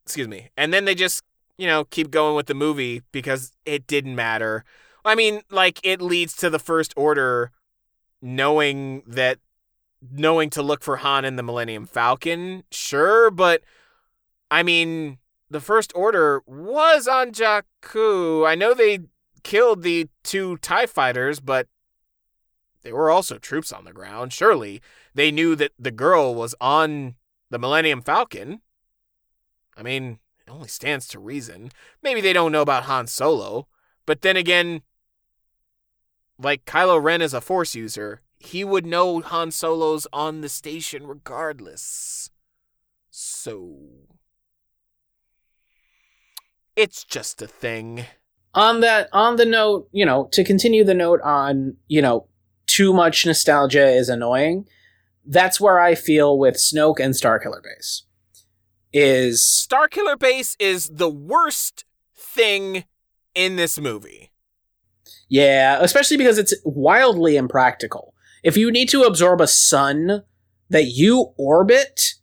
[0.06, 0.48] Excuse me.
[0.56, 1.22] And then they just,
[1.59, 4.64] you know, keep going with the movie because it didn't matter.
[5.05, 7.51] I mean, like it leads to the First Order
[8.22, 9.38] knowing that
[10.10, 13.60] knowing to look for Han and the Millennium Falcon, sure, but
[14.51, 15.18] I mean,
[15.51, 18.48] the First Order was on Jakku.
[18.48, 19.01] I know they
[19.43, 21.68] killed the two TIE fighters, but
[22.86, 24.32] they were also troops on the ground.
[24.32, 24.80] Surely
[25.12, 27.16] they knew that the girl was on
[27.50, 28.60] the Millennium Falcon.
[29.76, 31.72] I mean, it only stands to reason.
[32.00, 33.66] Maybe they don't know about Han Solo,
[34.06, 34.82] but then again,
[36.38, 41.08] like Kylo Ren is a Force user, he would know Han Solo's on the station
[41.08, 42.30] regardless.
[43.10, 43.78] So.
[46.76, 48.04] It's just a thing.
[48.54, 52.28] on that on the note you know to continue the note on you know
[52.66, 54.66] too much nostalgia is annoying
[55.24, 58.05] that's where i feel with snoke and starkiller base
[58.93, 61.84] is Starkiller Base is the worst
[62.14, 62.84] thing
[63.34, 64.30] in this movie.
[65.28, 70.22] yeah especially because it's wildly impractical if you need to absorb a sun
[70.70, 72.14] that you orbit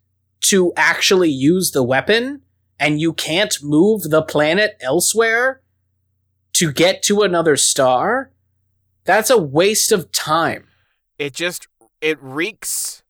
[0.42, 2.42] to actually use the weapon
[2.80, 5.62] and you can't move the planet elsewhere
[6.54, 8.32] to get to another star
[9.06, 10.68] that's a waste of time
[11.18, 11.68] It just
[12.02, 13.04] it reeks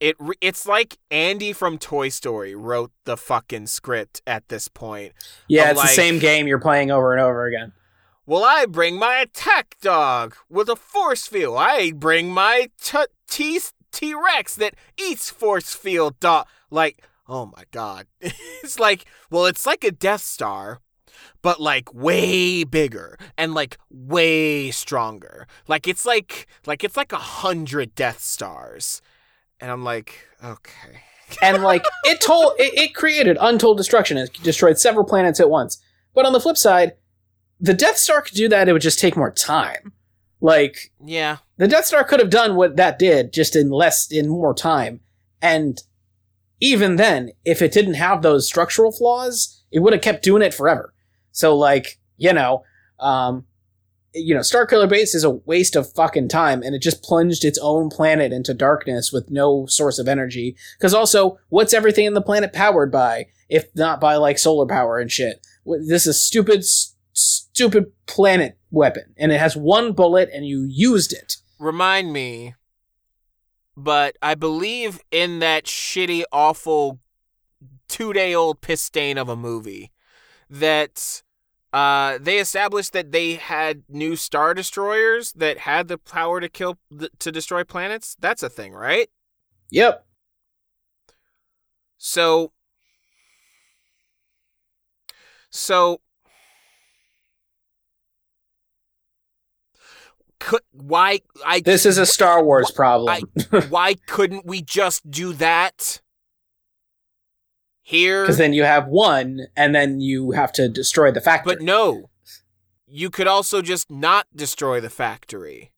[0.00, 5.12] it re- it's like Andy from Toy Story wrote the fucking script at this point.
[5.46, 7.72] Yeah, it's like- the same game you're playing over and over again.
[8.24, 11.56] Well, I bring my attack dog with a force field.
[11.58, 12.98] I bring my t-
[13.28, 13.60] T
[13.92, 16.46] T Rex that eats force field dog.
[16.70, 20.80] Like, oh my god, it's like, well, it's like a Death Star,
[21.42, 25.46] but like way bigger and like way stronger.
[25.68, 29.00] Like it's like like it's like a hundred Death Stars,
[29.60, 31.02] and I'm like, okay.
[31.42, 34.16] And like it told it, it created untold destruction.
[34.16, 35.82] It destroyed several planets at once.
[36.14, 36.94] But on the flip side,
[37.60, 39.92] the Death Star could do that, it would just take more time.
[40.40, 44.28] Like Yeah, the Death Star could have done what that did, just in less in
[44.28, 45.00] more time.
[45.42, 45.80] And
[46.60, 50.52] even then, if it didn't have those structural flaws, it would have kept doing it
[50.54, 50.92] forever.
[51.32, 52.64] So like, you know,
[52.98, 53.44] um
[54.14, 57.58] you know, Starkiller Base is a waste of fucking time, and it just plunged its
[57.62, 60.56] own planet into darkness with no source of energy.
[60.76, 64.98] Because also, what's everything in the planet powered by, if not by like solar power
[64.98, 65.46] and shit?
[65.86, 66.64] This is stupid,
[67.12, 71.36] stupid planet weapon, and it has one bullet, and you used it.
[71.58, 72.54] remind me.
[73.76, 76.98] But I believe in that shitty, awful,
[77.88, 79.92] two day old piss stain of a movie
[80.50, 81.22] that
[81.72, 86.78] uh, they established that they had new star destroyers that had the power to kill
[87.18, 88.16] to destroy planets.
[88.18, 89.08] That's a thing, right?
[89.70, 90.04] Yep.
[91.96, 92.52] So,
[95.50, 96.00] so
[100.40, 103.22] could why I This is a Star Wars problem.
[103.68, 106.00] why couldn't we just do that
[107.90, 108.22] here?
[108.22, 111.54] Because then you have one, and then you have to destroy the factory.
[111.54, 112.10] But no,
[112.86, 115.72] you could also just not destroy the factory.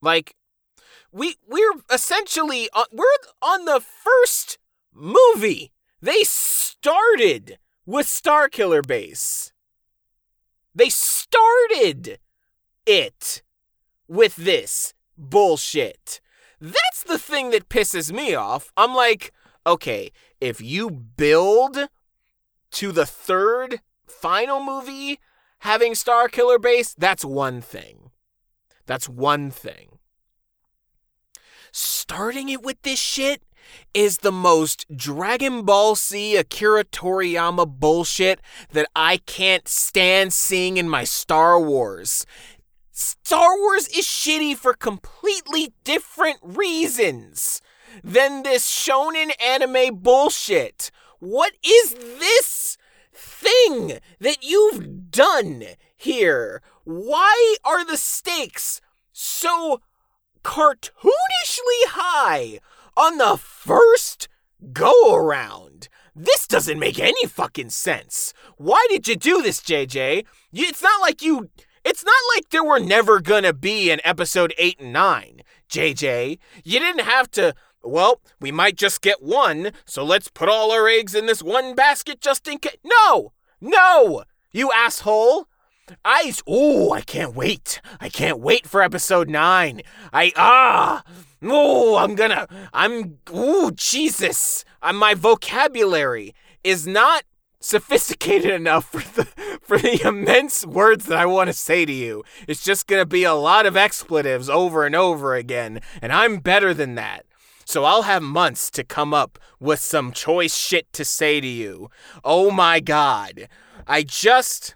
[0.00, 0.34] Like,
[1.12, 3.06] we we're essentially on, we're
[3.42, 4.58] on the first
[4.92, 5.72] movie.
[6.00, 9.52] They started with Starkiller Base.
[10.74, 12.18] They started
[12.86, 13.42] it
[14.08, 16.20] with this bullshit.
[16.60, 18.72] That's the thing that pisses me off.
[18.76, 19.32] I'm like,
[19.66, 20.10] okay,
[20.40, 21.88] if you build
[22.72, 25.18] to the third final movie
[25.60, 28.10] having Starkiller Base, that's one thing.
[28.86, 29.98] That's one thing.
[31.72, 33.42] Starting it with this shit
[33.94, 38.40] is the most Dragon Ball Z Akira Toriyama bullshit
[38.72, 42.26] that I can't stand seeing in my Star Wars.
[42.92, 47.60] Star Wars is shitty for completely different reasons.
[48.02, 50.90] Than this shonen anime bullshit.
[51.20, 52.76] What is this
[53.12, 55.64] thing that you've done
[55.96, 56.62] here?
[56.84, 58.80] Why are the stakes
[59.12, 59.80] so
[60.42, 62.60] cartoonishly high
[62.96, 64.28] on the first
[64.72, 65.88] go around?
[66.16, 68.32] This doesn't make any fucking sense.
[68.56, 70.24] Why did you do this, JJ?
[70.52, 71.50] It's not like you.
[71.84, 76.38] It's not like there were never gonna be an episode 8 and 9, JJ.
[76.62, 77.54] You didn't have to.
[77.84, 81.74] Well, we might just get one, so let's put all our eggs in this one
[81.74, 82.76] basket just in case.
[82.82, 83.32] No!
[83.60, 84.24] No!
[84.52, 85.48] You asshole!
[86.04, 86.32] I.
[86.48, 87.80] Ooh, I can't wait.
[88.00, 89.82] I can't wait for episode 9.
[90.12, 90.32] I.
[90.36, 91.02] Ah!
[91.42, 92.46] Oh, I'm gonna.
[92.72, 93.18] I'm.
[93.34, 94.64] Ooh, Jesus.
[94.82, 97.24] Uh, my vocabulary is not
[97.60, 99.24] sophisticated enough for the
[99.62, 102.24] for the immense words that I want to say to you.
[102.46, 106.38] It's just going to be a lot of expletives over and over again, and I'm
[106.38, 107.24] better than that.
[107.64, 111.90] So I'll have months to come up with some choice shit to say to you.
[112.24, 113.48] Oh my god.
[113.86, 114.74] I just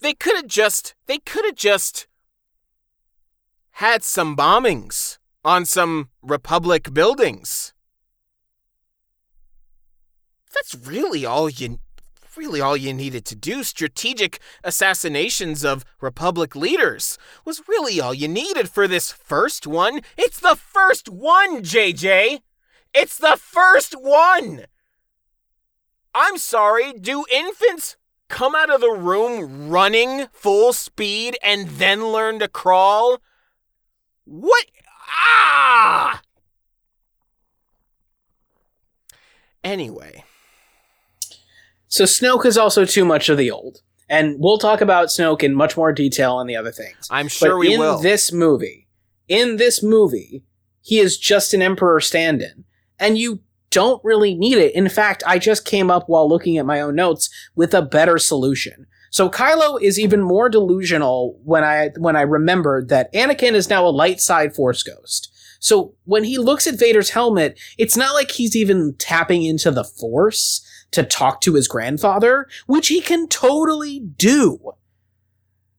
[0.00, 2.06] They could have just they could have just
[3.72, 7.72] had some bombings on some republic buildings
[10.54, 11.78] that's really all you
[12.38, 13.64] really all you needed to do.
[13.64, 20.00] Strategic assassinations of Republic leaders was really all you needed for this first one.
[20.16, 22.40] It's the first one, JJ!
[22.94, 24.66] It's the first one!
[26.14, 27.96] I'm sorry, do infants
[28.28, 33.18] come out of the room running full speed and then learn to crawl?
[34.24, 34.66] What?
[35.08, 36.22] Ah!
[39.64, 40.24] Anyway.
[41.88, 43.80] So Snoke is also too much of the old.
[44.08, 47.08] And we'll talk about Snoke in much more detail on the other things.
[47.10, 47.98] I'm sure but we in will.
[47.98, 48.88] this movie,
[49.26, 50.44] in this movie,
[50.80, 52.64] he is just an emperor stand-in.
[52.98, 53.40] And you
[53.70, 54.74] don't really need it.
[54.74, 58.18] In fact, I just came up while looking at my own notes with a better
[58.18, 58.86] solution.
[59.10, 63.86] So Kylo is even more delusional when I when I remembered that Anakin is now
[63.86, 65.32] a light side force ghost.
[65.60, 69.84] So when he looks at Vader's helmet, it's not like he's even tapping into the
[69.84, 74.72] force to talk to his grandfather, which he can totally do.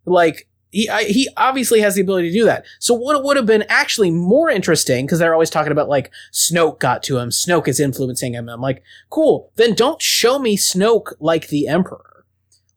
[0.06, 2.65] Like, he, he obviously has the ability to do that.
[2.80, 6.80] So what would have been actually more interesting, because they're always talking about like Snoke
[6.80, 8.48] got to him, Snoke is influencing him.
[8.49, 9.52] I'm like, cool.
[9.56, 12.26] Then don't show me Snoke like the Emperor.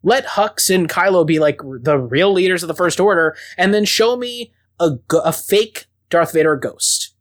[0.01, 3.85] Let Hux and Kylo be like the real leaders of the First Order, and then
[3.85, 7.13] show me a, a fake Darth Vader ghost.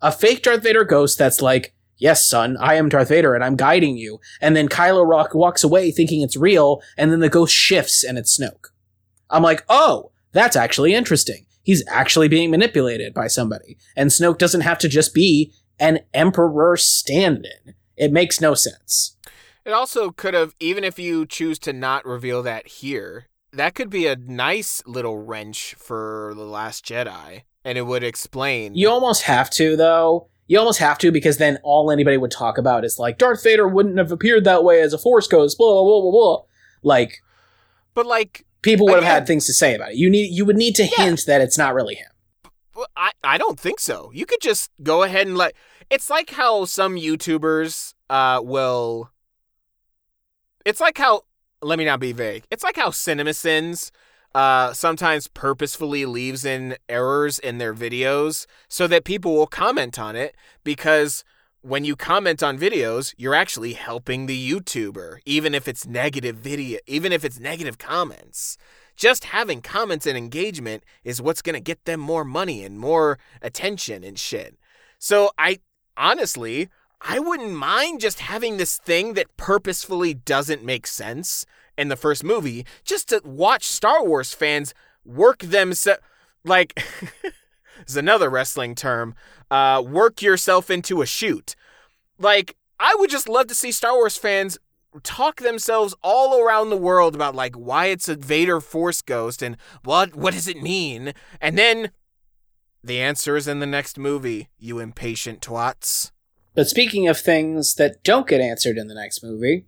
[0.00, 3.56] A fake Darth Vader ghost that's like, yes, son, I am Darth Vader and I'm
[3.56, 4.20] guiding you.
[4.40, 8.16] And then Kylo Rock walks away thinking it's real, and then the ghost shifts and
[8.16, 8.68] it's Snoke.
[9.30, 11.46] I'm like, oh, that's actually interesting.
[11.62, 13.76] He's actually being manipulated by somebody.
[13.94, 17.74] And Snoke doesn't have to just be an Emperor stand in.
[17.96, 19.16] It makes no sense.
[19.64, 23.90] It also could have, even if you choose to not reveal that here, that could
[23.90, 27.42] be a nice little wrench for The Last Jedi.
[27.64, 28.74] And it would explain.
[28.74, 30.28] You almost have to, though.
[30.48, 33.68] You almost have to because then all anybody would talk about is like Darth Vader
[33.68, 35.56] wouldn't have appeared that way as a Force ghost.
[35.58, 36.42] Blah blah blah blah blah.
[36.82, 37.22] Like,
[37.94, 39.96] but like people would have Again- had things to say about it.
[39.96, 41.04] You need you would need to Yeah.
[41.04, 42.08] hint that it's not really him.
[42.74, 44.10] Well, I, I don't think so.
[44.14, 45.52] You could just go ahead and let.
[45.90, 49.10] It's like how some YouTubers uh will.
[50.64, 51.22] It's like how.
[51.60, 52.44] Let me not be vague.
[52.52, 53.90] It's like how CinemaSins
[54.34, 60.16] uh sometimes purposefully leaves in errors in their videos so that people will comment on
[60.16, 61.24] it because
[61.60, 66.78] when you comment on videos, you're actually helping the YouTuber, even if it's negative video,
[66.86, 68.56] even if it's negative comments
[68.98, 73.18] just having comments and engagement is what's going to get them more money and more
[73.40, 74.56] attention and shit.
[74.98, 75.60] So I
[75.96, 76.68] honestly,
[77.00, 81.46] I wouldn't mind just having this thing that purposefully doesn't make sense
[81.76, 86.02] in the first movie just to watch Star Wars fans work themselves
[86.44, 86.82] like
[87.86, 89.14] is another wrestling term,
[89.50, 91.54] uh work yourself into a shoot.
[92.18, 94.58] Like I would just love to see Star Wars fans
[95.02, 99.56] talk themselves all around the world about like why it's a Vader Force ghost and
[99.84, 101.12] what what does it mean?
[101.40, 101.90] And then
[102.82, 106.12] the answer is in the next movie, you impatient twats.
[106.58, 109.66] But speaking of things that don't get answered in the next movie,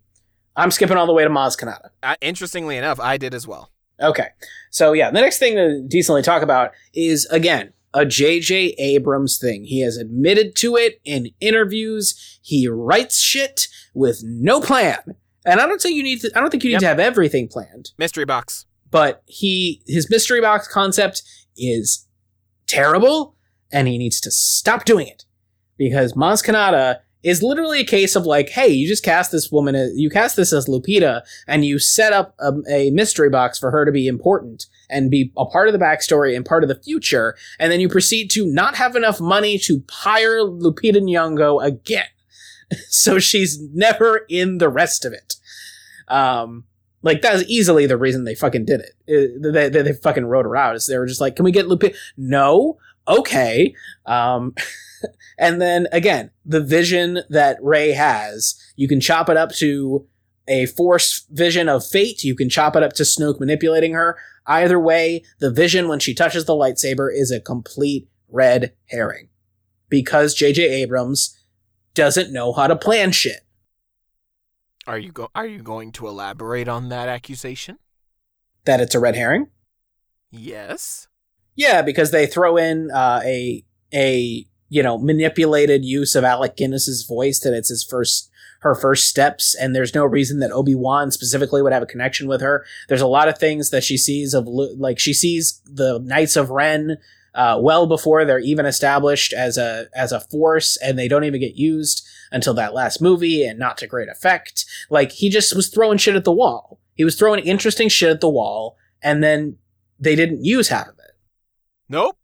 [0.56, 1.90] I'm skipping all the way to Maz Kanata.
[2.02, 3.70] Uh, interestingly enough, I did as well.
[4.02, 4.26] Okay.
[4.72, 8.74] So yeah, the next thing to decently talk about is again a J.J.
[8.76, 9.66] Abrams thing.
[9.66, 12.40] He has admitted to it in interviews.
[12.42, 15.14] He writes shit with no plan.
[15.46, 16.80] And I don't think you need to I don't think you need Yep.
[16.80, 17.92] to have everything planned.
[17.98, 18.66] Mystery box.
[18.90, 21.22] But he his mystery box concept
[21.56, 22.08] is
[22.66, 23.36] terrible
[23.70, 25.24] and he needs to stop doing it
[25.80, 29.74] because Maz Kanata is literally a case of like, hey, you just cast this woman,
[29.74, 33.70] as, you cast this as Lupita, and you set up a, a, mystery box for
[33.70, 36.82] her to be important and be a part of the backstory and part of the
[36.82, 42.08] future, and then you proceed to not have enough money to hire Lupita Nyong'o again,
[42.90, 45.36] so she's never in the rest of it.
[46.08, 46.64] Um,
[47.02, 48.92] like that is easily the reason they fucking did it.
[49.06, 50.76] it they, they, they, fucking wrote her out.
[50.76, 51.96] Is they were just like, can we get Lupita?
[52.18, 52.76] No,
[53.08, 53.74] okay.
[54.04, 54.54] Um,
[55.38, 60.06] and then again, the vision that Rey has, you can chop it up to
[60.48, 62.24] a force vision of fate.
[62.24, 64.18] You can chop it up to Snoke manipulating her.
[64.46, 69.28] Either way, the vision when she touches the lightsaber is a complete red herring
[69.88, 70.62] because J.J.
[70.82, 71.36] Abrams
[71.94, 73.40] doesn't know how to plan shit.
[74.86, 77.78] Are you go- Are you going to elaborate on that accusation?
[78.64, 79.48] That it's a red herring?
[80.30, 81.08] Yes.
[81.54, 87.04] Yeah, because they throw in uh, a a you know manipulated use of Alec Guinness's
[87.04, 88.30] voice that it's his first
[88.60, 92.28] her first steps, and there's no reason that Obi Wan specifically would have a connection
[92.28, 92.64] with her.
[92.88, 96.50] There's a lot of things that she sees of like she sees the Knights of
[96.50, 96.98] Ren
[97.34, 101.40] uh, well before they're even established as a as a force, and they don't even
[101.40, 104.64] get used until that last movie, and not to great effect.
[104.88, 106.80] Like he just was throwing shit at the wall.
[106.94, 109.56] He was throwing interesting shit at the wall, and then
[109.98, 111.16] they didn't use half of it.
[111.88, 112.16] Nope.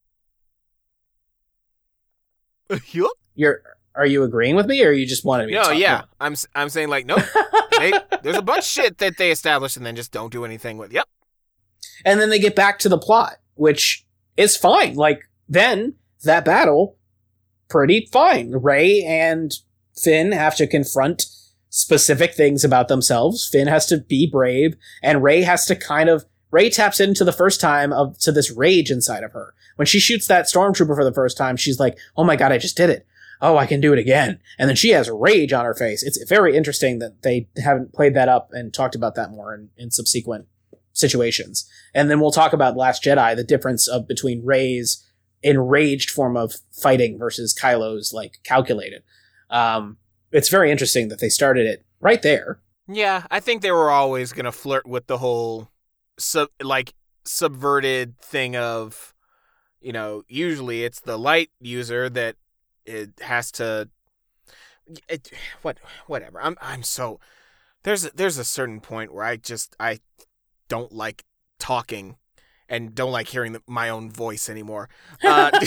[2.93, 3.11] yup.
[3.35, 3.63] You're
[3.95, 5.55] are you agreeing with me, or you just wanted me?
[5.55, 7.23] No, to yeah, I'm I'm saying like nope.
[7.79, 10.79] they, there's a bunch of shit that they establish and then just don't do anything
[10.79, 10.93] with.
[10.93, 11.09] Yep.
[12.05, 14.05] And then they get back to the plot, which
[14.37, 14.95] is fine.
[14.95, 15.95] Like then
[16.25, 16.97] that battle,
[17.69, 18.53] pretty fine.
[18.53, 19.53] Rey and
[19.97, 21.27] Finn have to confront
[21.71, 23.49] specific things about themselves.
[23.51, 26.27] Finn has to be brave, and Rey has to kind of
[26.57, 29.53] Rey taps into the first time of to this rage inside of her.
[29.77, 32.57] When she shoots that stormtrooper for the first time, she's like, "Oh my god, I
[32.57, 33.07] just did it!
[33.43, 36.03] Oh, I can do it again!" And then she has rage on her face.
[36.03, 39.69] It's very interesting that they haven't played that up and talked about that more in,
[39.77, 40.47] in subsequent
[40.95, 41.69] situations.
[41.93, 45.05] And then we'll talk about Last Jedi, the difference of between Rey's
[45.43, 49.03] enraged form of fighting versus Kylo's like calculated.
[49.51, 49.99] Um,
[50.33, 52.61] it's very interesting that they started it right there.
[52.89, 55.69] Yeah, I think they were always gonna flirt with the whole
[56.19, 56.95] sub like
[57.25, 59.15] subverted thing of
[59.81, 62.37] you know usually it's the light user that
[62.85, 63.89] it has to
[65.09, 65.31] it,
[65.63, 66.41] what whatever.
[66.41, 67.21] I'm i'm so
[67.83, 70.01] there's there's a certain point where i just i
[70.69, 71.25] don't like
[71.59, 72.17] talking
[72.69, 74.89] and don't like hearing the, my own voice anymore.
[75.23, 75.53] Uh,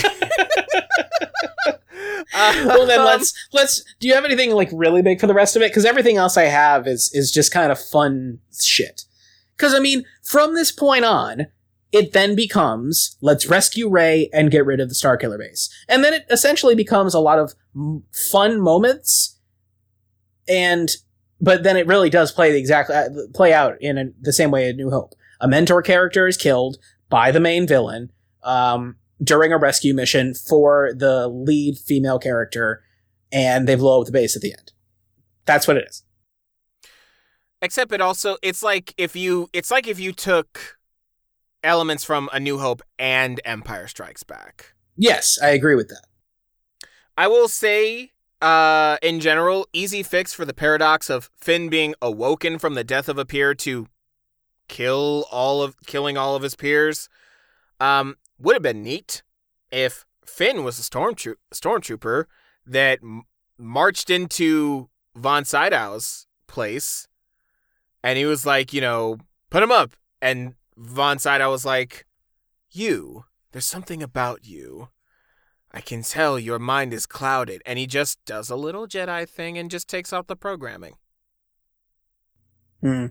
[2.33, 5.61] well then let's let's do you have anything like really big for the rest of
[5.61, 5.71] it?
[5.71, 9.05] Because everything else i have is is just kind of fun shit
[9.59, 11.47] because, I mean, from this point on,
[11.91, 15.69] it then becomes let's rescue Rey and get rid of the Starkiller base.
[15.89, 17.53] And then it essentially becomes a lot of
[18.31, 19.37] fun moments.
[20.47, 20.89] And,
[21.41, 24.49] but then it really does play the exact, uh, play out in a, the same
[24.49, 25.13] way in New Hope.
[25.41, 26.77] A mentor character is killed
[27.09, 28.11] by the main villain,
[28.43, 32.81] um, during a rescue mission for the lead female character,
[33.31, 34.71] and they blow up the base at the end.
[35.45, 36.03] That's what it is.
[37.61, 40.77] Except it also it's like if you it's like if you took
[41.63, 44.73] elements from A New Hope and Empire Strikes Back.
[44.95, 46.05] Yes, I agree with that.
[47.17, 48.11] I will say
[48.41, 53.09] uh in general, easy fix for the paradox of Finn being awoken from the death
[53.09, 53.87] of a peer to
[54.69, 57.09] kill all of killing all of his peers.
[57.81, 59.21] Um would have been neat
[59.69, 62.25] if Finn was a stormtro- stormtrooper
[62.65, 63.23] that m-
[63.57, 67.08] marched into von Sydow's place
[68.03, 69.17] and he was like, you know,
[69.49, 69.91] put him up.
[70.21, 72.05] And Von Sydow was like,
[72.71, 74.89] you, there's something about you.
[75.71, 77.61] I can tell your mind is clouded.
[77.65, 80.95] And he just does a little Jedi thing and just takes out the programming.
[82.81, 83.07] Hmm.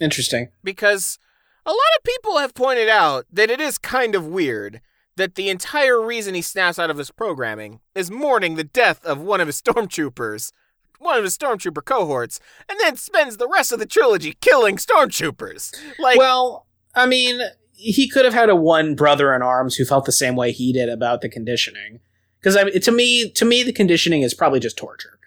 [0.00, 0.48] Interesting.
[0.62, 1.18] Because
[1.66, 4.80] a lot of people have pointed out that it is kind of weird
[5.16, 9.20] that the entire reason he snaps out of his programming is mourning the death of
[9.20, 10.52] one of his stormtroopers
[11.00, 15.74] one of his stormtrooper cohorts, and then spends the rest of the trilogy killing stormtroopers.
[15.98, 17.40] Like, well, I mean,
[17.72, 20.72] he could have had a one brother in arms who felt the same way he
[20.72, 22.00] did about the conditioning.
[22.38, 25.18] Because I mean, to me, to me, the conditioning is probably just torture.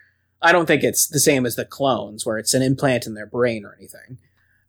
[0.41, 3.25] I don't think it's the same as the clones, where it's an implant in their
[3.25, 4.17] brain or anything.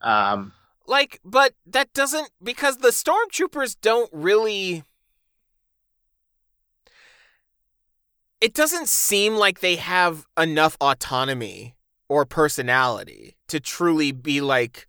[0.00, 0.52] Um,
[0.86, 4.84] like, but that doesn't because the stormtroopers don't really
[8.40, 11.76] it doesn't seem like they have enough autonomy
[12.08, 14.88] or personality to truly be like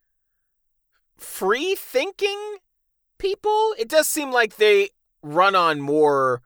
[1.18, 2.58] free thinking
[3.18, 3.74] people.
[3.78, 4.90] It does seem like they
[5.22, 6.42] run on more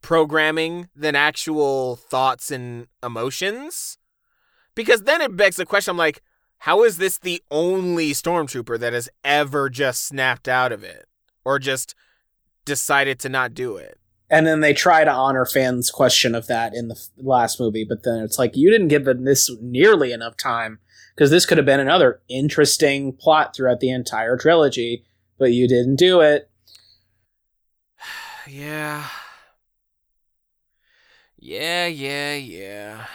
[0.00, 3.98] programming than actual thoughts and emotions.
[4.74, 6.22] Because then it begs the question I'm like,
[6.58, 11.06] how is this the only stormtrooper that has ever just snapped out of it
[11.44, 11.94] or just
[12.64, 13.98] decided to not do it?
[14.34, 18.02] And then they try to honor fans' question of that in the last movie, but
[18.02, 20.80] then it's like you didn't give this nearly enough time
[21.14, 25.04] because this could have been another interesting plot throughout the entire trilogy,
[25.38, 26.50] but you didn't do it.
[28.48, 29.06] Yeah.
[31.38, 33.06] Yeah, yeah, yeah.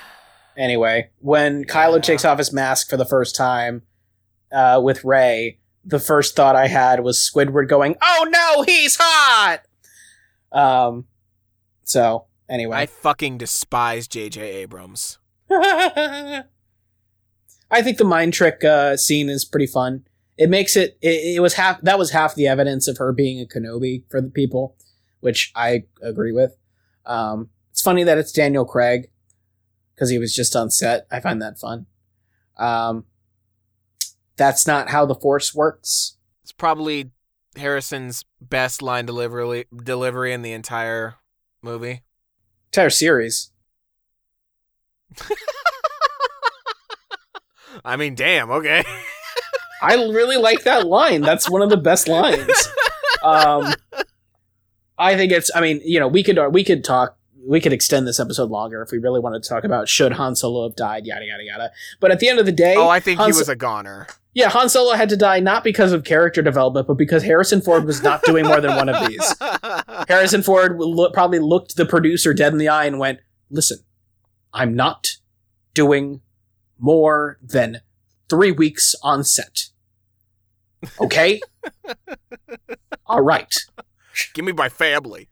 [0.55, 3.81] Anyway, when Kylo takes off his mask for the first time
[4.53, 9.59] uh, with Rey, the first thought I had was Squidward going, "Oh no, he's hot."
[10.51, 11.05] Um.
[11.90, 14.41] So anyway, I fucking despise J.J.
[14.41, 15.18] Abrams.
[15.49, 16.44] I
[17.82, 20.06] think the mind trick uh, scene is pretty fun.
[20.38, 21.38] It makes it, it.
[21.38, 21.82] It was half.
[21.82, 24.76] That was half the evidence of her being a Kenobi for the people,
[25.20, 26.56] which I agree with.
[27.07, 29.10] Um, it's funny that it's Daniel Craig
[29.95, 31.07] because he was just on set.
[31.11, 31.88] I find that fun.
[32.56, 33.06] Um,
[34.38, 36.18] that's not how the Force works.
[36.44, 37.10] It's probably
[37.56, 41.16] Harrison's best line delivery delivery in the entire
[41.61, 42.03] movie.
[42.68, 43.52] Entire series.
[47.86, 48.84] I mean, damn, okay.
[49.81, 51.22] I really like that line.
[51.22, 52.69] That's one of the best lines.
[53.22, 53.73] Um,
[54.98, 55.52] I think it's.
[55.53, 57.18] I mean, you know, we could we could talk.
[57.48, 60.36] We could extend this episode longer if we really wanted to talk about should Han
[60.36, 61.72] Solo have died, yada yada yada.
[61.99, 64.07] But at the end of the day, oh, I think Han he was a goner.
[64.34, 67.86] yeah, Han Solo had to die not because of character development, but because Harrison Ford
[67.86, 69.36] was not doing more than one of these.
[70.07, 73.80] Harrison Ford look, probably looked the producer dead in the eye and went, "Listen,
[74.53, 75.18] I'm not
[75.74, 76.22] doing
[76.78, 77.82] more than
[78.30, 79.70] three weeks on set.
[80.99, 81.40] Okay,
[83.06, 83.56] all right."
[84.34, 85.30] Give me my family.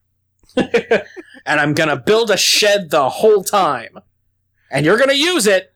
[1.48, 3.98] and I'm gonna build a shed the whole time.
[4.72, 5.74] And you're gonna use it.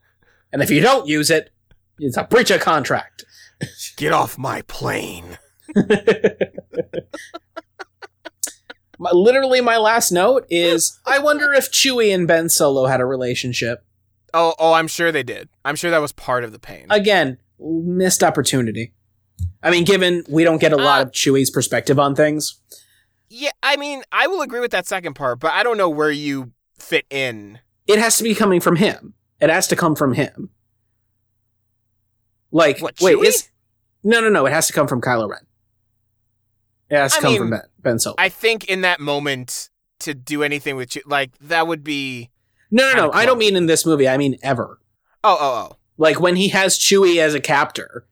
[0.52, 1.49] And if you don't use it,
[1.98, 3.23] it's a breach of contract.
[3.95, 5.38] Get off my plane.
[8.99, 13.06] My- Literally, my last note is I wonder if Chewie and Ben Solo had a
[13.06, 13.84] relationship.
[14.34, 15.49] Oh, oh, I'm sure they did.
[15.65, 16.85] I'm sure that was part of the pain.
[16.89, 18.93] Again, missed opportunity.
[19.64, 22.60] I mean, given we don't get a lot Uh, of Chewie's perspective on things.
[23.32, 26.12] Yeah, I mean, I will agree with that second part, but I don't know where
[26.12, 27.60] you fit in.
[27.88, 29.14] It has to be coming from him.
[29.40, 30.49] It has to come from him.
[32.52, 33.49] Like, What, wait, is
[34.03, 34.45] no, no, no.
[34.45, 35.45] It has to come from Kylo Ren.
[36.90, 38.16] It has to I come mean, from Ben, ben Solo.
[38.18, 42.30] I think in that moment to do anything with you, like that would be.
[42.70, 43.12] no, no, no.
[43.14, 44.10] I don't mean in this movie.
[44.10, 44.80] I mean ever.
[45.24, 45.78] Oh, oh, oh.
[45.98, 48.06] Like when he has Chewie as a captor,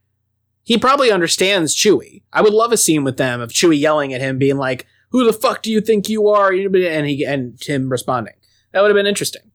[0.64, 2.22] he probably understands Chewie.
[2.32, 5.26] I would love a scene with them of Chewie yelling at him, being like, "Who
[5.26, 8.34] the fuck do you think you are?" And he and him responding.
[8.72, 9.52] That would have been interesting.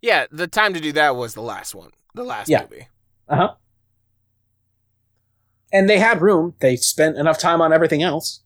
[0.00, 2.62] Yeah, the time to do that was the last one, the last Yeah.
[2.62, 2.88] movie.
[3.28, 3.54] Uh huh.
[5.72, 6.54] And they had room.
[6.60, 8.42] They spent enough time on everything else.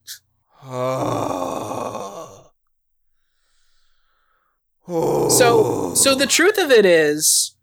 [4.86, 7.54] So, so the truth of it is,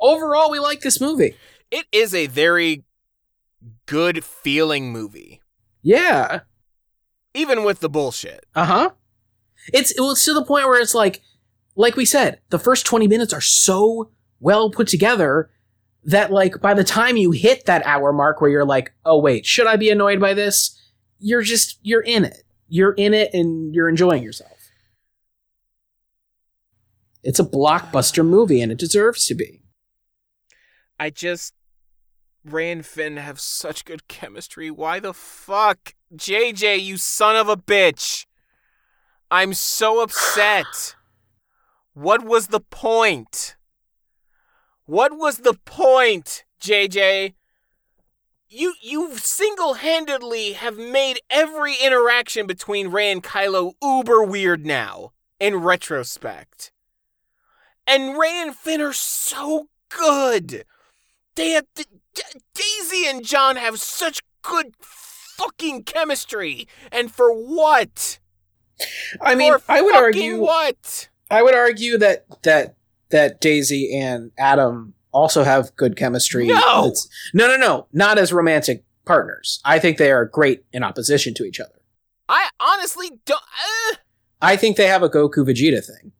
[0.00, 1.36] overall, we like this movie.
[1.70, 2.84] it is a very
[3.86, 5.40] good feeling movie,
[5.82, 6.40] Yeah.
[7.34, 8.46] Even with the bullshit.
[8.54, 8.90] Uh huh.
[9.72, 11.22] It's it was to the point where it's like,
[11.74, 15.50] like we said, the first twenty minutes are so well put together
[16.04, 19.46] that like by the time you hit that hour mark where you're like, oh wait,
[19.46, 20.80] should I be annoyed by this?
[21.18, 22.42] You're just you're in it.
[22.68, 24.50] You're in it and you're enjoying yourself.
[27.22, 29.62] It's a blockbuster movie and it deserves to be.
[31.00, 31.54] I just
[32.44, 34.70] Rey and Finn have such good chemistry.
[34.70, 36.82] Why the fuck, JJ?
[36.82, 38.26] You son of a bitch!
[39.30, 40.94] I'm so upset.
[41.92, 43.56] What was the point?
[44.86, 47.34] What was the point, JJ?
[48.48, 55.56] You you single-handedly have made every interaction between Rey and Kylo uber weird now in
[55.56, 56.70] retrospect.
[57.86, 60.64] And Rey and Finn are so good.
[61.34, 64.74] They have Daisy and John have such good
[65.36, 66.66] fucking chemistry.
[66.92, 68.18] And for what?
[69.20, 71.08] I mean, for I would argue what?
[71.30, 72.76] I would argue that that
[73.10, 76.46] that Daisy and Adam also have good chemistry.
[76.46, 76.86] No!
[76.86, 79.60] It's- no, no, no, not as romantic partners.
[79.64, 81.80] I think they are great in opposition to each other.
[82.28, 83.40] I honestly don't.
[83.92, 83.96] Uh,
[84.42, 86.12] I think they have a Goku Vegeta thing,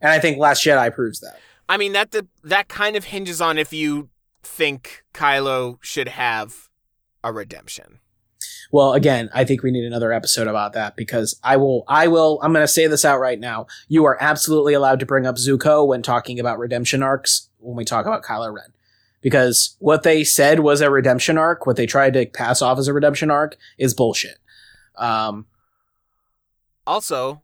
[0.00, 1.38] and I think Last Jedi proves that.
[1.68, 4.08] I mean that the, that kind of hinges on if you
[4.42, 6.69] think Kylo should have
[7.22, 8.00] a redemption.
[8.72, 12.38] Well, again, I think we need another episode about that because I will, I will,
[12.42, 13.66] I'm going to say this out right now.
[13.88, 17.84] You are absolutely allowed to bring up Zuko when talking about redemption arcs when we
[17.84, 18.72] talk about Kylo Ren.
[19.22, 22.88] Because what they said was a redemption arc, what they tried to pass off as
[22.88, 24.38] a redemption arc is bullshit.
[24.96, 25.46] Um,
[26.86, 27.42] Also,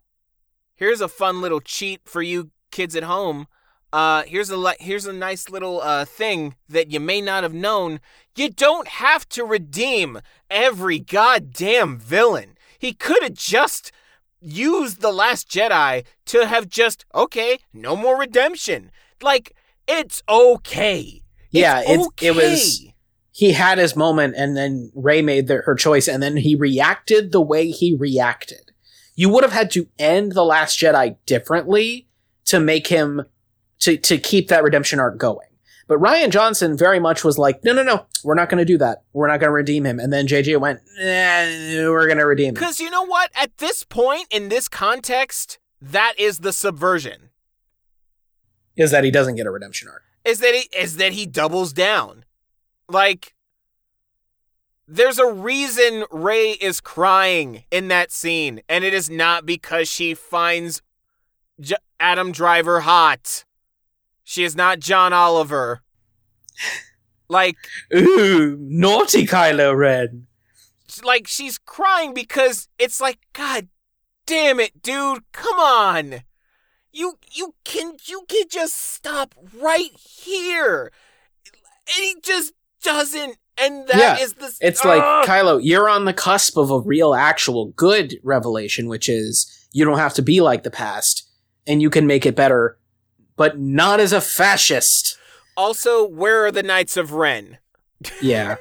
[0.74, 3.47] here's a fun little cheat for you kids at home.
[3.93, 7.55] Uh, here's a li- here's a nice little uh, thing that you may not have
[7.55, 8.01] known.
[8.37, 12.57] You don't have to redeem every goddamn villain.
[12.79, 13.93] He could have just
[14.41, 18.91] used the Last Jedi to have just okay, no more redemption.
[19.23, 19.55] Like
[19.87, 21.23] it's okay.
[21.51, 22.27] yeah, it's it's, okay.
[22.27, 22.87] it was,
[23.33, 27.33] he had his moment and then Rey made the, her choice and then he reacted
[27.33, 28.73] the way he reacted.
[29.15, 32.09] You would have had to end the last Jedi differently
[32.47, 33.23] to make him
[33.81, 35.47] to to keep that redemption arc going.
[35.89, 38.77] But Rian Johnson very much was like, no, no, no, we're not going to do
[38.78, 39.05] that.
[39.12, 40.01] We're not going to redeem him.
[40.01, 42.55] And then JJ went, nah, we're going to redeem him.
[42.55, 43.31] Because you know what?
[43.40, 47.31] At this point in this context, that is the subversion.
[48.77, 50.03] Is that he doesn't get a redemption arc?
[50.24, 52.24] Is that he is that he doubles down.
[52.89, 53.35] Like
[54.89, 60.15] there's a reason Rey is crying in that scene, and it is not because she
[60.15, 60.82] finds
[61.61, 63.44] J- Adam Driver hot.
[64.28, 65.82] She is not John Oliver.
[67.28, 67.57] Like
[67.94, 70.27] Ooh, naughty Kylo Ren.
[71.05, 73.69] like she's crying because it's like god
[74.27, 76.23] damn it dude come on
[76.93, 80.90] you you can you can just stop right here
[81.44, 85.03] and he just doesn't and that is Yeah, the It's like!
[85.27, 89.98] Kylo, you're on the cusp of a real, actual good revelation, which is you don't
[89.98, 91.27] have to be like the past
[91.66, 92.78] and you can make it better,
[93.37, 95.17] but not as a fascist.
[95.57, 97.59] also where are the knights of ren
[98.21, 98.57] Yeah.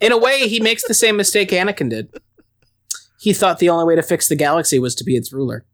[0.00, 2.12] In a way, he makes the same mistake Anakin did.
[3.20, 5.64] He thought the only way to fix the galaxy was to be its ruler.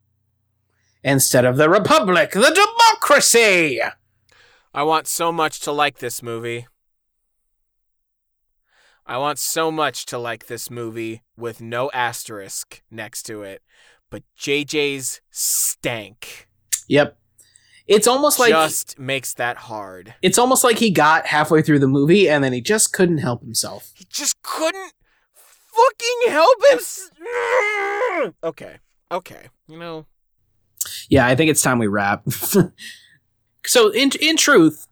[1.03, 3.81] Instead of the Republic, the democracy!
[4.75, 6.67] i want so much to like this movie
[9.07, 13.63] i want so much to like this movie with no asterisk next to it
[14.11, 16.47] but jj's stank
[16.89, 17.19] Yep.
[17.89, 20.15] It's almost like just makes that hard.
[20.23, 23.41] it's almost like he got halfway through the movie and then he just couldn't help
[23.43, 23.91] himself.
[23.95, 24.93] He just couldn't
[25.35, 28.35] fucking help him.
[28.45, 28.77] Okay,
[29.11, 29.49] okay.
[29.69, 30.07] You know,
[31.09, 32.25] Yeah, I think it's time we wrap.
[33.67, 34.87] so, in in truth,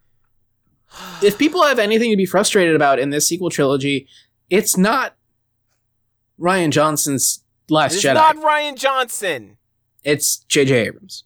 [1.22, 4.06] if people have anything to be frustrated about in this sequel trilogy,
[4.48, 5.16] it's not
[6.40, 8.14] Rian Johnson's Last it's Jedi.
[8.14, 9.56] not Rian Johnson.
[10.04, 10.86] it's J.J.
[10.86, 11.24] Abrams.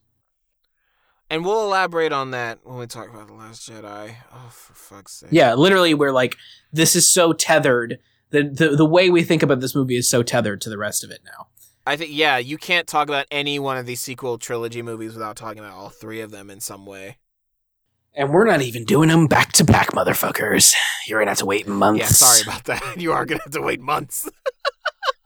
[1.30, 4.16] And we'll elaborate on that when we talk about the Last Jedi.
[4.34, 5.30] Oh, for fuck's sake!
[5.32, 6.36] Yeah, literally, we're like,
[6.72, 8.00] this is so tethered.
[8.30, 11.04] The, the the way we think about this movie is so tethered to the rest
[11.04, 11.46] of it now.
[11.86, 15.36] I think yeah, you can't talk about any one of these sequel trilogy movies without
[15.36, 17.18] talking about all three of them in some way.
[18.12, 20.74] And we're not even doing them back to back, motherfuckers.
[21.06, 22.00] You're gonna have to wait months.
[22.00, 22.96] Yeah, sorry about that.
[23.00, 24.28] You are gonna have to wait months.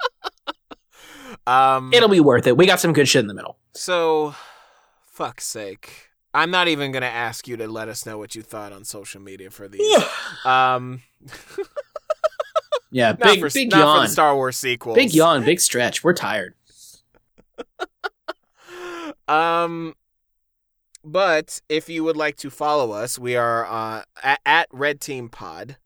[1.47, 2.57] um, It'll be worth it.
[2.57, 3.57] We got some good shit in the middle.
[3.73, 4.35] So,
[5.15, 6.11] fuck's sake.
[6.35, 9.21] I'm not even gonna ask you to let us know what you thought on social
[9.21, 9.81] media for these.
[10.45, 11.03] um,
[12.91, 14.03] Yeah, not big for, big not yawn.
[14.05, 14.97] the Star Wars sequels.
[14.97, 16.03] Big yawn, big stretch.
[16.05, 16.55] We're tired.
[19.27, 19.95] Um,
[21.03, 25.31] but if you would like to follow us, we are uh, at, at Red Team
[25.31, 25.79] Pod.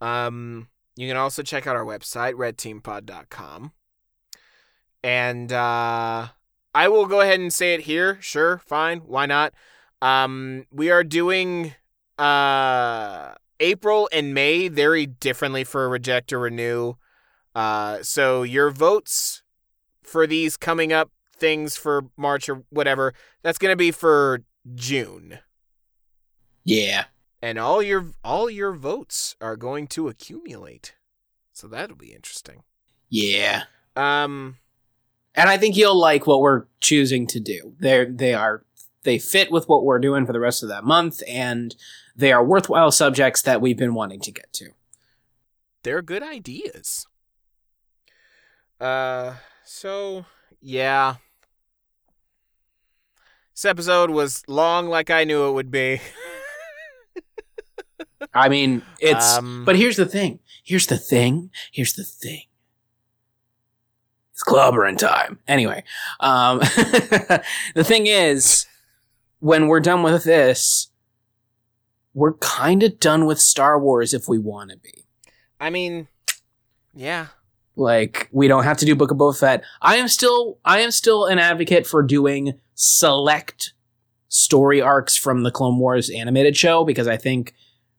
[0.00, 0.66] Um,
[0.96, 3.70] you can also check out our website, redteampod.com.
[5.04, 6.28] And uh,
[6.76, 8.18] I will go ahead and say it here.
[8.20, 8.98] Sure, fine.
[8.98, 9.54] Why not?
[10.02, 11.74] Um, we are doing
[12.18, 16.96] uh, April and May very differently for Reject or Renew.
[17.54, 19.42] Uh, so your votes
[20.02, 24.44] for these coming up things for March or whatever, that's going to be for
[24.74, 25.38] June.
[26.62, 27.04] Yeah.
[27.40, 30.94] And all your all your votes are going to accumulate.
[31.54, 32.64] So that'll be interesting.
[33.08, 33.62] Yeah.
[33.96, 34.56] Um
[35.36, 37.74] And I think you'll like what we're choosing to do.
[37.78, 38.64] They're they are
[39.02, 41.76] they fit with what we're doing for the rest of that month, and
[42.16, 44.70] they are worthwhile subjects that we've been wanting to get to.
[45.82, 47.06] they're good ideas.
[48.80, 49.34] Uh
[49.64, 50.24] so
[50.60, 51.16] yeah.
[53.54, 56.00] This episode was long like I knew it would be.
[58.34, 60.40] I mean, it's Um, but here's the thing.
[60.64, 61.50] Here's the thing.
[61.72, 62.42] Here's the thing.
[64.36, 65.38] It's clobbering time.
[65.48, 65.82] Anyway,
[66.20, 66.58] um,
[67.74, 68.66] the thing is,
[69.40, 70.90] when we're done with this,
[72.12, 75.06] we're kind of done with Star Wars if we want to be.
[75.58, 76.08] I mean,
[76.94, 77.28] yeah.
[77.76, 79.64] Like we don't have to do Book of Boba Fett.
[79.80, 83.72] I am still I am still an advocate for doing select
[84.28, 87.54] story arcs from the Clone Wars animated show because I think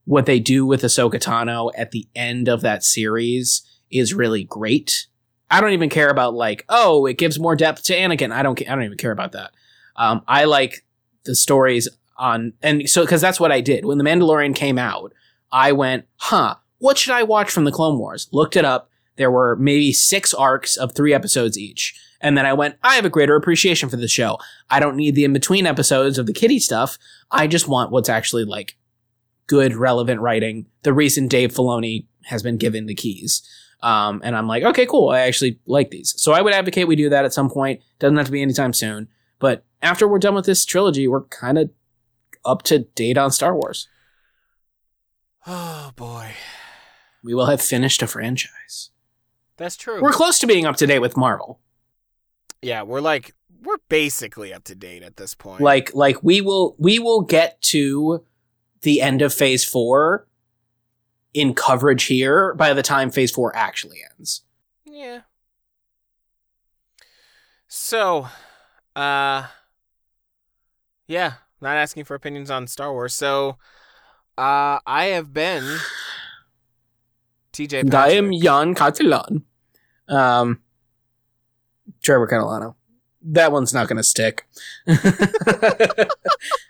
[0.05, 5.07] what they do with Ahsoka Tano at the end of that series is really great.
[5.49, 8.31] I don't even care about like, oh, it gives more depth to Anakin.
[8.31, 8.59] I don't.
[8.61, 9.51] I don't even care about that.
[9.95, 10.83] Um, I like
[11.23, 11.87] the stories
[12.17, 15.13] on, and so because that's what I did when the Mandalorian came out.
[15.51, 18.27] I went, huh, what should I watch from the Clone Wars?
[18.31, 18.89] Looked it up.
[19.15, 21.99] There were maybe six arcs of three episodes each.
[22.19, 24.37] And then I went, I have a greater appreciation for the show.
[24.69, 26.97] I don't need the in between episodes of the kitty stuff.
[27.31, 28.75] I just want what's actually like
[29.45, 30.65] good, relevant writing.
[30.83, 33.47] The reason Dave Filoni has been given the keys.
[33.81, 35.09] Um, and I'm like, okay, cool.
[35.09, 36.13] I actually like these.
[36.17, 37.81] So I would advocate we do that at some point.
[37.99, 39.07] Doesn't have to be anytime soon.
[39.39, 41.69] But after we're done with this trilogy, we're kind of
[42.43, 43.87] up to date on Star Wars.
[45.45, 46.31] Oh boy,
[47.23, 48.89] We will have finished a franchise.
[49.57, 50.01] that's true.
[50.01, 51.59] We're close to being up to date with Marvel.
[52.61, 53.33] yeah, we're like
[53.63, 55.61] we're basically up to date at this point.
[55.61, 58.23] Like, like we will, we will get to
[58.81, 60.26] the end of Phase Four
[61.37, 64.41] in coverage here by the time Phase Four actually ends.
[64.85, 65.21] yeah.
[67.67, 68.27] So,
[68.95, 69.47] uh,
[71.05, 73.13] yeah, not asking for opinions on Star Wars.
[73.13, 73.57] So,
[74.37, 75.77] uh, I have been
[77.53, 77.81] TJ.
[77.81, 79.43] And I am Jan Catalan.
[80.07, 80.61] Um,
[82.01, 82.75] Trevor Catalano.
[83.21, 84.47] That one's not going to stick.
[84.85, 86.15] that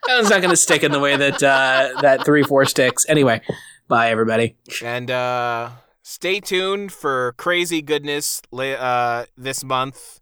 [0.07, 3.05] one's not going to stick in the way that uh, that three four sticks.
[3.07, 3.41] Anyway,
[3.87, 4.55] bye everybody.
[4.83, 5.69] And uh,
[6.03, 10.19] stay tuned for crazy goodness uh, this month.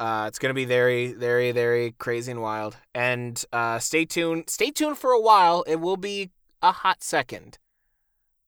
[0.00, 2.76] Uh, it's gonna be very, very, very crazy and wild.
[2.94, 4.50] And uh, stay tuned.
[4.50, 5.62] Stay tuned for a while.
[5.66, 7.58] It will be a hot second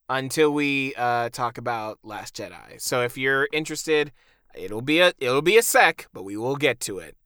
[0.08, 2.80] until we uh, talk about Last Jedi.
[2.80, 4.10] So if you're interested,
[4.54, 7.16] it'll be a it'll be a sec, but we will get to it.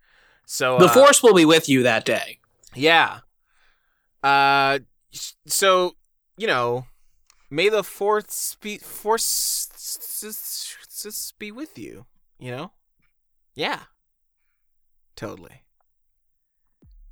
[0.44, 2.38] So The uh, Force will be with you that day.
[2.74, 3.20] yeah.
[4.22, 4.80] Uh,
[5.46, 5.94] so
[6.38, 6.86] you know,
[7.50, 9.68] may the fourth be force
[11.38, 12.06] be with you.
[12.38, 12.72] You know,
[13.54, 13.80] yeah,
[15.16, 15.64] totally.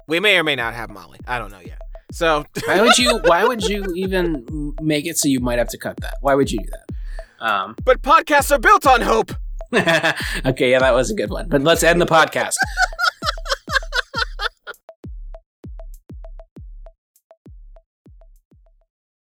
[0.09, 1.19] We may or may not have Molly.
[1.27, 1.81] I don't know yet.
[2.13, 3.19] So Why would you?
[3.25, 6.15] Why would you even make it so you might have to cut that?
[6.21, 7.45] Why would you do that?
[7.45, 9.33] Um, but podcasts are built on hope.
[9.75, 11.49] okay, yeah, that was a good one.
[11.49, 12.55] But let's end the podcast.